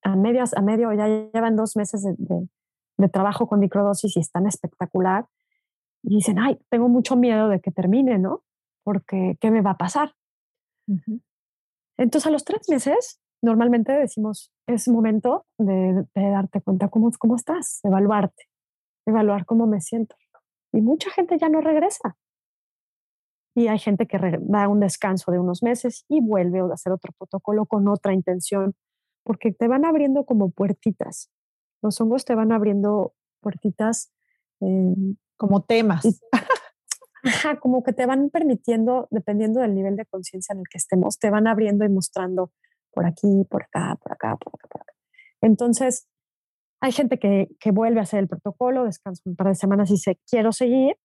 a, 0.02 0.16
medias, 0.16 0.54
a 0.54 0.60
medio 0.60 0.92
ya 0.92 1.06
llevan 1.06 1.56
dos 1.56 1.76
meses 1.76 2.02
de, 2.02 2.14
de, 2.98 3.08
trabajo 3.08 3.46
con 3.46 3.60
microdosis 3.60 4.16
y 4.16 4.20
están 4.20 4.46
espectacular, 4.46 5.26
y 6.02 6.16
dicen, 6.16 6.38
ay, 6.38 6.58
tengo 6.68 6.88
mucho 6.88 7.16
miedo 7.16 7.48
de 7.48 7.60
que 7.60 7.70
termine, 7.70 8.18
¿no? 8.18 8.42
Porque, 8.84 9.36
¿qué 9.40 9.50
me 9.50 9.60
va 9.62 9.72
a 9.72 9.76
pasar? 9.78 10.14
Entonces, 11.96 12.26
a 12.26 12.30
los 12.30 12.44
tres 12.44 12.68
meses, 12.68 13.20
normalmente 13.40 13.92
decimos, 13.92 14.52
es 14.66 14.88
momento 14.88 15.46
de, 15.58 16.04
de 16.14 16.30
darte 16.30 16.60
cuenta 16.60 16.88
cómo, 16.88 17.10
cómo 17.18 17.36
estás, 17.36 17.80
evaluarte, 17.84 18.48
evaluar 19.06 19.46
cómo 19.46 19.66
me 19.66 19.80
siento. 19.80 20.16
Y 20.72 20.80
mucha 20.80 21.10
gente 21.10 21.38
ya 21.38 21.48
no 21.48 21.60
regresa. 21.60 22.16
Y 23.54 23.68
hay 23.68 23.78
gente 23.78 24.06
que 24.06 24.18
da 24.40 24.68
un 24.68 24.80
descanso 24.80 25.30
de 25.30 25.38
unos 25.38 25.62
meses 25.62 26.04
y 26.08 26.20
vuelve 26.20 26.60
a 26.60 26.72
hacer 26.72 26.92
otro 26.92 27.12
protocolo 27.12 27.66
con 27.66 27.86
otra 27.86 28.14
intención, 28.14 28.74
porque 29.24 29.52
te 29.52 29.68
van 29.68 29.84
abriendo 29.84 30.24
como 30.24 30.50
puertitas. 30.50 31.30
Los 31.82 32.00
hongos 32.00 32.24
te 32.24 32.34
van 32.34 32.52
abriendo 32.52 33.14
puertitas. 33.40 34.12
como 35.36 35.62
temas. 35.62 36.20
ajá, 37.24 37.58
como 37.58 37.82
que 37.82 37.92
te 37.92 38.06
van 38.06 38.30
permitiendo, 38.30 39.08
dependiendo 39.10 39.60
del 39.60 39.74
nivel 39.74 39.96
de 39.96 40.06
conciencia 40.06 40.52
en 40.52 40.60
el 40.60 40.68
que 40.68 40.78
estemos, 40.78 41.18
te 41.18 41.30
van 41.30 41.46
abriendo 41.46 41.84
y 41.84 41.88
mostrando 41.88 42.52
por 42.92 43.06
aquí, 43.06 43.44
por 43.48 43.62
acá, 43.62 43.96
por 44.02 44.12
acá, 44.12 44.36
por 44.36 44.54
acá, 44.54 44.68
por 44.68 44.80
acá. 44.82 44.92
Entonces, 45.40 46.08
hay 46.80 46.92
gente 46.92 47.18
que, 47.18 47.48
que 47.60 47.70
vuelve 47.70 48.00
a 48.00 48.02
hacer 48.02 48.20
el 48.20 48.28
protocolo, 48.28 48.84
descansa 48.84 49.22
un 49.24 49.36
par 49.36 49.48
de 49.48 49.54
semanas 49.54 49.90
y 49.90 49.94
dice, 49.94 50.20
quiero 50.28 50.52
seguir. 50.52 50.96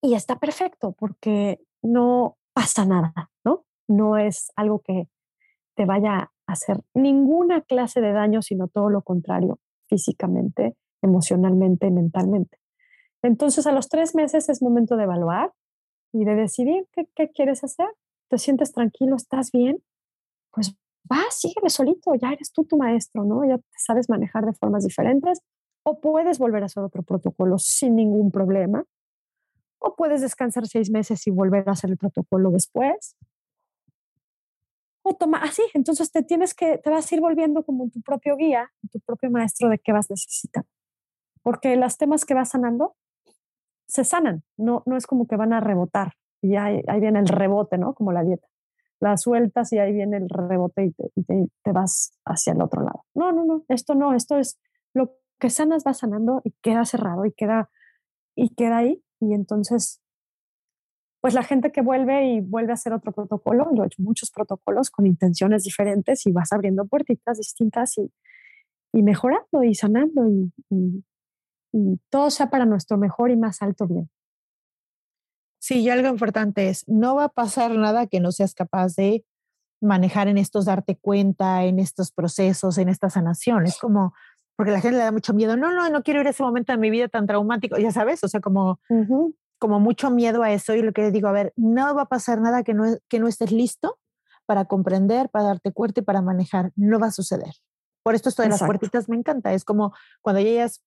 Y 0.00 0.14
está 0.14 0.38
perfecto 0.38 0.92
porque 0.92 1.60
no 1.82 2.38
pasa 2.52 2.84
nada, 2.84 3.30
¿no? 3.44 3.64
No 3.88 4.16
es 4.16 4.52
algo 4.54 4.80
que 4.80 5.08
te 5.74 5.84
vaya 5.86 6.30
hacer 6.48 6.80
ninguna 6.94 7.60
clase 7.60 8.00
de 8.00 8.12
daño, 8.12 8.42
sino 8.42 8.66
todo 8.68 8.88
lo 8.88 9.02
contrario, 9.02 9.60
físicamente, 9.86 10.76
emocionalmente, 11.02 11.90
mentalmente. 11.90 12.58
Entonces, 13.22 13.66
a 13.66 13.72
los 13.72 13.88
tres 13.88 14.14
meses 14.14 14.48
es 14.48 14.62
momento 14.62 14.96
de 14.96 15.04
evaluar 15.04 15.52
y 16.12 16.24
de 16.24 16.34
decidir 16.34 16.86
qué, 16.92 17.06
qué 17.14 17.30
quieres 17.30 17.62
hacer. 17.64 17.88
¿Te 18.28 18.38
sientes 18.38 18.72
tranquilo? 18.72 19.16
¿Estás 19.16 19.50
bien? 19.52 19.82
Pues 20.52 20.74
va, 21.10 21.18
síguele 21.30 21.68
solito, 21.68 22.14
ya 22.14 22.32
eres 22.32 22.50
tú 22.52 22.64
tu 22.64 22.76
maestro, 22.78 23.24
¿no? 23.24 23.44
Ya 23.44 23.60
sabes 23.76 24.08
manejar 24.08 24.46
de 24.46 24.54
formas 24.54 24.84
diferentes. 24.84 25.40
O 25.82 26.00
puedes 26.00 26.38
volver 26.38 26.62
a 26.62 26.66
hacer 26.66 26.82
otro 26.82 27.02
protocolo 27.02 27.58
sin 27.58 27.94
ningún 27.94 28.30
problema. 28.30 28.84
O 29.80 29.94
puedes 29.96 30.22
descansar 30.22 30.66
seis 30.66 30.90
meses 30.90 31.26
y 31.26 31.30
volver 31.30 31.68
a 31.68 31.72
hacer 31.72 31.90
el 31.90 31.98
protocolo 31.98 32.50
después. 32.50 33.16
Toma, 35.14 35.38
así, 35.38 35.62
entonces 35.74 36.10
te 36.10 36.22
tienes 36.22 36.54
que, 36.54 36.78
te 36.78 36.90
vas 36.90 37.10
a 37.10 37.14
ir 37.14 37.20
volviendo 37.20 37.64
como 37.64 37.88
tu 37.90 38.02
propio 38.02 38.36
guía, 38.36 38.70
tu 38.90 39.00
propio 39.00 39.30
maestro 39.30 39.68
de 39.68 39.78
qué 39.78 39.92
vas 39.92 40.10
necesitando. 40.10 40.68
Porque 41.42 41.76
los 41.76 41.96
temas 41.96 42.24
que 42.24 42.34
vas 42.34 42.50
sanando 42.50 42.96
se 43.86 44.04
sanan, 44.04 44.42
no, 44.56 44.82
no 44.86 44.96
es 44.96 45.06
como 45.06 45.26
que 45.26 45.36
van 45.36 45.52
a 45.52 45.60
rebotar. 45.60 46.14
Y 46.42 46.56
ahí, 46.56 46.82
ahí 46.88 47.00
viene 47.00 47.20
el 47.20 47.28
rebote, 47.28 47.78
¿no? 47.78 47.94
Como 47.94 48.12
la 48.12 48.22
dieta 48.22 48.46
la 49.00 49.16
sueltas 49.16 49.72
y 49.72 49.78
ahí 49.78 49.92
viene 49.92 50.16
el 50.16 50.28
rebote 50.28 50.92
y, 51.14 51.22
te, 51.22 51.72
vas 51.72 52.12
hacia 52.24 52.52
el 52.52 52.62
otro 52.62 52.82
lado. 52.82 53.04
No, 53.14 53.32
no, 53.32 53.44
no, 53.44 53.64
esto 53.68 53.94
no, 53.94 54.14
esto 54.14 54.38
es 54.38 54.58
lo 54.94 55.16
que 55.38 55.50
sanas 55.50 55.84
va 55.86 55.94
sanando 55.94 56.40
y 56.44 56.52
queda 56.62 56.84
cerrado 56.84 57.24
y 57.24 57.32
queda, 57.32 57.70
y 58.34 58.54
queda 58.54 58.78
ahí. 58.78 59.02
Y 59.20 59.34
entonces, 59.34 60.00
pues 61.20 61.34
la 61.34 61.42
gente 61.42 61.72
que 61.72 61.82
vuelve 61.82 62.34
y 62.34 62.40
vuelve 62.40 62.70
a 62.70 62.74
hacer 62.74 62.92
otro 62.92 63.12
protocolo, 63.12 63.68
yo 63.74 63.82
he 63.82 63.86
hecho 63.86 64.02
muchos 64.02 64.30
protocolos 64.30 64.90
con 64.90 65.06
intenciones 65.06 65.64
diferentes 65.64 66.26
y 66.26 66.32
vas 66.32 66.52
abriendo 66.52 66.86
puertitas 66.86 67.38
distintas 67.38 67.98
y, 67.98 68.12
y 68.92 69.02
mejorando 69.02 69.64
y 69.64 69.74
sanando 69.74 70.28
y, 70.28 70.52
y 71.72 72.00
todo 72.10 72.30
sea 72.30 72.50
para 72.50 72.66
nuestro 72.66 72.98
mejor 72.98 73.30
y 73.30 73.36
más 73.36 73.62
alto 73.62 73.86
bien. 73.86 74.08
Sí, 75.60 75.80
y 75.80 75.90
algo 75.90 76.08
importante 76.08 76.68
es, 76.68 76.88
no 76.88 77.16
va 77.16 77.24
a 77.24 77.28
pasar 77.28 77.74
nada 77.74 78.06
que 78.06 78.20
no 78.20 78.30
seas 78.30 78.54
capaz 78.54 78.94
de 78.94 79.24
manejar 79.80 80.28
en 80.28 80.38
estos, 80.38 80.64
darte 80.64 80.96
cuenta, 80.96 81.64
en 81.64 81.78
estos 81.78 82.12
procesos, 82.12 82.78
en 82.78 82.88
esta 82.88 83.10
sanación. 83.10 83.66
Es 83.66 83.78
como, 83.78 84.14
porque 84.56 84.72
la 84.72 84.80
gente 84.80 84.98
le 84.98 85.04
da 85.04 85.12
mucho 85.12 85.34
miedo, 85.34 85.56
no, 85.56 85.72
no, 85.72 85.88
no 85.90 86.02
quiero 86.02 86.20
ir 86.20 86.26
a 86.26 86.30
ese 86.30 86.42
momento 86.42 86.72
de 86.72 86.78
mi 86.78 86.90
vida 86.90 87.08
tan 87.08 87.26
traumático, 87.26 87.76
ya 87.76 87.90
sabes, 87.90 88.22
o 88.24 88.28
sea, 88.28 88.40
como, 88.40 88.80
como 89.58 89.80
mucho 89.80 90.10
miedo 90.10 90.42
a 90.42 90.52
eso 90.52 90.74
y 90.74 90.82
lo 90.82 90.92
que 90.92 91.02
les 91.02 91.12
digo, 91.12 91.28
a 91.28 91.32
ver, 91.32 91.52
no 91.56 91.94
va 91.94 92.02
a 92.02 92.08
pasar 92.08 92.40
nada 92.40 92.62
que 92.62 92.74
no, 92.74 92.84
que 93.08 93.18
no 93.18 93.28
estés 93.28 93.52
listo 93.52 93.98
para 94.46 94.64
comprender, 94.64 95.28
para 95.28 95.46
darte 95.46 95.72
cuenta 95.72 96.00
y 96.00 96.04
para 96.04 96.22
manejar, 96.22 96.72
no 96.76 96.98
va 96.98 97.08
a 97.08 97.12
suceder. 97.12 97.52
Por 98.02 98.14
esto 98.14 98.30
esto 98.30 98.42
de 98.42 98.48
las 98.48 98.62
puertitas 98.62 99.08
me 99.08 99.16
encanta, 99.16 99.52
es 99.52 99.64
como 99.64 99.92
cuando 100.22 100.40
llegas 100.40 100.82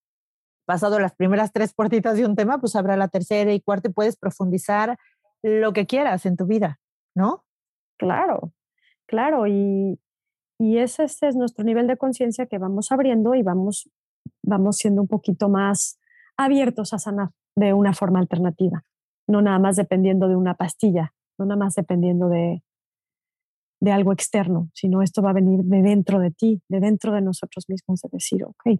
pasado 0.65 0.99
las 0.99 1.13
primeras 1.13 1.51
tres 1.51 1.73
puertitas 1.73 2.17
de 2.17 2.25
un 2.25 2.35
tema, 2.35 2.59
pues 2.59 2.75
habrá 2.75 2.95
la 2.95 3.07
tercera 3.07 3.53
y 3.53 3.61
cuarta 3.61 3.89
y 3.89 3.93
puedes 3.93 4.15
profundizar 4.15 4.97
lo 5.43 5.73
que 5.73 5.85
quieras 5.85 6.25
en 6.25 6.37
tu 6.37 6.45
vida, 6.45 6.79
¿no? 7.15 7.43
Claro, 7.97 8.53
claro. 9.05 9.47
Y, 9.47 9.99
y 10.57 10.77
ese, 10.77 11.03
es 11.03 11.35
nuestro 11.35 11.65
nivel 11.65 11.87
de 11.87 11.97
conciencia 11.97 12.45
que 12.45 12.57
vamos 12.57 12.91
abriendo 12.91 13.35
y 13.35 13.43
vamos, 13.43 13.89
vamos 14.43 14.77
siendo 14.77 15.01
un 15.01 15.07
poquito 15.07 15.49
más 15.49 15.99
abiertos 16.37 16.93
a 16.93 16.99
sanar 16.99 17.29
de 17.55 17.73
una 17.73 17.93
forma 17.93 18.19
alternativa, 18.19 18.83
no 19.27 19.41
nada 19.41 19.59
más 19.59 19.75
dependiendo 19.75 20.27
de 20.27 20.35
una 20.35 20.55
pastilla, 20.55 21.13
no 21.37 21.45
nada 21.45 21.57
más 21.57 21.75
dependiendo 21.75 22.29
de, 22.29 22.63
de 23.81 23.91
algo 23.91 24.13
externo, 24.13 24.69
sino 24.73 25.01
esto 25.01 25.21
va 25.21 25.31
a 25.31 25.33
venir 25.33 25.63
de 25.63 25.81
dentro 25.81 26.19
de 26.19 26.31
ti, 26.31 26.61
de 26.69 26.79
dentro 26.79 27.13
de 27.13 27.21
nosotros 27.21 27.65
mismos, 27.67 28.01
de 28.01 28.09
decir, 28.11 28.43
ok, 28.45 28.79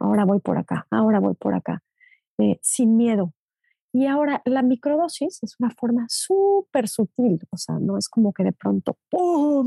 ahora 0.00 0.24
voy 0.24 0.40
por 0.40 0.58
acá, 0.58 0.86
ahora 0.90 1.20
voy 1.20 1.34
por 1.34 1.54
acá, 1.54 1.82
eh, 2.38 2.58
sin 2.60 2.96
miedo. 2.96 3.32
Y 3.94 4.06
ahora 4.06 4.40
la 4.46 4.62
microdosis 4.62 5.42
es 5.42 5.54
una 5.60 5.70
forma 5.70 6.06
súper 6.08 6.88
sutil, 6.88 7.38
o 7.50 7.56
sea, 7.58 7.78
no 7.78 7.98
es 7.98 8.08
como 8.08 8.32
que 8.32 8.42
de 8.42 8.52
pronto, 8.52 8.96
¡pum! 9.10 9.66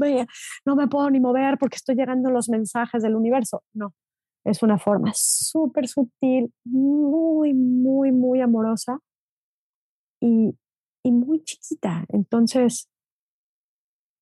no 0.65 0.75
me 0.75 0.87
puedo 0.87 1.09
ni 1.11 1.19
mover 1.19 1.57
porque 1.59 1.75
estoy 1.75 1.95
llegando 1.95 2.31
los 2.31 2.49
mensajes 2.49 3.03
del 3.03 3.15
universo. 3.15 3.63
No, 3.73 3.93
es 4.45 4.63
una 4.63 4.77
forma 4.77 5.11
súper 5.13 5.87
sutil, 5.87 6.53
muy, 6.63 7.53
muy, 7.53 8.11
muy 8.11 8.41
amorosa 8.41 8.99
y, 10.21 10.55
y 11.03 11.11
muy 11.11 11.43
chiquita. 11.43 12.05
Entonces, 12.09 12.89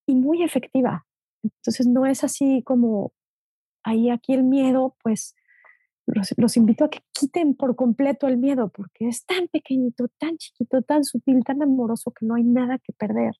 y 0.07 0.15
muy 0.15 0.43
efectiva. 0.43 1.05
Entonces, 1.43 1.87
no 1.87 2.05
es 2.05 2.23
así 2.23 2.63
como 2.63 3.13
ahí 3.83 4.09
aquí 4.09 4.33
el 4.33 4.43
miedo, 4.43 4.95
pues 5.03 5.35
los, 6.05 6.57
invito 6.57 6.85
a 6.85 6.89
que 6.89 6.99
quiten 7.13 7.55
por 7.55 7.75
completo 7.75 8.27
el 8.27 8.37
miedo, 8.37 8.69
porque 8.69 9.07
es 9.07 9.25
tan 9.25 9.47
pequeñito, 9.47 10.07
tan 10.19 10.37
chiquito, 10.37 10.81
tan 10.81 11.03
sutil, 11.03 11.43
tan 11.43 11.61
amoroso 11.61 12.11
que 12.11 12.25
no 12.25 12.35
hay 12.35 12.43
nada 12.43 12.77
que 12.79 12.93
perder. 12.93 13.33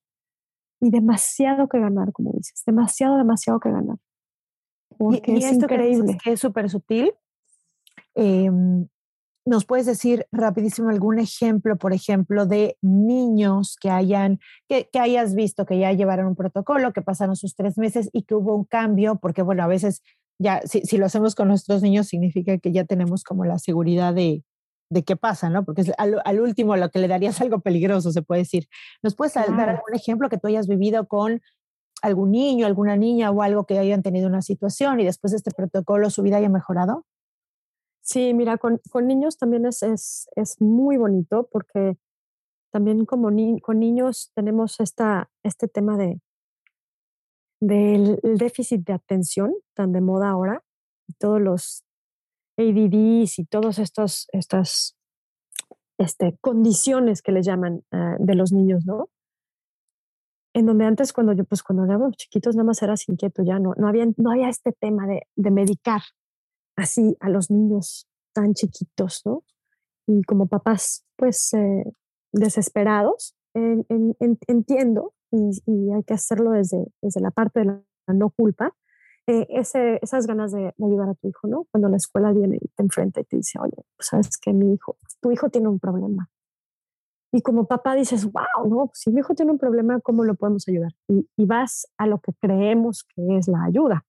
y 0.82 0.92
demasiado 0.92 1.70
que 1.70 1.80
ganar, 1.80 2.12
como 2.14 2.34
dices, 2.34 2.62
demasiado, 2.66 3.18
demasiado 3.18 3.60
que 3.60 3.72
ganar. 3.72 3.98
Porque 4.98 5.36
es 5.36 5.52
increíble. 5.52 6.18
Que, 6.24 6.34
es 6.34 6.40
súper 6.40 6.70
sutil. 6.70 7.14
Em, 8.16 8.88
¿Nos 9.46 9.66
puedes 9.66 9.86
decir 9.86 10.26
rapidísimo 10.32 10.90
algún 10.90 11.20
ejemplo, 11.20 11.78
por 11.78 11.92
ejemplo, 11.92 12.46
de 12.46 12.78
niños 12.82 13.76
que 13.80 13.90
hayan, 13.90 14.40
que, 14.70 14.90
que, 14.92 15.00
hayas 15.00 15.36
visto 15.36 15.66
que 15.66 15.78
ya 15.78 15.92
llevaron 15.92 16.28
un 16.28 16.36
protocolo, 16.36 16.94
que 16.94 17.02
pasaron 17.02 17.36
sus 17.36 17.56
tres 17.56 17.78
meses 17.78 18.10
y 18.14 18.24
que 18.24 18.36
hubo 18.36 18.56
un 18.56 18.64
cambio? 18.64 19.18
Porque, 19.18 19.42
bueno, 19.42 19.64
a 19.64 19.68
veces 19.68 20.02
ya, 20.40 20.62
si, 20.62 20.82
si 20.82 20.98
lo 20.98 21.06
hacemos 21.06 21.36
con 21.36 21.50
nuestros 21.50 21.82
niños, 21.82 22.08
significa 22.08 22.58
que 22.58 22.72
ya 22.72 22.86
tenemos 22.86 23.24
como 23.24 23.44
la 23.44 23.60
seguridad 23.60 24.14
de, 24.14 24.44
de 24.90 25.04
qué 25.04 25.18
pasa, 25.18 25.50
¿no? 25.50 25.66
Porque 25.66 25.82
es 25.82 25.92
al, 25.98 26.22
al, 26.24 26.40
último 26.40 26.76
lo 26.78 26.90
que 26.90 27.00
le 27.00 27.08
darías 27.08 27.42
algo 27.42 27.60
peligroso, 27.60 28.12
se 28.12 28.22
puede 28.22 28.42
decir. 28.42 28.68
¿Nos 29.02 29.16
puedes 29.16 29.34
claro. 29.34 29.56
dar 29.58 29.70
algún 29.70 29.94
ejemplo 29.94 30.30
que 30.30 30.38
tú 30.38 30.48
hayas 30.48 30.68
vivido 30.68 31.08
con 31.08 31.42
algún 32.04 32.32
niño, 32.32 32.68
alguna 32.68 32.96
niña 32.98 33.32
o 33.32 33.42
algo 33.42 33.66
que 33.66 33.80
hayan 33.80 34.04
tenido 34.04 34.28
una 34.28 34.42
situación 34.42 35.00
y 35.00 35.06
después 35.06 35.32
de 35.32 35.38
este 35.38 35.52
protocolo 35.52 36.10
su 36.10 36.22
vida 36.22 36.38
haya 36.38 36.50
mejorado? 36.50 37.06
Sí, 38.02 38.34
mira, 38.34 38.58
con, 38.58 38.82
niños 39.08 39.38
también 39.38 39.66
es, 39.66 39.82
es, 39.82 40.62
muy 40.62 40.98
bonito 40.98 41.48
porque 41.50 41.98
también 42.72 43.06
como 43.06 43.30
con 43.62 43.80
niños 43.80 44.32
tenemos 44.36 44.82
esta, 44.82 45.32
este 45.44 45.70
tema 45.70 45.98
de 45.98 46.20
del 47.62 48.20
déficit 48.22 48.86
de 48.86 48.92
atención 48.92 49.54
tan 49.74 49.94
de 49.94 50.02
moda 50.02 50.30
ahora, 50.30 50.62
todos 51.18 51.40
los 51.40 51.86
ADDs 52.58 53.40
y 53.40 53.46
todas 53.46 53.80
estas, 53.80 54.28
estas 54.34 54.98
este, 55.98 56.38
condiciones 56.42 57.22
que 57.22 57.32
les 57.32 57.46
llaman 57.46 57.84
uh, 57.94 58.18
de 58.20 58.36
los 58.36 58.52
niños, 58.52 58.86
¿no? 58.86 59.10
En 60.54 60.66
donde 60.66 60.86
antes 60.86 61.14
cuando 61.14 61.34
yo, 61.34 61.46
pues 61.46 61.64
cuando 61.64 61.86
éramos 61.86 62.16
chiquitos 62.16 62.56
nada 62.56 62.68
más 62.68 62.82
eras 62.82 63.08
inquieto, 63.10 63.44
ya 63.44 63.60
no, 63.60 63.74
no, 63.78 63.88
había, 63.88 64.06
no 64.18 64.32
había 64.32 64.50
este 64.50 64.72
tema 64.72 65.08
de, 65.08 65.24
de 65.36 65.52
medicar 65.52 66.02
así 66.76 67.18
a 67.20 67.30
los 67.30 67.50
niños 67.50 68.08
tan 68.34 68.54
chiquitos, 68.54 69.22
¿no? 69.26 69.44
Y 70.08 70.24
como 70.24 70.48
papás, 70.48 71.06
pues 71.16 71.54
eh, 71.54 71.84
desesperados, 72.32 73.36
en, 73.54 73.86
en, 73.90 74.16
en, 74.20 74.38
entiendo, 74.48 75.14
y, 75.32 75.52
y, 75.66 75.92
hay 75.92 76.04
que 76.04 76.14
hacerlo 76.14 76.52
desde, 76.52 76.86
desde 77.02 77.22
la 77.22 77.32
parte 77.32 77.62
de 77.62 77.66
la 77.66 78.14
no 78.14 78.30
culpa, 78.30 78.76
eh, 79.26 79.48
ese, 79.50 80.00
esas 80.02 80.28
ganas 80.28 80.52
de, 80.52 80.74
de, 80.78 80.86
ayudar 80.86 81.10
a 81.10 81.16
tu 81.16 81.30
hijo, 81.30 81.48
¿no? 81.48 81.66
Cuando 81.72 81.88
la 81.90 81.98
escuela 81.98 82.34
viene 82.34 82.58
y 82.60 82.68
te 82.70 82.84
enfrenta 82.84 83.22
y 83.22 83.24
te 83.24 83.38
dice, 83.38 83.58
oye, 83.60 83.86
pues, 83.96 84.08
sabes 84.08 84.38
que 84.38 84.52
mi 84.52 84.74
hijo, 84.74 84.98
tu 85.22 85.32
hijo 85.32 85.50
tiene 85.50 85.70
un 85.70 85.80
problema. 85.80 86.30
Y 87.36 87.42
como 87.42 87.66
papá 87.66 87.96
dices, 87.96 88.32
wow, 88.32 88.70
no, 88.70 88.92
si 88.94 89.12
mi 89.12 89.22
hijo 89.22 89.34
tiene 89.34 89.52
un 89.52 89.58
problema, 89.58 90.00
¿cómo 90.02 90.24
lo 90.24 90.36
podemos 90.36 90.68
ayudar? 90.68 90.92
Y, 91.08 91.28
y 91.36 91.46
vas 91.48 91.92
a 91.98 92.06
lo 92.06 92.20
que 92.20 92.32
creemos 92.40 93.04
que 93.04 93.38
es 93.38 93.48
la 93.48 93.64
ayuda. 93.64 94.06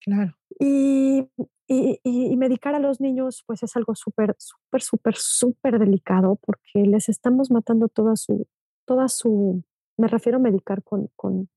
Claro. 0.00 0.34
Y, 0.58 1.28
y, 1.68 2.00
y, 2.02 2.36
medicar 2.36 2.74
a 2.74 2.80
los 2.80 3.00
niños, 3.00 3.44
pues 3.46 3.62
es 3.62 3.76
algo 3.76 3.94
súper, 3.94 4.34
súper, 4.38 4.82
súper, 4.82 5.14
súper 5.16 5.78
delicado 5.78 6.36
porque 6.44 6.84
les 6.84 7.08
estamos 7.08 7.52
matando 7.52 7.86
toda 7.86 8.16
su, 8.16 8.48
toda 8.86 9.06
su, 9.06 9.62
me 9.96 10.08
refiero 10.08 10.38
a 10.38 10.42
medicar 10.42 10.82
con, 10.82 11.10
con, 11.14 11.48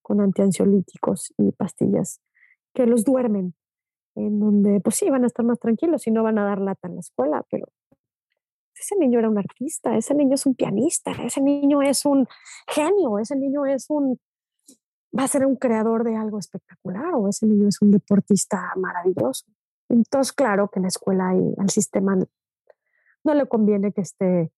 con 0.00 0.22
antiansiolíticos 0.22 1.34
y 1.36 1.52
pastillas 1.52 2.22
que 2.72 2.86
los 2.86 3.04
duermen, 3.04 3.54
en 4.14 4.40
donde 4.40 4.80
pues 4.80 4.96
sí, 4.96 5.10
van 5.10 5.24
a 5.24 5.26
estar 5.26 5.44
más 5.44 5.58
tranquilos 5.58 6.06
y 6.06 6.12
no 6.12 6.22
van 6.22 6.38
a 6.38 6.46
dar 6.46 6.62
lata 6.62 6.88
en 6.88 6.94
la 6.94 7.00
escuela, 7.00 7.44
pero 7.50 7.66
ese 8.80 8.96
niño 8.96 9.18
era 9.18 9.28
un 9.28 9.38
artista, 9.38 9.96
ese 9.96 10.14
niño 10.14 10.34
es 10.34 10.46
un 10.46 10.54
pianista, 10.54 11.12
ese 11.12 11.40
niño 11.40 11.82
es 11.82 12.04
un 12.04 12.26
genio, 12.66 13.18
ese 13.18 13.36
niño 13.36 13.66
es 13.66 13.86
un, 13.88 14.18
va 15.16 15.24
a 15.24 15.28
ser 15.28 15.46
un 15.46 15.56
creador 15.56 16.04
de 16.04 16.16
algo 16.16 16.38
espectacular 16.38 17.14
o 17.14 17.28
ese 17.28 17.46
niño 17.46 17.68
es 17.68 17.80
un 17.82 17.90
deportista 17.90 18.72
maravilloso. 18.76 19.46
Entonces, 19.88 20.32
claro 20.32 20.68
que 20.68 20.78
en 20.78 20.82
la 20.82 20.88
escuela 20.88 21.34
y 21.34 21.54
al 21.58 21.70
sistema 21.70 22.16
no 23.24 23.34
le 23.34 23.46
conviene 23.46 23.92
que 23.92 24.02
esté 24.02 24.52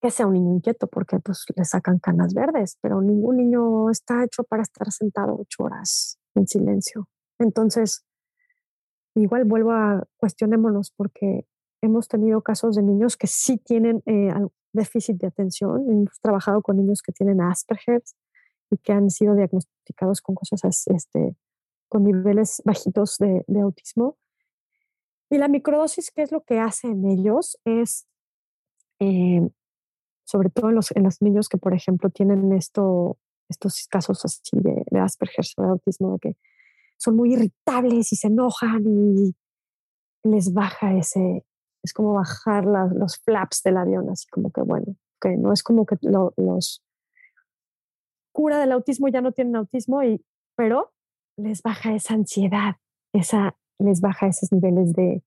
que 0.00 0.10
sea 0.10 0.26
un 0.26 0.32
niño 0.32 0.54
inquieto 0.54 0.86
porque 0.86 1.18
pues 1.18 1.44
le 1.54 1.64
sacan 1.64 1.98
canas 1.98 2.32
verdes, 2.32 2.78
pero 2.80 3.02
ningún 3.02 3.36
niño 3.36 3.90
está 3.90 4.24
hecho 4.24 4.44
para 4.44 4.62
estar 4.62 4.90
sentado 4.90 5.36
ocho 5.38 5.64
horas 5.64 6.18
en 6.34 6.46
silencio. 6.46 7.06
Entonces, 7.38 8.06
igual 9.14 9.44
vuelvo 9.44 9.72
a 9.72 10.06
cuestionémonos 10.16 10.92
porque 10.96 11.46
hemos 11.82 12.08
tenido 12.08 12.42
casos 12.42 12.76
de 12.76 12.82
niños 12.82 13.16
que 13.16 13.26
sí 13.26 13.58
tienen 13.58 14.02
eh, 14.06 14.32
déficit 14.72 15.16
de 15.18 15.26
atención. 15.26 15.84
Hemos 15.90 16.20
trabajado 16.20 16.62
con 16.62 16.76
niños 16.76 17.02
que 17.02 17.12
tienen 17.12 17.40
Asperger 17.40 18.02
y 18.70 18.76
que 18.78 18.92
han 18.92 19.10
sido 19.10 19.34
diagnosticados 19.34 20.20
con 20.20 20.34
cosas 20.34 20.86
este, 20.86 21.36
con 21.88 22.04
niveles 22.04 22.62
bajitos 22.64 23.18
de, 23.18 23.44
autismo. 23.60 24.16
Y 25.30 25.38
la 25.38 25.48
microdosis, 25.48 26.10
¿qué 26.10 26.22
es 26.22 26.32
lo 26.32 26.42
que 26.42 26.58
hace 26.58 26.88
en 26.88 27.06
ellos? 27.06 27.58
Es 27.64 28.06
eh, 29.00 29.48
sobre 30.24 30.50
todo 30.50 30.70
en 30.70 30.76
los, 30.76 30.90
en 30.92 31.04
los 31.04 31.20
niños 31.22 31.48
que, 31.48 31.58
por 31.58 31.74
ejemplo, 31.74 32.10
tienen 32.10 32.52
esto, 32.52 33.18
estos 33.48 33.86
casos 33.88 34.24
así 34.24 34.40
de, 34.52 34.84
de 34.90 34.98
Asperger 35.00 35.44
o 35.56 35.62
de 35.62 35.68
autismo, 35.68 36.18
que 36.18 36.36
son 36.96 37.16
muy 37.16 37.32
irritables 37.32 38.12
y 38.12 38.16
se 38.16 38.28
enojan 38.28 38.84
y 38.86 39.34
les 40.22 40.52
baja 40.52 40.96
ese, 40.96 41.44
es 41.82 41.92
como 41.92 42.14
bajar 42.14 42.66
la, 42.66 42.86
los 42.86 43.18
flaps 43.18 43.62
del 43.62 43.76
avión, 43.76 44.10
así 44.10 44.26
como 44.28 44.50
que, 44.50 44.62
bueno, 44.62 44.96
que 45.20 45.36
no 45.36 45.52
es 45.52 45.62
como 45.62 45.86
que 45.86 45.96
lo, 46.02 46.34
los 46.36 46.82
cura 48.32 48.58
del 48.58 48.72
autismo 48.72 49.08
ya 49.08 49.20
no 49.20 49.32
tienen 49.32 49.56
autismo, 49.56 50.02
y, 50.02 50.24
pero 50.56 50.92
les 51.36 51.62
baja 51.62 51.94
esa 51.94 52.14
ansiedad, 52.14 52.76
esa, 53.12 53.56
les 53.78 54.00
baja 54.00 54.28
esos 54.28 54.52
niveles 54.52 54.92
de, 54.92 55.22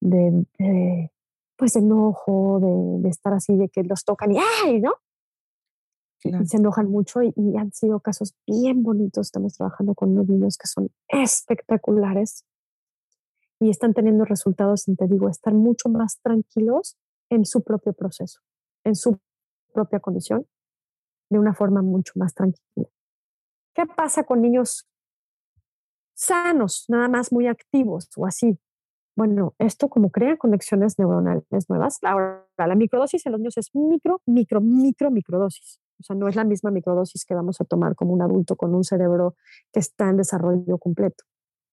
de, 0.00 0.46
de 0.58 1.12
pues 1.56 1.76
enojo, 1.76 2.60
de, 2.60 3.02
de, 3.02 3.08
estar 3.08 3.32
así, 3.32 3.56
de 3.56 3.68
que 3.68 3.82
los 3.84 4.04
tocan 4.04 4.32
y 4.32 4.38
¡ay! 4.64 4.80
¿no? 4.80 4.94
Claro. 6.20 6.42
Y 6.42 6.46
se 6.46 6.56
enojan 6.56 6.88
mucho 6.88 7.22
y, 7.22 7.32
y, 7.36 7.56
han 7.56 7.72
sido 7.72 8.00
casos 8.00 8.34
bien 8.46 8.82
bonitos. 8.82 9.26
Estamos 9.26 9.54
trabajando 9.54 9.94
con 9.94 10.12
unos 10.12 10.26
niños 10.26 10.56
que 10.56 10.66
son 10.66 10.90
espectaculares 11.08 12.44
y 13.64 13.70
están 13.70 13.94
teniendo 13.94 14.26
resultados, 14.26 14.84
te 14.84 15.08
digo, 15.08 15.30
estar 15.30 15.54
mucho 15.54 15.88
más 15.88 16.20
tranquilos 16.20 16.98
en 17.30 17.46
su 17.46 17.62
propio 17.62 17.94
proceso, 17.94 18.40
en 18.84 18.94
su 18.94 19.18
propia 19.72 20.00
condición, 20.00 20.46
de 21.30 21.38
una 21.38 21.54
forma 21.54 21.80
mucho 21.80 22.12
más 22.16 22.34
tranquila. 22.34 22.88
¿Qué 23.74 23.86
pasa 23.86 24.24
con 24.24 24.42
niños 24.42 24.86
sanos, 26.14 26.84
nada 26.88 27.08
más 27.08 27.32
muy 27.32 27.46
activos 27.46 28.10
o 28.18 28.26
así? 28.26 28.58
Bueno, 29.16 29.54
esto 29.58 29.88
como 29.88 30.10
crea 30.10 30.36
conexiones 30.36 30.98
neuronales 30.98 31.70
nuevas. 31.70 31.98
Ahora, 32.02 32.46
la 32.58 32.74
microdosis 32.74 33.24
en 33.24 33.32
los 33.32 33.40
niños 33.40 33.56
es 33.56 33.74
micro, 33.74 34.20
micro, 34.26 34.60
micro, 34.60 35.10
microdosis. 35.10 35.80
O 36.00 36.02
sea, 36.02 36.16
no 36.16 36.28
es 36.28 36.36
la 36.36 36.44
misma 36.44 36.70
microdosis 36.70 37.24
que 37.24 37.34
vamos 37.34 37.62
a 37.62 37.64
tomar 37.64 37.94
como 37.94 38.12
un 38.12 38.20
adulto 38.20 38.56
con 38.56 38.74
un 38.74 38.84
cerebro 38.84 39.36
que 39.72 39.80
está 39.80 40.10
en 40.10 40.18
desarrollo 40.18 40.76
completo. 40.76 41.24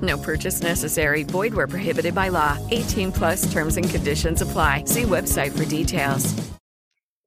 No 0.00 0.16
purchase 0.16 0.62
necessary. 0.62 1.24
Void 1.24 1.52
where 1.52 1.66
prohibited 1.66 2.14
by 2.14 2.28
law. 2.28 2.56
18 2.70 3.12
plus 3.12 3.52
terms 3.52 3.76
and 3.76 3.88
conditions 3.88 4.42
apply. 4.42 4.84
See 4.86 5.02
website 5.02 5.50
for 5.52 5.64
details. 5.64 6.34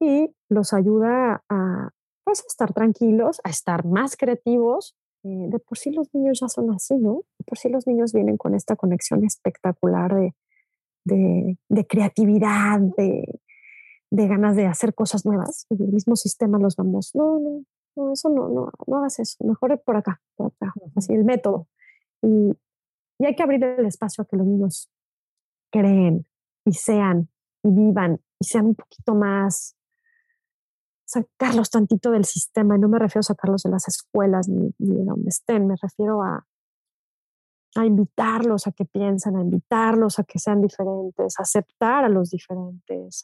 Y 0.01 0.29
los 0.49 0.73
ayuda 0.73 1.43
a 1.49 1.89
pues 2.23 2.41
a 2.41 2.47
estar 2.47 2.73
tranquilos, 2.73 3.41
a 3.43 3.49
estar 3.49 3.85
más 3.85 4.15
creativos. 4.15 4.95
Eh, 5.23 5.47
de 5.49 5.59
por 5.59 5.77
sí 5.77 5.91
los 5.91 6.13
niños 6.13 6.39
ya 6.41 6.49
son 6.49 6.71
así, 6.71 6.95
¿no? 6.97 7.21
De 7.39 7.45
por 7.45 7.57
sí 7.57 7.69
los 7.69 7.87
niños 7.87 8.11
vienen 8.11 8.37
con 8.37 8.55
esta 8.55 8.75
conexión 8.75 9.23
espectacular 9.23 10.13
de, 10.13 10.35
de, 11.05 11.57
de 11.69 11.87
creatividad, 11.87 12.79
de, 12.97 13.39
de, 14.09 14.27
ganas 14.27 14.55
de 14.55 14.65
hacer 14.65 14.93
cosas 14.93 15.25
nuevas. 15.25 15.65
Y 15.69 15.81
el 15.81 15.93
mismo 15.93 16.15
sistema 16.17 16.59
los 16.59 16.75
vamos, 16.75 17.11
no, 17.15 17.39
no, 17.39 17.63
no, 17.95 18.11
eso 18.11 18.29
no, 18.29 18.49
no, 18.49 18.69
no 18.85 18.97
hagas 18.97 19.19
eso, 19.19 19.37
mejor 19.45 19.81
por 19.85 19.95
acá, 19.95 20.21
por 20.35 20.47
acá, 20.47 20.73
así 20.95 21.13
el 21.13 21.23
método. 21.23 21.67
Y, 22.21 22.53
y 23.23 23.25
hay 23.25 23.35
que 23.35 23.43
abrir 23.43 23.63
el 23.63 23.85
espacio 23.85 24.21
a 24.21 24.27
que 24.27 24.35
los 24.35 24.45
niños 24.45 24.91
creen 25.71 26.27
y 26.65 26.73
sean 26.73 27.29
y 27.63 27.71
vivan 27.71 28.19
y 28.37 28.45
sean 28.45 28.65
un 28.65 28.75
poquito 28.75 29.15
más 29.15 29.77
sacarlos 31.05 31.69
tantito 31.69 32.11
del 32.11 32.25
sistema, 32.25 32.75
y 32.75 32.79
no 32.79 32.89
me 32.89 32.99
refiero 32.99 33.21
a 33.21 33.23
sacarlos 33.23 33.63
de 33.63 33.69
las 33.69 33.87
escuelas 33.87 34.49
ni, 34.49 34.73
de 34.77 35.05
donde 35.05 35.29
estén, 35.29 35.67
me 35.67 35.75
refiero 35.81 36.21
a, 36.21 36.45
a 37.75 37.85
invitarlos 37.85 38.67
a 38.67 38.73
que 38.73 38.83
piensen, 38.83 39.37
a 39.37 39.41
invitarlos 39.41 40.19
a 40.19 40.25
que 40.25 40.39
sean 40.39 40.61
diferentes, 40.61 41.39
a 41.39 41.43
aceptar 41.43 42.03
a 42.03 42.09
los 42.09 42.29
diferentes. 42.29 43.23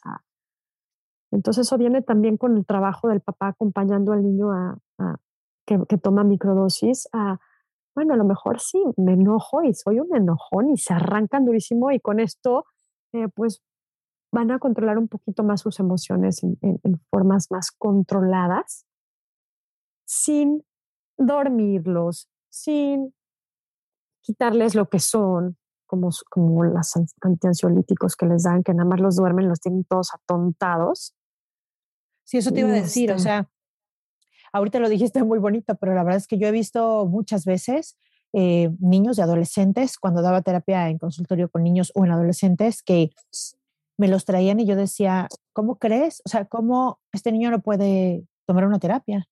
Entonces 1.30 1.66
eso 1.66 1.76
viene 1.76 2.00
también 2.00 2.38
con 2.38 2.56
el 2.56 2.64
trabajo 2.64 3.08
del 3.08 3.20
papá 3.20 3.48
acompañando 3.48 4.12
al 4.12 4.22
niño 4.22 4.50
a, 4.50 4.78
que, 5.66 5.78
que, 5.86 5.98
toma 5.98 6.24
microdosis 6.24 7.06
a, 7.12 7.38
bueno, 7.94 8.14
a 8.14 8.16
lo 8.16 8.24
mejor 8.24 8.60
sí, 8.60 8.82
me 8.96 9.12
enojo 9.12 9.62
y 9.62 9.74
soy 9.74 10.00
un 10.00 10.14
enojón 10.14 10.70
y 10.70 10.76
se 10.76 10.94
arrancan 10.94 11.44
durísimo 11.44 11.90
y 11.90 12.00
con 12.00 12.20
esto 12.20 12.64
eh, 13.12 13.28
pues 13.34 13.62
van 14.32 14.50
a 14.50 14.58
controlar 14.58 14.98
un 14.98 15.08
poquito 15.08 15.42
más 15.42 15.60
sus 15.60 15.80
emociones 15.80 16.42
en, 16.44 16.56
en 16.62 17.00
formas 17.10 17.48
más 17.50 17.70
controladas 17.72 18.86
sin 20.10 20.64
dormirlos, 21.16 22.28
sin 22.50 23.14
quitarles 24.22 24.74
lo 24.74 24.88
que 24.88 24.98
son, 24.98 25.56
como, 25.86 26.10
como 26.30 26.64
los 26.64 26.92
antiansiolíticos 27.20 28.16
que 28.16 28.26
les 28.26 28.42
dan, 28.42 28.62
que 28.62 28.74
nada 28.74 28.88
más 28.88 29.00
los 29.00 29.16
duermen, 29.16 29.48
los 29.48 29.60
tienen 29.60 29.84
todos 29.84 30.10
atontados. 30.14 31.14
Sí, 32.24 32.38
eso 32.38 32.50
te 32.52 32.60
iba 32.60 32.70
a 32.70 32.72
decir, 32.72 33.10
o 33.10 33.14
este 33.14 33.24
sea, 33.24 33.50
ahorita 34.52 34.78
lo 34.78 34.88
dijiste 34.88 35.22
muy 35.24 35.38
bonito, 35.38 35.74
pero 35.76 35.94
la 35.94 36.02
verdad 36.02 36.18
es 36.18 36.26
que 36.26 36.38
yo 36.38 36.48
he 36.48 36.52
visto 36.52 37.06
muchas 37.06 37.44
veces 37.44 37.96
eh, 38.32 38.70
niños 38.78 39.18
y 39.18 39.22
adolescentes, 39.22 39.98
cuando 39.98 40.22
daba 40.22 40.42
terapia 40.42 40.88
en 40.88 40.98
consultorio 40.98 41.48
con 41.48 41.64
niños 41.64 41.90
o 41.94 42.04
en 42.04 42.12
adolescentes, 42.12 42.82
que 42.82 43.10
me 43.98 44.08
los 44.08 44.24
traían 44.24 44.60
y 44.60 44.66
yo 44.66 44.76
decía, 44.76 45.28
¿cómo 45.52 45.76
crees? 45.76 46.22
O 46.24 46.28
sea, 46.28 46.44
¿cómo 46.44 47.00
este 47.12 47.32
niño 47.32 47.50
no 47.50 47.60
puede 47.60 48.24
tomar 48.46 48.66
una 48.66 48.78
terapia? 48.78 49.28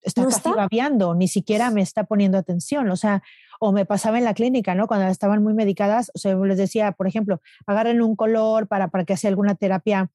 Está 0.00 0.24
casi 0.24 0.48
babeando, 0.50 1.14
ni 1.14 1.26
siquiera 1.26 1.70
me 1.70 1.82
está 1.82 2.04
poniendo 2.04 2.38
atención. 2.38 2.88
O 2.90 2.96
sea, 2.96 3.22
o 3.58 3.72
me 3.72 3.84
pasaba 3.84 4.16
en 4.16 4.24
la 4.24 4.32
clínica, 4.32 4.74
¿no? 4.74 4.86
Cuando 4.86 5.06
estaban 5.08 5.42
muy 5.42 5.54
medicadas, 5.54 6.10
o 6.14 6.18
sea, 6.18 6.36
les 6.36 6.56
decía, 6.56 6.92
por 6.92 7.08
ejemplo, 7.08 7.40
agarren 7.66 8.00
un 8.00 8.14
color 8.14 8.68
para, 8.68 8.88
para 8.88 9.04
que 9.04 9.14
haga 9.14 9.28
alguna 9.28 9.56
terapia 9.56 10.10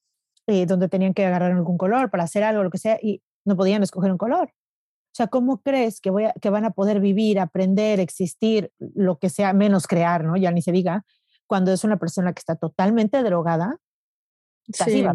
eh, 0.48 0.66
donde 0.66 0.88
tenían 0.90 1.14
que 1.14 1.26
agarrar 1.26 1.52
algún 1.52 1.78
color 1.78 2.10
para 2.10 2.24
hacer 2.24 2.44
algo, 2.44 2.64
lo 2.64 2.70
que 2.70 2.78
sea, 2.78 2.98
y 3.02 3.22
no 3.46 3.56
podían 3.56 3.84
escoger 3.84 4.12
un 4.12 4.18
color. 4.18 4.50
O 4.50 5.16
sea, 5.16 5.28
¿cómo 5.28 5.62
crees 5.62 6.02
que, 6.02 6.10
voy 6.10 6.26
que 6.42 6.50
van 6.50 6.66
a 6.66 6.72
poder 6.72 7.00
vivir, 7.00 7.40
aprender, 7.40 8.00
existir, 8.00 8.72
lo 8.80 9.20
que 9.20 9.30
sea, 9.30 9.54
menos 9.54 9.86
crear, 9.86 10.24
¿no? 10.24 10.38
Ya 10.38 10.52
ni 10.52 10.62
se 10.62 10.72
diga, 10.72 11.06
cuando 11.46 11.72
es 11.72 11.84
una 11.84 11.98
persona 11.98 12.34
que 12.34 12.40
está 12.40 12.56
totalmente 12.56 13.22
drogada, 13.22 13.78
casi 14.76 15.04
sí, 15.04 15.06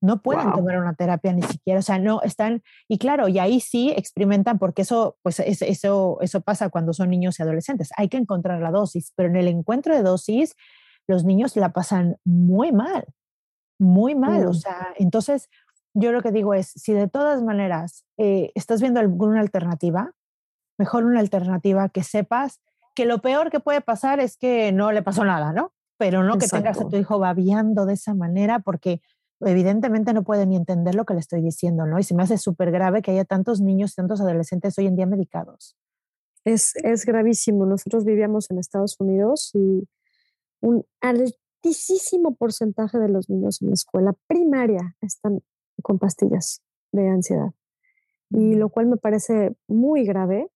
no 0.00 0.22
pueden 0.22 0.52
tomar 0.52 0.78
una 0.78 0.94
terapia 0.94 1.32
ni 1.32 1.42
siquiera, 1.42 1.80
o 1.80 1.82
sea, 1.82 1.98
no 1.98 2.20
están, 2.22 2.62
y 2.88 2.98
claro, 2.98 3.28
y 3.28 3.38
ahí 3.38 3.60
sí 3.60 3.92
experimentan 3.96 4.58
porque 4.58 4.82
eso, 4.82 5.16
pues 5.22 5.40
eso, 5.40 6.18
eso 6.20 6.40
pasa 6.42 6.68
cuando 6.68 6.92
son 6.92 7.10
niños 7.10 7.38
y 7.38 7.42
adolescentes. 7.42 7.90
Hay 7.96 8.08
que 8.08 8.16
encontrar 8.16 8.60
la 8.60 8.70
dosis, 8.70 9.12
pero 9.16 9.28
en 9.30 9.36
el 9.36 9.48
encuentro 9.48 9.94
de 9.94 10.02
dosis, 10.02 10.54
los 11.06 11.24
niños 11.24 11.56
la 11.56 11.72
pasan 11.72 12.18
muy 12.24 12.72
mal, 12.72 13.06
muy 13.78 14.14
mal. 14.14 14.46
O 14.46 14.54
sea, 14.54 14.88
entonces 14.96 15.48
yo 15.98 16.12
lo 16.12 16.20
que 16.20 16.30
digo 16.30 16.52
es, 16.52 16.68
si 16.68 16.92
de 16.92 17.08
todas 17.08 17.42
maneras 17.42 18.04
eh, 18.18 18.52
estás 18.54 18.82
viendo 18.82 19.00
alguna 19.00 19.40
alternativa, 19.40 20.12
mejor 20.78 21.04
una 21.04 21.20
alternativa 21.20 21.88
que 21.88 22.02
sepas 22.02 22.60
que 22.94 23.06
lo 23.06 23.22
peor 23.22 23.50
que 23.50 23.60
puede 23.60 23.80
pasar 23.80 24.20
es 24.20 24.36
que 24.36 24.72
no 24.72 24.92
le 24.92 25.02
pasó 25.02 25.24
nada, 25.24 25.54
¿no? 25.54 25.72
Pero 25.98 26.22
no 26.22 26.36
que 26.36 26.48
tengas 26.48 26.78
a 26.78 26.88
tu 26.88 26.96
hijo 26.96 27.18
babiando 27.18 27.86
de 27.86 27.94
esa 27.94 28.14
manera 28.14 28.58
porque 28.58 29.00
evidentemente 29.40 30.12
no 30.12 30.22
puede 30.22 30.44
ni 30.46 30.56
entender 30.56 30.94
lo 30.94 31.06
que 31.06 31.14
le 31.14 31.20
estoy 31.20 31.40
diciendo, 31.40 31.86
¿no? 31.86 31.98
Y 31.98 32.02
se 32.02 32.14
me 32.14 32.22
hace 32.22 32.36
súper 32.36 32.70
grave 32.70 33.00
que 33.00 33.12
haya 33.12 33.24
tantos 33.24 33.62
niños, 33.62 33.94
tantos 33.94 34.20
adolescentes 34.20 34.76
hoy 34.78 34.86
en 34.86 34.96
día 34.96 35.06
medicados. 35.06 35.76
Es, 36.44 36.76
es 36.76 37.06
gravísimo. 37.06 37.64
Nosotros 37.64 38.04
vivíamos 38.04 38.50
en 38.50 38.58
Estados 38.58 38.96
Unidos 39.00 39.50
y 39.54 39.88
un 40.60 40.84
altísimo 41.00 42.34
porcentaje 42.34 42.98
de 42.98 43.08
los 43.08 43.30
niños 43.30 43.62
en 43.62 43.68
la 43.68 43.74
escuela 43.74 44.14
primaria 44.26 44.94
están 45.00 45.40
con 45.86 46.00
pastillas 46.00 46.62
de 46.90 47.06
ansiedad. 47.06 47.52
Y 48.30 48.56
lo 48.56 48.70
cual 48.70 48.88
me 48.88 48.96
parece 48.96 49.54
muy 49.68 50.04
grave 50.04 50.50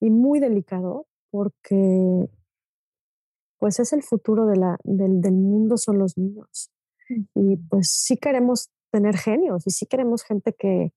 y 0.00 0.08
muy 0.08 0.40
delicado 0.40 1.06
porque 1.30 2.30
pues 3.58 3.78
es 3.78 3.92
el 3.92 4.02
futuro 4.02 4.46
de 4.46 4.56
la, 4.56 4.78
del, 4.82 5.20
del 5.20 5.34
mundo, 5.34 5.76
son 5.76 5.98
los 5.98 6.16
niños. 6.16 6.70
Y 7.34 7.58
pues 7.68 7.90
sí 7.90 8.16
queremos 8.16 8.70
tener 8.90 9.18
genios 9.18 9.66
y 9.66 9.70
sí 9.70 9.84
queremos 9.84 10.22
gente 10.22 10.54
que, 10.54 10.94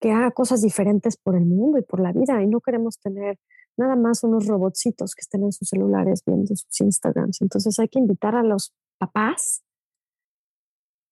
que 0.00 0.12
haga 0.12 0.30
cosas 0.30 0.62
diferentes 0.62 1.18
por 1.18 1.36
el 1.36 1.44
mundo 1.44 1.76
y 1.76 1.82
por 1.82 2.00
la 2.00 2.12
vida 2.12 2.42
y 2.42 2.46
no 2.46 2.62
queremos 2.62 2.98
tener 2.98 3.38
nada 3.76 3.94
más 3.94 4.24
unos 4.24 4.46
robotcitos 4.46 5.14
que 5.14 5.20
estén 5.20 5.42
en 5.42 5.52
sus 5.52 5.68
celulares 5.68 6.22
viendo 6.24 6.46
sus 6.56 6.80
Instagrams. 6.80 7.42
Entonces 7.42 7.78
hay 7.78 7.88
que 7.88 7.98
invitar 7.98 8.34
a 8.36 8.42
los 8.42 8.72
papás 8.96 9.65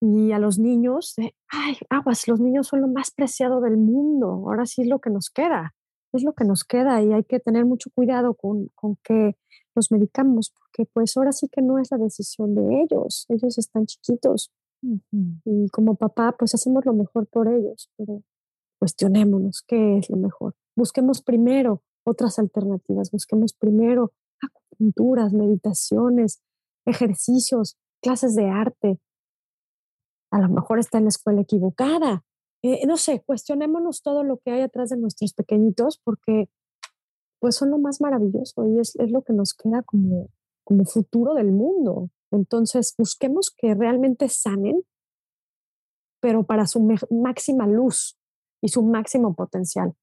y 0.05 0.33
a 0.33 0.39
los 0.39 0.59
niños 0.59 1.15
de, 1.17 1.35
ay, 1.49 1.77
aguas, 1.89 2.29
los 2.29 2.41
niños 2.41 2.69
son 2.69 2.83
lo 2.83 2.89
más 2.89 3.11
preciado 3.11 3.61
del 3.61 3.77
mundo, 3.77 4.27
ahora 4.27 4.67
sí 4.67 4.83
es 4.83 4.89
lo 4.89 4.99
que 4.99 5.11
nos 5.11 5.31
queda, 5.31 5.75
es 6.13 6.23
lo 6.23 6.35
que 6.35 6.45
nos 6.45 6.65
queda 6.65 7.03
y 7.03 7.13
hay 7.13 7.25
que 7.25 7.41
tener 7.41 7.65
mucho 7.65 7.91
cuidado 7.95 8.35
con, 8.35 8.69
con 8.75 8.97
que 9.03 9.37
los 9.75 9.91
medicamos, 9.91 10.53
porque 10.57 10.89
pues 10.93 11.17
ahora 11.17 11.33
sí 11.33 11.49
que 11.51 11.63
no 11.63 11.79
es 11.79 11.91
la 11.91 11.99
decisión 11.99 12.55
de 12.55 12.83
ellos, 12.83 13.27
ellos 13.29 13.59
están 13.59 13.87
chiquitos 13.87 14.53
y 15.45 15.69
como 15.71 15.95
papá 15.97 16.35
pues 16.39 16.55
hacemos 16.55 16.85
lo 16.85 16.93
mejor 16.93 17.27
por 17.27 17.49
ellos, 17.49 17.91
pero 17.97 18.23
cuestionémonos 18.79 19.65
qué 19.67 19.99
es 19.99 20.11
lo 20.11 20.17
mejor. 20.17 20.55
Busquemos 20.77 21.23
primero 21.23 21.83
otras 22.05 22.39
alternativas, 22.39 23.11
busquemos 23.11 23.55
primero 23.55 24.13
acupunturas, 24.43 25.33
meditaciones, 25.33 26.43
ejercicios, 26.85 27.79
clases 28.03 28.35
de 28.35 28.51
arte. 28.51 28.99
A 30.35 30.41
lo 30.41 30.49
mejor 30.49 30.81
está 30.81 30.99
en 30.99 31.05
la 31.05 31.11
escuela 31.11 31.43
equivocada. 31.43 32.25
Eh, 32.63 32.85
no 32.89 32.97
sé, 32.97 33.23
cuestionémonos 33.25 34.03
todo 34.03 34.25
lo 34.25 34.39
que 34.39 34.51
hay 34.51 34.63
atrás 34.63 34.91
de 34.91 34.97
nuestros 34.97 35.33
pequeñitos 35.33 36.01
porque 36.03 36.49
pues 37.39 37.55
son 37.55 37.71
lo 37.71 37.79
más 37.79 38.01
maravilloso 38.01 38.67
y 38.67 38.81
es, 38.81 38.97
es 38.97 39.13
lo 39.13 39.23
que 39.23 39.33
nos 39.33 39.55
queda 39.55 39.83
como, 39.83 40.31
como 40.65 40.85
futuro 40.87 41.35
del 41.35 41.53
mundo. 41.53 42.11
Entonces, 42.33 42.95
busquemos 42.99 43.55
que 43.57 43.75
realmente 43.75 44.29
sanen, 44.29 44.83
pero 46.21 46.45
para 46.45 46.67
su 46.67 46.81
máxima 47.11 47.69
luz 47.69 48.19
y 48.61 48.69
su 48.69 48.83
máximo 48.83 49.35
potencial. 49.37 49.95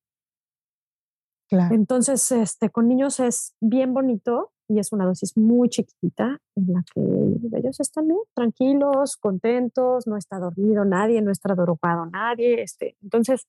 Claro. 1.49 1.75
Entonces, 1.75 2.31
este, 2.31 2.69
con 2.69 2.87
niños 2.87 3.19
es 3.19 3.53
bien 3.59 3.93
bonito 3.93 4.50
y 4.71 4.79
es 4.79 4.93
una 4.93 5.05
dosis 5.05 5.35
muy 5.37 5.69
chiquita 5.69 6.39
en 6.55 6.73
la 6.73 6.83
que 6.93 7.57
ellos 7.57 7.79
están 7.79 8.07
bien, 8.07 8.19
tranquilos, 8.33 9.17
contentos, 9.17 10.07
no 10.07 10.17
está 10.17 10.39
dormido 10.39 10.85
nadie, 10.85 11.21
no 11.21 11.31
está 11.31 11.53
drogado 11.53 12.05
nadie. 12.05 12.61
Este, 12.61 12.95
entonces, 13.01 13.47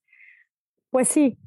pues 0.90 1.08
sí, 1.08 1.38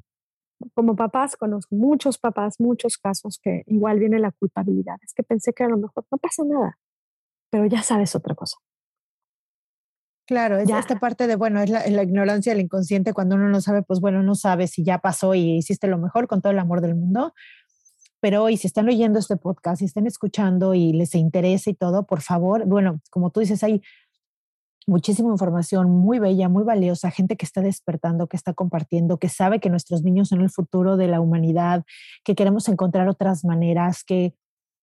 como 0.74 0.96
papás, 0.96 1.36
conozco 1.36 1.74
muchos 1.74 2.18
papás, 2.18 2.58
muchos 2.58 2.96
casos 2.96 3.38
que 3.42 3.62
igual 3.66 3.98
viene 3.98 4.18
la 4.18 4.32
culpabilidad. 4.32 4.96
Es 5.02 5.12
que 5.12 5.22
pensé 5.22 5.52
que 5.52 5.64
a 5.64 5.68
lo 5.68 5.76
mejor 5.76 6.06
no 6.10 6.18
pasa 6.18 6.42
nada, 6.44 6.78
pero 7.50 7.66
ya 7.66 7.82
sabes 7.82 8.14
otra 8.14 8.34
cosa. 8.34 8.56
Claro, 10.26 10.58
es 10.58 10.68
esta 10.68 10.98
parte 10.98 11.28
de, 11.28 11.36
bueno, 11.36 11.60
es 11.60 11.70
la, 11.70 11.86
la, 11.86 12.02
ignorancia 12.02 12.52
del 12.52 12.64
inconsciente 12.64 13.12
cuando 13.12 13.36
uno 13.36 13.48
no 13.48 13.60
sabe, 13.60 13.82
pues 13.84 14.00
bueno, 14.00 14.24
no 14.24 14.34
sabe 14.34 14.66
si 14.66 14.82
ya 14.82 14.98
pasó 14.98 15.34
y 15.34 15.58
hiciste 15.58 15.86
lo 15.86 15.98
mejor 15.98 16.26
con 16.26 16.40
todo 16.40 16.52
el 16.52 16.58
amor 16.58 16.80
del 16.80 16.96
mundo. 16.96 17.32
Pero 18.26 18.42
hoy, 18.42 18.56
si 18.56 18.66
están 18.66 18.88
oyendo 18.88 19.20
este 19.20 19.36
podcast, 19.36 19.78
si 19.78 19.84
están 19.84 20.08
escuchando 20.08 20.74
y 20.74 20.92
les 20.92 21.14
interesa 21.14 21.70
y 21.70 21.74
todo, 21.74 22.06
por 22.06 22.22
favor, 22.22 22.66
bueno, 22.66 23.00
como 23.08 23.30
tú 23.30 23.38
dices, 23.38 23.62
hay 23.62 23.82
muchísima 24.84 25.30
información 25.30 25.92
muy 25.92 26.18
bella, 26.18 26.48
muy 26.48 26.64
valiosa, 26.64 27.12
gente 27.12 27.36
que 27.36 27.46
está 27.46 27.60
despertando, 27.60 28.26
que 28.26 28.36
está 28.36 28.52
compartiendo, 28.52 29.18
que 29.18 29.28
sabe 29.28 29.60
que 29.60 29.70
nuestros 29.70 30.02
niños 30.02 30.30
son 30.30 30.40
el 30.40 30.50
futuro 30.50 30.96
de 30.96 31.06
la 31.06 31.20
humanidad, 31.20 31.84
que 32.24 32.34
queremos 32.34 32.68
encontrar 32.68 33.06
otras 33.08 33.44
maneras, 33.44 34.02
que, 34.02 34.34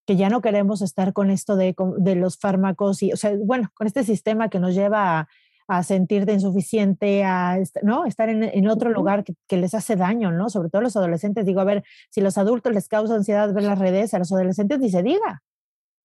que 0.08 0.16
ya 0.16 0.30
no 0.30 0.40
queremos 0.40 0.82
estar 0.82 1.12
con 1.12 1.30
esto 1.30 1.58
de, 1.58 1.76
de 1.98 2.16
los 2.16 2.38
fármacos 2.38 3.04
y, 3.04 3.12
o 3.12 3.18
sea, 3.18 3.36
bueno, 3.44 3.72
con 3.74 3.88
este 3.88 4.06
sistema 4.06 4.48
que 4.48 4.60
nos 4.60 4.74
lleva 4.74 5.20
a, 5.20 5.28
a 5.68 5.84
sentirte 5.84 6.34
insuficiente, 6.34 7.24
a 7.24 7.58
¿no? 7.82 8.06
estar 8.06 8.30
en, 8.30 8.44
en 8.44 8.68
otro 8.68 8.90
lugar 8.90 9.24
que, 9.24 9.34
que, 9.48 9.58
les 9.58 9.74
hace 9.74 9.96
daño, 9.96 10.32
¿no? 10.32 10.50
Sobre 10.50 10.70
todo 10.70 10.82
los 10.82 10.96
adolescentes. 10.96 11.46
Digo, 11.46 11.62
a 11.62 11.66
ver, 11.66 11.84
si 12.10 12.22
los 12.22 12.38
adultos 12.38 12.74
les 12.74 12.88
causa 12.88 13.16
ansiedad 13.16 13.54
ver 13.54 13.64
las 13.64 13.80
redes, 13.80 14.14
a 14.14 14.20
los 14.20 14.32
adolescentes 14.32 14.80
ni 14.80 14.90
se 14.90 15.04
diga. 15.04 15.42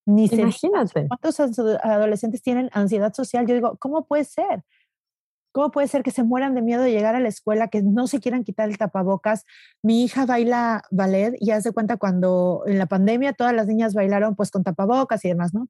Ni 0.05 0.25
Imagínate. 0.25 1.07
¿Cuántos 1.07 1.39
adolescentes 1.39 2.41
tienen 2.41 2.69
ansiedad 2.73 3.13
social? 3.13 3.45
Yo 3.45 3.53
digo, 3.53 3.77
¿cómo 3.79 4.05
puede 4.05 4.23
ser? 4.23 4.63
¿Cómo 5.51 5.71
puede 5.71 5.87
ser 5.87 6.03
que 6.03 6.11
se 6.11 6.23
mueran 6.23 6.53
de 6.53 6.61
miedo 6.61 6.83
de 6.83 6.91
llegar 6.91 7.15
a 7.15 7.19
la 7.19 7.27
escuela, 7.27 7.69
que 7.69 7.81
no 7.81 8.07
se 8.07 8.19
quieran 8.19 8.43
quitar 8.43 8.69
el 8.69 8.77
tapabocas? 8.77 9.45
Mi 9.81 10.03
hija 10.03 10.25
baila 10.25 10.83
ballet 10.91 11.35
y 11.39 11.51
hace 11.51 11.71
cuenta 11.71 11.97
cuando 11.97 12.63
en 12.67 12.77
la 12.77 12.85
pandemia 12.85 13.33
todas 13.33 13.53
las 13.53 13.67
niñas 13.67 13.93
bailaron 13.95 14.35
pues 14.35 14.51
con 14.51 14.63
tapabocas 14.63 15.25
y 15.25 15.29
demás, 15.29 15.53
¿no? 15.53 15.67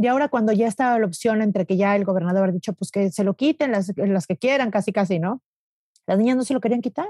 Y 0.00 0.06
ahora 0.06 0.28
cuando 0.28 0.52
ya 0.52 0.66
estaba 0.66 0.98
la 0.98 1.04
opción 1.04 1.42
entre 1.42 1.66
que 1.66 1.76
ya 1.76 1.94
el 1.94 2.04
gobernador 2.04 2.48
ha 2.48 2.52
dicho, 2.52 2.72
pues 2.72 2.90
que 2.90 3.10
se 3.10 3.22
lo 3.22 3.34
quiten 3.34 3.72
las, 3.72 3.92
las 3.96 4.26
que 4.26 4.38
quieran, 4.38 4.70
casi, 4.70 4.92
casi, 4.92 5.18
¿no? 5.18 5.42
Las 6.06 6.18
niñas 6.18 6.38
no 6.38 6.44
se 6.44 6.54
lo 6.54 6.60
querían 6.60 6.80
quitar. 6.80 7.06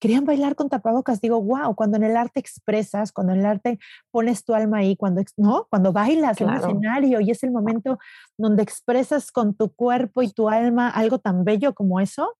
Querían 0.00 0.24
bailar 0.24 0.54
con 0.54 0.70
tapabocas. 0.70 1.20
Digo, 1.20 1.42
wow, 1.42 1.74
cuando 1.74 1.98
en 1.98 2.04
el 2.04 2.16
arte 2.16 2.40
expresas, 2.40 3.12
cuando 3.12 3.34
en 3.34 3.40
el 3.40 3.46
arte 3.46 3.78
pones 4.10 4.42
tu 4.42 4.54
alma 4.54 4.78
ahí, 4.78 4.96
cuando, 4.96 5.22
¿no? 5.36 5.66
Cuando 5.68 5.92
bailas 5.92 6.40
en 6.40 6.48
el 6.48 6.56
escenario 6.56 7.20
y 7.20 7.30
es 7.30 7.42
el 7.42 7.50
momento 7.50 7.98
donde 8.38 8.62
expresas 8.62 9.30
con 9.30 9.54
tu 9.54 9.74
cuerpo 9.74 10.22
y 10.22 10.30
tu 10.32 10.48
alma 10.48 10.88
algo 10.88 11.18
tan 11.18 11.44
bello 11.44 11.74
como 11.74 12.00
eso, 12.00 12.38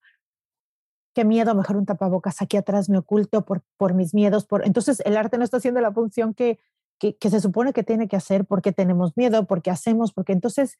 qué 1.13 1.25
miedo, 1.25 1.53
mejor 1.53 1.77
un 1.77 1.85
tapabocas 1.85 2.41
aquí 2.41 2.57
atrás 2.57 2.89
me 2.89 2.97
oculto 2.97 3.45
por, 3.45 3.61
por 3.77 3.93
mis 3.93 4.15
miedos. 4.15 4.47
Por... 4.47 4.65
Entonces 4.65 4.99
el 5.05 5.15
arte 5.15 5.37
no 5.37 5.43
está 5.43 5.57
haciendo 5.57 5.79
la 5.79 5.91
función 5.91 6.33
que, 6.33 6.57
que, 6.99 7.29
se 7.29 7.39
supone 7.39 7.73
que 7.73 7.83
tiene 7.83 8.07
que 8.07 8.15
hacer 8.15 8.45
porque 8.45 8.71
tenemos 8.71 9.15
miedo, 9.15 9.45
porque 9.45 9.71
hacemos, 9.71 10.13
porque 10.13 10.33
entonces 10.33 10.77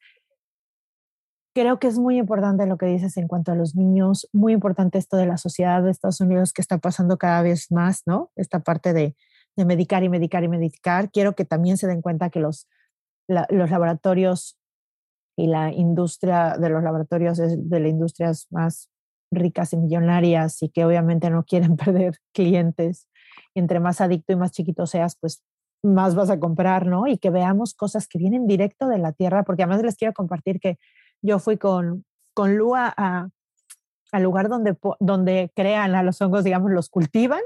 creo 1.54 1.78
que 1.78 1.88
es 1.88 1.98
muy 1.98 2.18
importante 2.18 2.66
lo 2.66 2.76
que 2.76 2.86
dices 2.86 3.16
en 3.16 3.26
cuanto 3.26 3.52
a 3.52 3.54
los 3.54 3.74
niños, 3.74 4.28
muy 4.32 4.52
importante 4.52 4.98
esto 4.98 5.16
de 5.16 5.26
la 5.26 5.38
sociedad 5.38 5.82
de 5.82 5.90
Estados 5.90 6.20
Unidos 6.20 6.52
que 6.52 6.62
está 6.62 6.78
pasando 6.78 7.18
cada 7.18 7.42
vez 7.42 7.72
más, 7.72 8.02
¿no? 8.06 8.30
Esta 8.36 8.60
parte 8.60 8.92
de, 8.92 9.16
de 9.56 9.64
medicar 9.64 10.04
y 10.04 10.08
medicar 10.08 10.44
y 10.44 10.48
medicar. 10.48 11.10
Quiero 11.10 11.34
que 11.34 11.44
también 11.44 11.76
se 11.76 11.86
den 11.86 12.02
cuenta 12.02 12.30
que 12.30 12.40
los, 12.40 12.68
los 13.28 13.70
laboratorios 13.70 14.58
y 15.36 15.46
la 15.46 15.72
industria 15.72 16.56
de 16.58 16.68
los 16.68 16.82
laboratorios 16.82 17.38
es 17.38 17.68
de 17.68 17.80
las 17.80 17.90
industrias 17.90 18.46
más 18.50 18.90
ricas 19.32 19.72
y 19.72 19.76
millonarias 19.76 20.62
y 20.62 20.68
que 20.68 20.84
obviamente 20.84 21.30
no 21.30 21.44
quieren 21.44 21.76
perder 21.76 22.18
clientes. 22.32 23.08
Entre 23.54 23.80
más 23.80 24.00
adicto 24.00 24.32
y 24.32 24.36
más 24.36 24.52
chiquito 24.52 24.86
seas, 24.86 25.16
pues 25.20 25.42
más 25.82 26.14
vas 26.14 26.30
a 26.30 26.38
comprar, 26.38 26.86
¿no? 26.86 27.06
Y 27.06 27.18
que 27.18 27.30
veamos 27.30 27.74
cosas 27.74 28.06
que 28.06 28.18
vienen 28.18 28.46
directo 28.46 28.88
de 28.88 28.98
la 28.98 29.12
tierra, 29.12 29.44
porque 29.44 29.62
además 29.62 29.82
les 29.82 29.96
quiero 29.96 30.12
compartir 30.12 30.60
que 30.60 30.78
yo 31.22 31.38
fui 31.38 31.56
con, 31.56 32.04
con 32.34 32.56
Lua 32.56 32.94
al 34.12 34.22
lugar 34.22 34.48
donde, 34.48 34.76
donde 34.98 35.52
crean 35.54 35.94
a 35.94 36.02
los 36.02 36.20
hongos, 36.20 36.44
digamos, 36.44 36.70
los 36.70 36.88
cultivan. 36.88 37.40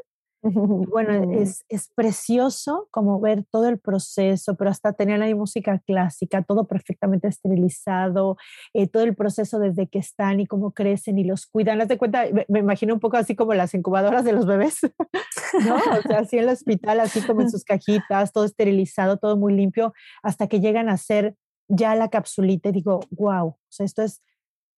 bueno, 0.91 1.33
es, 1.33 1.65
es, 1.71 1.89
precioso 1.95 2.87
como 2.91 3.19
ver 3.19 3.45
todo 3.51 3.67
el 3.67 3.79
proceso, 3.79 4.57
pero 4.57 4.71
hasta 4.71 4.93
tenían 4.93 5.23
ahí 5.23 5.35
música 5.35 5.79
clásica, 5.87 6.43
todo 6.43 6.67
perfectamente 6.67 7.29
esterilizado, 7.29 8.37
eh, 8.75 8.87
todo 8.87 9.05
el 9.05 9.15
proceso 9.15 9.59
desde 9.59 9.87
que 9.87 9.99
están 9.99 10.41
y 10.41 10.47
cómo 10.47 10.73
crecen 10.73 11.19
y 11.19 11.25
los 11.25 11.47
cuidan. 11.47 11.79
¿Las 11.79 11.89
de 11.89 11.97
cuenta? 11.97 12.25
Me, 12.31 12.45
me, 12.49 12.59
imagino 12.59 12.93
un 12.93 13.01
poco 13.01 13.17
así 13.17 13.35
como 13.35 13.55
las 13.55 13.73
incubadoras 13.73 14.25
de 14.25 14.33
los 14.33 14.45
bebés, 14.45 14.81
¿no? 15.67 15.77
O 15.77 16.03
sea, 16.07 16.19
así 16.19 16.37
en 16.37 16.45
el 16.45 16.51
hospital, 16.51 17.01
así 17.01 17.23
como 17.23 17.41
en 17.41 17.51
sus 17.51 17.65
cajitas, 17.65 18.33
todo 18.33 18.45
esterilizado, 18.45 19.17
todo 19.17 19.39
muy 19.39 19.55
limpio, 19.55 19.95
hasta 20.23 20.47
que 20.47 20.61
llegan 20.61 20.91
a 20.91 20.99
ser 20.99 21.37
ya 21.69 21.95
la 21.95 22.11
capsulita 22.11 22.69
y 22.69 22.73
digo, 22.73 23.01
wow, 23.11 23.47
o 23.47 23.59
sea, 23.71 23.87
esto 23.87 24.03
es 24.03 24.21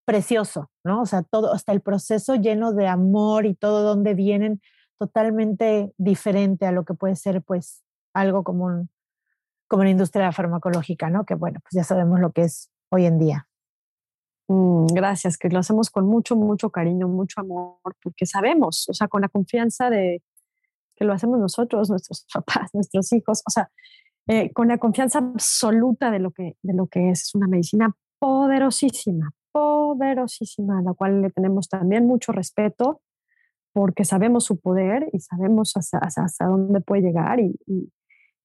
precioso, 0.05 0.71
¿no? 0.85 1.03
O 1.03 1.07
sea, 1.07 1.23
todo, 1.23 1.53
hasta 1.53 1.73
el 1.73 1.81
proceso 1.81 2.37
lleno 2.37 2.73
de 2.73 2.87
amor 2.87 3.47
y 3.47 3.55
todo 3.57 3.83
donde 3.83 4.15
vienen 4.15 4.61
totalmente 4.99 5.93
diferente 5.99 6.67
a 6.67 6.73
lo 6.73 6.85
que 6.85 6.95
puede 6.95 7.17
ser, 7.17 7.43
pues, 7.43 7.83
algo 8.15 8.45
como, 8.45 8.65
un, 8.67 8.91
como 9.69 9.83
una 9.83 9.91
industria 9.91 10.33
farmacológica, 10.33 11.11
¿no? 11.11 11.25
Que 11.25 11.35
bueno, 11.35 11.61
pues 11.63 11.73
ya 11.73 11.85
sabemos 11.85 12.21
lo 12.21 12.33
que 12.33 12.43
es 12.43 12.71
hoy 12.91 13.07
en 13.07 13.19
día. 13.19 13.47
Mm, 14.49 14.87
gracias, 14.87 15.37
que 15.39 15.49
lo 15.49 15.59
hacemos 15.59 15.91
con 15.91 16.07
mucho, 16.07 16.37
mucho 16.37 16.71
cariño, 16.71 17.09
mucho 17.09 17.41
amor, 17.41 17.79
porque 18.03 18.27
sabemos, 18.27 18.89
o 18.89 18.95
sea, 18.95 19.09
con 19.09 19.23
la 19.23 19.29
confianza 19.29 19.91
de 19.91 20.23
que 20.95 21.05
lo 21.05 21.13
hacemos 21.13 21.39
nosotros, 21.39 21.91
nuestros 21.91 22.27
papás, 22.33 22.71
nuestros 22.73 23.13
hijos, 23.13 23.43
o 23.47 23.51
sea, 23.51 23.71
eh, 24.29 24.53
con 24.53 24.69
la 24.69 24.79
confianza 24.79 25.19
absoluta 25.19 26.11
de 26.11 26.19
lo, 26.19 26.33
que, 26.33 26.57
de 26.63 26.75
lo 26.75 26.87
que 26.87 27.11
es 27.11 27.35
una 27.35 27.47
medicina 27.47 27.95
poderosísima, 28.19 29.33
poderosísima, 29.53 30.79
a 30.79 30.83
la 30.83 30.95
cual 30.95 31.23
le 31.23 31.31
tenemos 31.31 31.69
también 31.69 32.07
mucho 32.07 32.33
respeto 32.33 33.03
porque 33.77 34.07
sabemos 34.07 34.45
su 34.45 34.59
poder 34.59 35.07
y 35.13 35.21
sabemos 35.21 35.75
hasta, 35.77 36.47
dónde 36.47 36.81
puede 36.81 37.03
llegar 37.03 37.41
y, 37.41 37.61
y, 37.67 37.93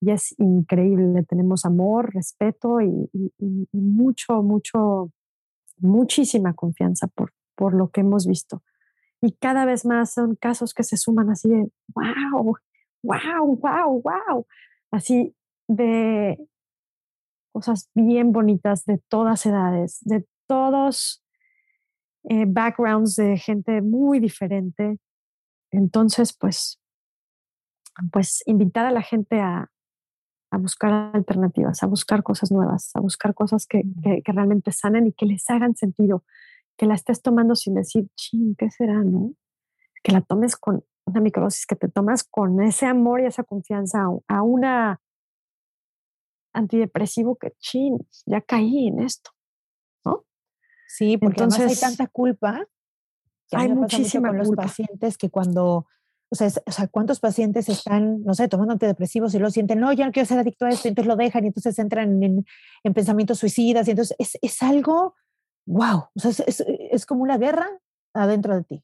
es 0.02 0.38
increíble, 0.40 1.08
le 1.08 1.24
tenemos 1.24 1.64
amor, 1.64 2.14
respeto 2.14 2.82
y, 2.82 3.10
y, 3.14 3.68
mucho, 3.72 4.44
mucho, 4.44 5.10
muchísima 5.78 6.54
confianza 6.54 7.08
por, 7.08 7.32
por 7.56 7.74
lo 7.74 7.92
que 7.92 8.02
hemos 8.02 8.28
visto. 8.28 8.62
Y 9.22 9.32
cada 9.40 9.64
vez 9.64 9.86
más 9.86 10.12
son 10.12 10.36
casos 10.36 10.74
que 10.74 10.84
se 10.84 10.98
suman 10.98 11.30
así 11.30 11.48
de, 11.48 11.72
wow, 11.96 12.58
wow, 13.02 13.56
wow, 13.56 14.02
wow. 14.02 14.46
Así 14.92 15.34
de 15.70 16.46
cosas 17.54 17.90
bien 17.96 18.34
bonitas 18.34 18.84
de 18.84 18.98
todas 19.08 19.46
edades, 19.46 20.00
de 20.02 20.26
todos 20.46 21.24
eh, 22.26 22.44
backgrounds 22.46 23.16
de 23.16 23.38
gente 23.38 23.82
muy 23.82 24.20
diferente. 24.20 25.00
Entonces, 25.72 26.34
pues, 26.38 26.80
pues 28.12 28.44
invitar 28.46 28.86
a 28.86 28.92
la 28.92 29.02
gente 29.02 29.40
a, 29.40 29.72
a 30.52 30.58
buscar 30.58 31.12
alternativas, 31.14 31.82
a 31.82 31.88
buscar 31.88 32.24
cosas 32.24 32.52
nuevas, 32.52 32.92
a 32.96 33.00
buscar 33.00 33.34
cosas 33.34 33.66
que, 33.66 33.84
que, 34.04 34.22
que, 34.22 34.32
realmente 34.32 34.72
sanen 34.72 35.08
y 35.08 35.14
que 35.14 35.26
les 35.26 35.50
hagan 35.50 35.76
sentido, 35.76 36.26
que 36.78 36.86
la 36.86 36.96
estés 36.96 37.22
tomando 37.22 37.56
sin 37.56 37.76
decir, 37.76 38.08
ching, 38.16 38.56
¿qué 38.56 38.70
será? 38.70 39.04
¿No? 39.04 39.34
Que 40.04 40.12
la 40.12 40.22
tomes 40.22 40.58
con 40.58 40.84
una 41.06 41.22
microdosis, 41.22 41.66
que 41.66 41.76
te 41.76 41.88
tomas 41.88 42.24
con 42.24 42.62
ese 42.62 42.86
amor 42.86 43.22
y 43.22 43.26
esa 43.26 43.44
confianza 43.44 44.06
a 44.28 44.42
una 44.44 45.02
antidepresivo 46.54 47.38
que, 47.38 47.54
chin, 47.60 47.98
ya 48.26 48.42
caí 48.42 48.88
en 48.88 49.00
esto, 49.00 49.32
¿no? 50.06 50.26
Sí, 50.88 51.18
porque 51.18 51.42
Entonces, 51.42 51.62
además 51.62 51.84
hay 51.84 51.90
tanta 51.90 52.08
culpa. 52.12 52.68
Que 53.52 53.58
hay 53.58 53.70
muchísima 53.70 54.30
con 54.30 54.38
culpa. 54.38 54.64
los 54.64 54.70
pacientes 54.70 55.18
que 55.18 55.30
cuando, 55.30 55.86
o 56.30 56.36
sea, 56.36 56.48
o 56.66 56.72
sea, 56.72 56.88
¿cuántos 56.88 57.20
pacientes 57.20 57.68
están, 57.68 58.24
no 58.24 58.34
sé, 58.34 58.48
tomando 58.48 58.72
antidepresivos 58.72 59.36
y 59.36 59.40
lo 59.40 59.52
sienten, 59.52 59.80
no, 59.80 59.92
ya 59.92 60.06
no 60.06 60.14
quiero 60.14 60.26
ser 60.26 60.40
adicto 60.40 60.66
a 60.66 60.70
esto, 60.70 60.88
y 60.88 60.90
entonces 60.90 61.08
lo 61.08 61.18
dejan 61.18 61.44
y 61.44 61.48
entonces 61.48 61.78
entran 61.78 62.24
en, 62.24 62.46
en 62.84 62.94
pensamientos 62.94 63.40
suicidas 63.40 63.88
y 63.88 63.92
entonces 63.92 64.16
es, 64.18 64.38
es 64.42 64.64
algo, 64.64 65.16
wow, 65.66 66.06
o 66.16 66.20
sea, 66.20 66.32
es, 66.48 66.64
es, 66.66 67.06
como 67.06 67.24
una 67.24 67.38
guerra 67.38 67.68
adentro 68.14 68.56
de 68.56 68.64
ti. 68.64 68.84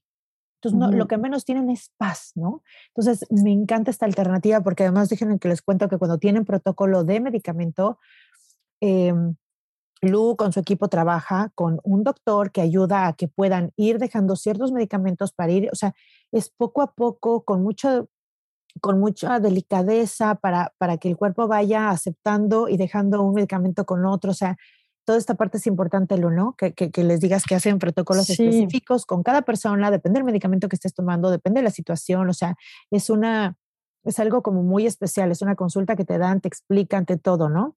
Entonces, 0.58 0.80
no, 0.80 0.88
uh 0.88 0.92
-huh. 0.92 0.98
lo 0.98 1.08
que 1.08 1.18
menos 1.18 1.46
tienen 1.46 1.70
es 1.70 1.92
paz, 1.98 2.32
¿no? 2.36 2.64
Entonces, 2.90 3.26
me 3.30 3.52
encanta 3.54 3.92
esta 3.92 4.06
alternativa 4.06 4.62
porque 4.62 4.84
además 4.84 5.08
déjenme 5.08 5.40
que 5.40 5.48
les 5.48 5.62
cuento 5.62 5.88
que 5.88 5.98
cuando 5.98 6.18
tienen 6.18 6.46
protocolo 6.46 7.04
de 7.04 7.20
medicamento, 7.22 8.00
eh, 8.82 9.14
Lu 10.02 10.36
con 10.36 10.54
su 10.54 10.60
equipo 10.60 10.88
trabaja 10.88 11.52
con 11.56 11.80
un 11.84 12.04
doctor 12.04 12.52
que 12.52 12.62
ayuda 12.62 13.08
a 13.08 13.14
que 13.14 13.28
puedan 13.28 13.72
ir 13.76 13.98
dejando 13.98 14.36
ciertos 14.36 14.72
medicamentos 14.72 15.34
para 15.34 15.52
ir, 15.52 15.70
o 15.72 15.76
sea, 15.76 15.96
es 16.32 16.50
poco 16.50 16.82
a 16.82 16.94
poco, 16.94 17.44
con 17.44 17.64
mucho 17.64 18.10
con 18.80 19.00
mucha 19.00 19.40
delicadeza 19.40 20.36
para, 20.36 20.74
para 20.78 20.98
que 20.98 21.10
el 21.10 21.18
cuerpo 21.18 21.48
vaya 21.48 21.90
aceptando 21.90 22.70
y 22.70 22.78
dejando 22.78 23.24
un 23.24 23.34
medicamento 23.34 23.86
con 23.86 24.06
otro, 24.06 24.32
o 24.32 24.36
sea, 24.36 24.56
toda 25.06 25.18
esta 25.18 25.36
parte 25.36 25.58
es 25.58 25.68
importante, 25.68 26.18
Lu, 26.18 26.30
¿no? 26.30 26.54
Que, 26.58 26.74
que, 26.74 26.92
que 26.92 27.04
les 27.04 27.22
digas 27.22 27.46
que 27.46 27.56
hacen 27.56 27.80
protocolos 27.80 28.26
sí. 28.26 28.34
específicos 28.34 29.06
con 29.06 29.24
cada 29.24 29.42
persona, 29.44 29.90
depende 29.90 30.20
del 30.20 30.26
medicamento 30.26 30.68
que 30.68 30.76
estés 30.76 30.94
tomando, 30.94 31.32
depende 31.32 31.62
de 31.62 31.64
la 31.64 31.72
situación, 31.72 32.30
o 32.30 32.34
sea, 32.34 32.56
es 32.92 33.10
una, 33.10 33.56
es 34.04 34.20
algo 34.20 34.44
como 34.44 34.64
muy 34.64 34.86
especial, 34.86 35.32
es 35.32 35.42
una 35.42 35.56
consulta 35.56 35.96
que 35.96 36.06
te 36.06 36.18
dan, 36.18 36.42
te 36.42 36.50
explican, 36.50 37.06
te 37.06 37.18
todo, 37.18 37.50
¿no? 37.50 37.76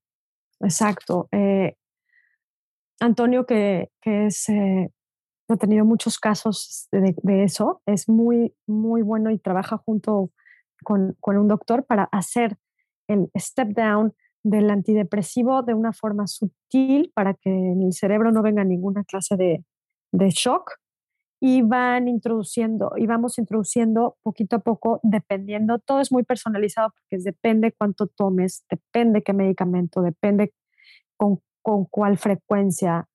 Exacto. 0.60 1.28
Eh, 1.32 1.76
Antonio, 3.01 3.46
que, 3.46 3.90
que 4.03 4.26
es, 4.26 4.48
eh, 4.48 4.90
ha 5.48 5.57
tenido 5.57 5.84
muchos 5.84 6.18
casos 6.18 6.88
de, 6.92 7.14
de, 7.22 7.42
eso, 7.42 7.82
es 7.86 8.09
muy, 8.09 8.55
muy 8.66 9.03
bueno 9.03 9.30
y 9.30 9.38
trabaja 9.38 9.78
junto 9.78 10.30
con, 10.84 11.16
con 11.20 11.36
un 11.36 11.48
doctor 11.48 11.84
para 11.86 12.05
hacer 12.12 12.59
el 13.09 13.30
step 13.36 13.68
down 13.68 14.14
del 14.42 14.70
antidepresivo 14.70 15.62
de 15.62 15.74
una 15.74 15.92
forma 15.92 16.26
sutil 16.26 17.11
para 17.14 17.34
que 17.34 17.51
en 17.51 17.82
el 17.82 17.92
cerebro 17.92 18.32
no 18.32 18.42
venga 18.42 18.64
ninguna 18.64 19.05
clase 19.05 19.36
de, 19.36 19.64
de 20.12 20.30
shock. 20.30 20.72
Y 21.42 21.62
van 21.62 22.07
introduciendo 22.07 22.92
y 22.98 23.07
vamos 23.07 23.38
introduciendo 23.38 24.18
poquito 24.22 24.57
a 24.57 24.59
poco 24.59 25.01
dependiendo 25.03 25.78
todo 25.78 26.01
es 26.01 26.12
muy 26.12 26.22
personalizado 26.22 26.90
porque 26.90 27.22
depende 27.24 27.72
cuánto 27.72 28.09
tomes 28.09 28.66
depende 28.68 29.22
qué 29.22 29.32
medicamento 29.32 30.03
depende 30.03 30.53
con, 31.16 31.40
con 31.62 31.84
cuál 31.84 32.18
frecuencia 32.18 33.06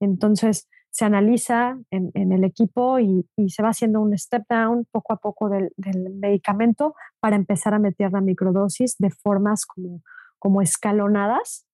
entonces 0.00 0.68
se 0.90 1.04
analiza 1.04 1.78
en, 1.90 2.32
el 2.32 2.44
equipo 2.44 2.98
y, 2.98 3.24
se 3.48 3.62
va 3.62 3.68
haciendo 3.68 4.00
un 4.00 4.16
step 4.16 4.44
down 4.48 4.86
poco 4.90 5.12
a 5.12 5.16
poco 5.16 5.48
del, 5.48 5.70
medicamento 6.14 6.94
para 7.20 7.36
empezar 7.36 7.74
a 7.74 7.78
meter 7.78 8.10
la 8.12 8.20
microdosis 8.20 8.96
de 8.98 9.10
formas 9.10 9.66
como 9.66 10.02
como 10.38 10.62
escalonadas 10.62 11.66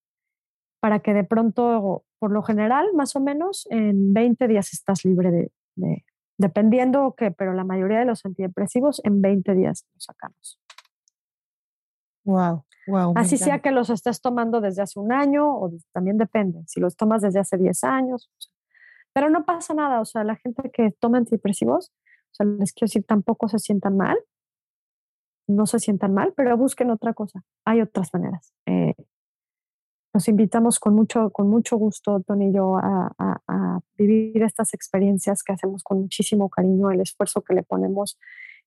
para 0.80 1.00
que 1.00 1.14
de 1.14 1.24
pronto, 1.24 2.04
por 2.18 2.30
lo 2.30 2.42
general, 2.42 2.88
más 2.94 3.16
o 3.16 3.20
menos, 3.20 3.66
en 3.70 4.12
20 4.12 4.48
días 4.48 4.72
estás 4.72 5.04
libre 5.04 5.30
de, 5.30 5.52
de 5.76 6.04
dependiendo 6.36 7.14
que, 7.16 7.30
pero 7.30 7.54
la 7.54 7.64
mayoría 7.64 8.00
de 8.00 8.04
los 8.04 8.24
antidepresivos 8.26 9.00
en 9.04 9.22
20 9.22 9.54
días 9.54 9.86
los 9.94 10.04
sacamos. 10.04 10.60
Wow, 12.24 12.64
wow. 12.86 13.12
Así 13.16 13.36
sea 13.36 13.60
que 13.60 13.70
los 13.70 13.90
estés 13.90 14.20
tomando 14.20 14.60
desde 14.60 14.82
hace 14.82 14.98
un 14.98 15.12
año 15.12 15.46
o 15.46 15.70
también 15.92 16.18
depende, 16.18 16.62
si 16.66 16.80
los 16.80 16.96
tomas 16.96 17.22
desde 17.22 17.40
hace 17.40 17.56
10 17.56 17.84
años. 17.84 18.30
Pero 19.12 19.30
no 19.30 19.44
pasa 19.44 19.74
nada, 19.74 20.00
o 20.00 20.04
sea, 20.04 20.24
la 20.24 20.36
gente 20.36 20.70
que 20.72 20.90
toma 20.98 21.18
antidepresivos, 21.18 21.92
o 22.32 22.34
sea, 22.34 22.46
les 22.46 22.72
quiero 22.72 22.86
decir, 22.86 23.04
tampoco 23.04 23.48
se 23.48 23.58
sientan 23.58 23.96
mal, 23.96 24.18
no 25.46 25.66
se 25.66 25.78
sientan 25.78 26.14
mal, 26.14 26.32
pero 26.36 26.56
busquen 26.56 26.90
otra 26.90 27.14
cosa. 27.14 27.44
Hay 27.64 27.80
otras 27.80 28.12
maneras. 28.12 28.52
Eh, 28.66 28.94
nos 30.14 30.28
invitamos 30.28 30.78
con 30.78 30.94
mucho, 30.94 31.30
con 31.30 31.48
mucho 31.48 31.76
gusto, 31.76 32.20
Tony 32.20 32.50
y 32.50 32.54
yo, 32.54 32.76
a, 32.76 33.10
vivir 33.96 34.42
estas 34.42 34.74
experiencias 34.74 35.42
que 35.42 35.52
hacemos 35.52 35.82
con 35.82 36.00
muchísimo 36.00 36.48
cariño, 36.48 36.90
el 36.90 37.00
esfuerzo 37.00 37.42
que 37.42 37.54
le 37.54 37.62
ponemos 37.62 38.18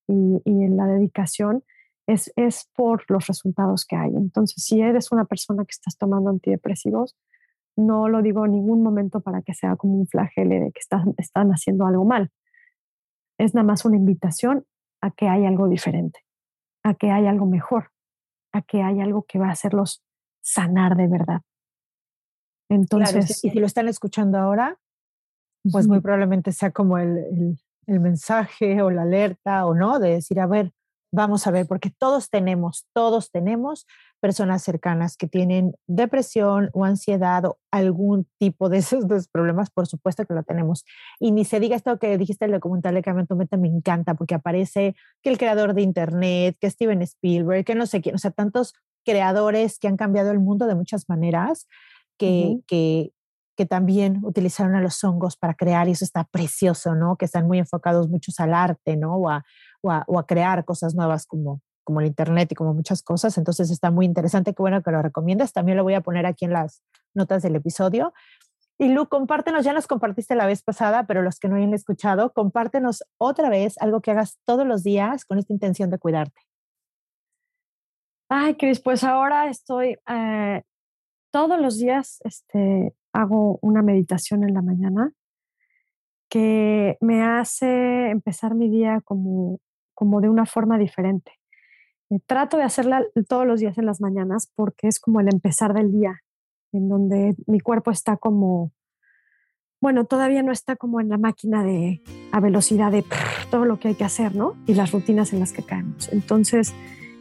y, 0.06 0.40
en 0.44 0.76
la 0.76 0.86
dedicación 0.86 1.64
es, 2.08 2.32
es 2.36 2.68
por 2.74 3.04
los 3.08 3.26
resultados 3.26 3.84
que 3.84 3.94
hay. 3.94 4.10
Entonces, 4.16 4.64
si 4.64 4.80
eres 4.80 5.12
una 5.12 5.26
persona 5.26 5.64
que 5.64 5.72
estás 5.72 5.98
tomando 5.98 6.30
antidepresivos, 6.30 7.14
no 7.76 8.08
lo 8.08 8.22
digo 8.22 8.46
en 8.46 8.52
ningún 8.52 8.82
momento 8.82 9.20
para 9.20 9.42
que 9.42 9.52
sea 9.52 9.76
como 9.76 9.94
un 9.94 10.08
flagele 10.08 10.58
de 10.58 10.72
que 10.72 10.80
están, 10.80 11.14
están 11.18 11.50
haciendo 11.50 11.86
algo 11.86 12.06
mal. 12.06 12.32
Es 13.38 13.54
nada 13.54 13.66
más 13.66 13.84
una 13.84 13.96
invitación 13.96 14.64
a 15.02 15.10
que 15.10 15.28
hay 15.28 15.44
algo 15.44 15.68
diferente, 15.68 16.20
a 16.82 16.94
que 16.94 17.10
hay 17.10 17.26
algo 17.26 17.44
mejor, 17.44 17.90
a 18.52 18.62
que 18.62 18.82
hay 18.82 19.00
algo 19.00 19.24
que 19.28 19.38
va 19.38 19.48
a 19.48 19.52
hacerlos 19.52 20.02
sanar 20.40 20.96
de 20.96 21.08
verdad. 21.08 21.42
Entonces, 22.70 23.44
y 23.44 23.50
si 23.50 23.58
lo 23.58 23.66
están 23.66 23.86
escuchando 23.86 24.38
ahora, 24.38 24.78
pues 25.70 25.86
muy 25.86 26.00
probablemente 26.00 26.52
sea 26.52 26.70
como 26.70 26.96
el, 26.96 27.58
el, 27.86 28.00
mensaje 28.00 28.80
o 28.80 28.90
la 28.90 29.02
alerta 29.02 29.66
o 29.66 29.74
no, 29.74 29.98
de 29.98 30.14
decir, 30.14 30.40
a 30.40 30.46
ver, 30.46 30.72
vamos 31.10 31.46
a 31.46 31.50
ver, 31.50 31.66
porque 31.66 31.90
todos 31.90 32.30
tenemos, 32.30 32.86
todos 32.92 33.30
tenemos 33.30 33.86
personas 34.20 34.62
cercanas 34.62 35.16
que 35.16 35.28
tienen 35.28 35.74
depresión 35.86 36.70
o 36.72 36.84
ansiedad 36.84 37.44
o 37.44 37.58
algún 37.70 38.26
tipo 38.38 38.68
de 38.68 38.78
esos 38.78 39.06
dos 39.06 39.28
problemas, 39.28 39.70
por 39.70 39.86
supuesto 39.86 40.24
que 40.26 40.34
lo 40.34 40.42
tenemos. 40.42 40.84
Y 41.20 41.30
ni 41.32 41.44
se 41.44 41.60
diga 41.60 41.76
esto 41.76 41.98
que 41.98 42.18
dijiste 42.18 42.44
el 42.44 42.52
documental 42.52 42.94
de 42.94 43.02
Carmen 43.02 43.26
Tometa, 43.26 43.56
me 43.56 43.68
encanta 43.68 44.14
porque 44.14 44.34
aparece 44.34 44.96
que 45.22 45.30
el 45.30 45.38
creador 45.38 45.74
de 45.74 45.82
Internet, 45.82 46.56
que 46.60 46.70
Steven 46.70 47.02
Spielberg, 47.02 47.64
que 47.64 47.74
no 47.74 47.86
sé 47.86 48.00
quién, 48.00 48.14
o 48.14 48.18
sea, 48.18 48.30
tantos 48.30 48.74
creadores 49.04 49.78
que 49.78 49.88
han 49.88 49.96
cambiado 49.96 50.30
el 50.30 50.40
mundo 50.40 50.66
de 50.66 50.74
muchas 50.74 51.08
maneras, 51.08 51.66
que, 52.18 52.58
que, 52.66 53.12
que 53.56 53.64
también 53.64 54.20
utilizaron 54.24 54.74
a 54.74 54.80
los 54.80 55.02
hongos 55.04 55.36
para 55.36 55.54
crear, 55.54 55.88
y 55.88 55.92
eso 55.92 56.04
está 56.04 56.24
precioso, 56.24 56.94
¿no? 56.94 57.16
Que 57.16 57.24
están 57.24 57.46
muy 57.46 57.58
enfocados 57.58 58.08
muchos 58.08 58.40
al 58.40 58.52
arte, 58.52 58.96
¿no? 58.96 59.14
O 59.14 59.28
a, 59.30 59.44
o 59.82 59.90
a, 59.90 60.04
o 60.06 60.18
a 60.18 60.26
crear 60.26 60.64
cosas 60.64 60.94
nuevas 60.94 61.26
como, 61.26 61.60
como 61.84 62.00
el 62.00 62.06
Internet 62.06 62.52
y 62.52 62.54
como 62.54 62.74
muchas 62.74 63.02
cosas. 63.02 63.38
Entonces 63.38 63.70
está 63.70 63.90
muy 63.90 64.06
interesante, 64.06 64.54
qué 64.54 64.62
bueno 64.62 64.82
que 64.82 64.90
lo 64.90 65.02
recomiendas. 65.02 65.52
También 65.52 65.76
lo 65.76 65.84
voy 65.84 65.94
a 65.94 66.00
poner 66.00 66.26
aquí 66.26 66.44
en 66.44 66.52
las 66.52 66.82
notas 67.14 67.42
del 67.42 67.56
episodio. 67.56 68.12
Y 68.80 68.88
Lu, 68.88 69.08
compártenos, 69.08 69.64
ya 69.64 69.72
nos 69.72 69.88
compartiste 69.88 70.36
la 70.36 70.46
vez 70.46 70.62
pasada, 70.62 71.06
pero 71.06 71.22
los 71.22 71.40
que 71.40 71.48
no 71.48 71.56
hayan 71.56 71.74
escuchado, 71.74 72.32
compártenos 72.32 73.02
otra 73.18 73.48
vez 73.48 73.76
algo 73.78 74.00
que 74.00 74.12
hagas 74.12 74.38
todos 74.44 74.66
los 74.66 74.84
días 74.84 75.24
con 75.24 75.38
esta 75.38 75.52
intención 75.52 75.90
de 75.90 75.98
cuidarte. 75.98 76.40
Ay, 78.28 78.54
Cris, 78.56 78.80
pues 78.80 79.02
ahora 79.02 79.48
estoy, 79.48 79.96
eh, 80.06 80.62
todos 81.32 81.58
los 81.58 81.78
días 81.78 82.20
este, 82.24 82.94
hago 83.12 83.58
una 83.62 83.82
meditación 83.82 84.44
en 84.44 84.54
la 84.54 84.62
mañana 84.62 85.12
que 86.28 86.98
me 87.00 87.22
hace 87.22 88.10
empezar 88.10 88.54
mi 88.54 88.68
día 88.68 89.00
como, 89.02 89.60
como 89.98 90.20
de 90.20 90.28
una 90.28 90.46
forma 90.46 90.78
diferente. 90.78 91.32
Eh, 92.08 92.20
trato 92.24 92.56
de 92.56 92.62
hacerla 92.62 93.04
todos 93.26 93.44
los 93.44 93.58
días 93.58 93.76
en 93.78 93.86
las 93.86 94.00
mañanas 94.00 94.48
porque 94.54 94.86
es 94.86 95.00
como 95.00 95.18
el 95.18 95.26
empezar 95.26 95.74
del 95.74 95.90
día, 95.90 96.22
en 96.70 96.88
donde 96.88 97.34
mi 97.48 97.58
cuerpo 97.58 97.90
está 97.90 98.16
como, 98.16 98.70
bueno, 99.80 100.04
todavía 100.04 100.44
no 100.44 100.52
está 100.52 100.76
como 100.76 101.00
en 101.00 101.08
la 101.08 101.18
máquina 101.18 101.64
de 101.64 102.00
a 102.30 102.38
velocidad 102.38 102.92
de 102.92 103.04
todo 103.50 103.64
lo 103.64 103.80
que 103.80 103.88
hay 103.88 103.94
que 103.96 104.04
hacer, 104.04 104.36
¿no? 104.36 104.54
Y 104.68 104.74
las 104.74 104.92
rutinas 104.92 105.32
en 105.32 105.40
las 105.40 105.52
que 105.52 105.64
caemos. 105.64 106.12
Entonces, 106.12 106.74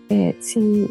eh, 0.09 0.38
si 0.39 0.88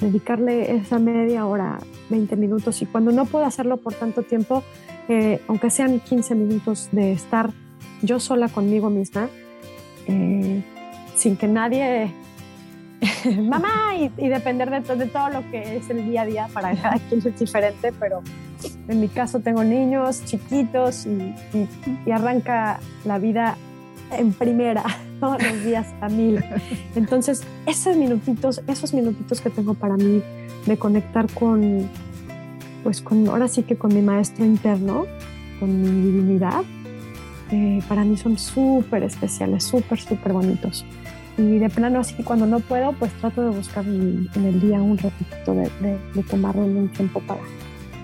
dedicarle 0.00 0.74
esa 0.74 0.98
media 0.98 1.44
hora, 1.44 1.80
20 2.08 2.34
minutos, 2.36 2.80
y 2.80 2.86
cuando 2.86 3.12
no 3.12 3.26
puedo 3.26 3.44
hacerlo 3.44 3.76
por 3.76 3.92
tanto 3.92 4.22
tiempo, 4.22 4.62
eh, 5.10 5.42
aunque 5.48 5.68
sean 5.68 6.00
15 6.00 6.34
minutos 6.34 6.88
de 6.92 7.12
estar 7.12 7.50
yo 8.00 8.20
sola 8.20 8.48
conmigo 8.48 8.88
misma, 8.88 9.28
eh, 10.06 10.62
sin 11.16 11.36
que 11.36 11.48
nadie, 11.48 12.12
mamá, 13.36 13.94
y, 13.96 14.28
depender 14.28 14.70
de, 14.70 14.96
de, 14.96 15.06
todo 15.06 15.30
lo 15.30 15.50
que 15.50 15.76
es 15.76 15.90
el 15.90 16.06
día 16.06 16.22
a 16.22 16.26
día, 16.26 16.48
para 16.52 16.74
cada 16.80 16.98
quien 16.98 17.26
es 17.26 17.38
diferente, 17.38 17.92
pero 17.98 18.22
en 18.88 19.00
mi 19.00 19.08
caso 19.08 19.40
tengo 19.40 19.64
niños 19.64 20.24
chiquitos 20.24 21.06
y 21.06 22.10
arranca 22.10 22.78
la 23.04 23.18
vida 23.18 23.56
en 24.10 24.32
primera 24.32 24.84
todos 25.20 25.42
los 25.42 25.64
días 25.64 25.86
a 26.00 26.08
mil. 26.08 26.42
Entonces, 26.94 27.42
esos 27.66 27.96
minutitos, 27.96 28.62
esos 28.66 28.94
minutitos 28.94 29.40
que 29.40 29.50
tengo 29.50 29.74
para 29.74 29.96
mí 29.96 30.22
de 30.66 30.76
conectar 30.76 31.26
con, 31.32 31.88
pues 32.82 33.00
con, 33.00 33.28
ahora 33.28 33.48
sí 33.48 33.62
que 33.62 33.76
con 33.76 33.94
mi 33.94 34.02
maestro 34.02 34.44
interno, 34.44 35.06
con 35.60 35.80
mi 35.80 35.88
divinidad, 35.88 36.62
eh, 37.50 37.80
para 37.88 38.04
mí 38.04 38.16
son 38.16 38.38
súper 38.38 39.02
especiales, 39.02 39.64
súper, 39.64 40.00
súper 40.00 40.32
bonitos. 40.32 40.84
Y 41.38 41.58
de 41.58 41.68
plano, 41.68 42.00
así 42.00 42.14
que 42.14 42.24
cuando 42.24 42.46
no 42.46 42.60
puedo, 42.60 42.92
pues 42.92 43.12
trato 43.14 43.42
de 43.42 43.50
buscar 43.50 43.84
en, 43.84 44.28
el 44.34 44.60
día 44.60 44.80
un 44.80 44.96
ratito 44.96 45.54
de, 45.54 45.70
de, 45.80 45.98
de 46.14 46.22
tomarlo 46.22 46.62
un 46.62 46.88
tiempo 46.88 47.20
para, 47.20 47.40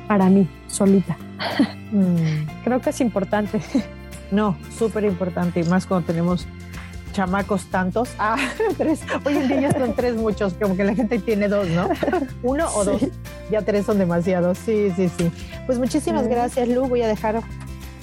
para 0.07 0.28
mí, 0.28 0.49
solita. 0.68 1.16
Mm. 1.93 2.47
Creo 2.64 2.80
que 2.80 2.88
es 2.88 3.01
importante. 3.03 3.61
No, 4.30 4.57
súper 4.78 5.05
importante 5.05 5.61
y 5.61 5.64
más 5.64 5.84
cuando 5.84 6.07
tenemos 6.07 6.47
chamacos 7.12 7.66
tantos. 7.66 8.09
Ah, 8.18 8.38
tres. 8.78 9.01
Hoy 9.26 9.36
en 9.36 9.49
día 9.49 9.61
ya 9.61 9.72
son 9.72 9.95
tres 9.95 10.16
muchos, 10.16 10.55
como 10.55 10.74
que 10.74 10.84
la 10.84 10.95
gente 10.95 11.18
tiene 11.18 11.49
dos, 11.49 11.68
¿no? 11.68 11.90
Uno 12.43 12.66
o 12.74 12.84
dos. 12.84 13.03
Ya 13.51 13.61
tres 13.61 13.84
son 13.84 13.99
demasiados. 13.99 14.57
Sí, 14.57 14.90
sí, 14.97 15.11
sí. 15.18 15.30
Pues 15.66 15.78
muchísimas 15.78 16.26
gracias, 16.28 16.66
Lu. 16.66 16.88
Voy 16.88 17.03
a 17.03 17.09
dejar 17.09 17.43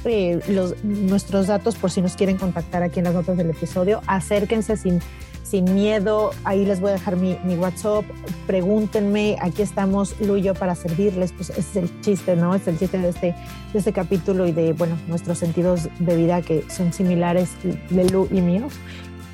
eh, 0.05 0.39
los, 0.47 0.83
nuestros 0.83 1.47
datos 1.47 1.75
por 1.75 1.91
si 1.91 2.01
nos 2.01 2.15
quieren 2.15 2.37
contactar 2.37 2.83
aquí 2.83 2.99
en 2.99 3.05
las 3.05 3.13
notas 3.13 3.37
del 3.37 3.49
episodio. 3.49 4.01
Acérquense 4.07 4.77
sin, 4.77 4.99
sin 5.43 5.73
miedo. 5.73 6.31
Ahí 6.43 6.65
les 6.65 6.79
voy 6.79 6.91
a 6.91 6.93
dejar 6.93 7.15
mi, 7.17 7.37
mi, 7.43 7.55
WhatsApp. 7.55 8.05
Pregúntenme. 8.47 9.37
Aquí 9.41 9.61
estamos, 9.61 10.19
Lu 10.21 10.37
y 10.37 10.43
yo, 10.43 10.53
para 10.53 10.75
servirles. 10.75 11.31
Pues 11.31 11.49
ese 11.49 11.59
es 11.59 11.75
el 11.75 12.01
chiste, 12.01 12.35
¿no? 12.35 12.55
Es 12.55 12.67
el 12.67 12.77
chiste 12.77 12.97
de 12.97 13.09
este, 13.09 13.35
de 13.73 13.79
este 13.79 13.93
capítulo 13.93 14.47
y 14.47 14.51
de, 14.51 14.73
bueno, 14.73 14.97
nuestros 15.07 15.37
sentidos 15.37 15.89
de 15.99 16.15
vida 16.15 16.41
que 16.41 16.63
son 16.69 16.93
similares 16.93 17.49
de 17.89 18.09
Lu 18.09 18.27
y 18.31 18.41
míos 18.41 18.73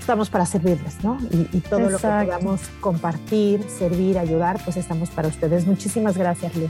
estamos 0.05 0.29
para 0.29 0.45
servirles, 0.45 1.03
¿no? 1.03 1.17
Y, 1.51 1.61
todo 1.61 1.79
lo 1.79 1.97
que 1.97 2.07
podamos 2.07 2.61
compartir, 2.79 3.63
servir, 3.67 4.19
ayudar, 4.19 4.63
pues 4.63 4.77
estamos 4.77 5.09
para 5.09 5.29
ustedes. 5.29 5.65
Muchísimas 5.65 6.15
gracias, 6.15 6.55
Lu. 6.55 6.69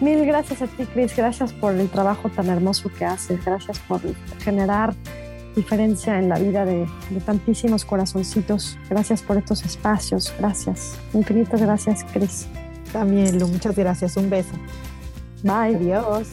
Mil 0.00 0.24
gracias 0.24 0.62
a 0.62 0.66
ti, 0.66 0.86
Cris. 0.86 1.14
Gracias 1.14 1.52
por 1.52 1.74
el 1.74 1.88
trabajo 1.88 2.30
tan 2.30 2.48
hermoso 2.48 2.90
que 2.90 3.04
haces. 3.04 3.44
Gracias 3.44 3.78
por 3.80 4.00
generar 4.42 4.94
diferencia 5.54 6.18
en 6.18 6.28
la 6.28 6.38
vida 6.38 6.64
de, 6.64 6.86
de 7.10 7.20
tantísimos 7.20 7.84
corazoncitos. 7.84 8.78
Gracias 8.88 9.22
por 9.22 9.36
estos 9.36 9.62
espacios. 9.64 10.32
Gracias. 10.38 10.98
Infinitas 11.12 11.60
gracias, 11.60 12.04
Cris. 12.12 12.46
También, 12.92 13.38
Lu. 13.38 13.48
Muchas 13.48 13.76
gracias. 13.76 14.16
Un 14.16 14.30
beso. 14.30 14.54
Bye. 15.42 15.76
Adiós. 15.76 16.28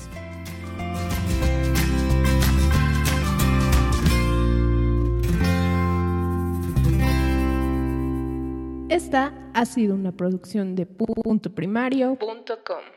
Esta 8.90 9.34
ha 9.54 9.66
sido 9.66 9.96
una 9.96 10.12
producción 10.12 10.76
de 10.76 10.86
punto 10.86 11.54
primario.com. 11.54 12.97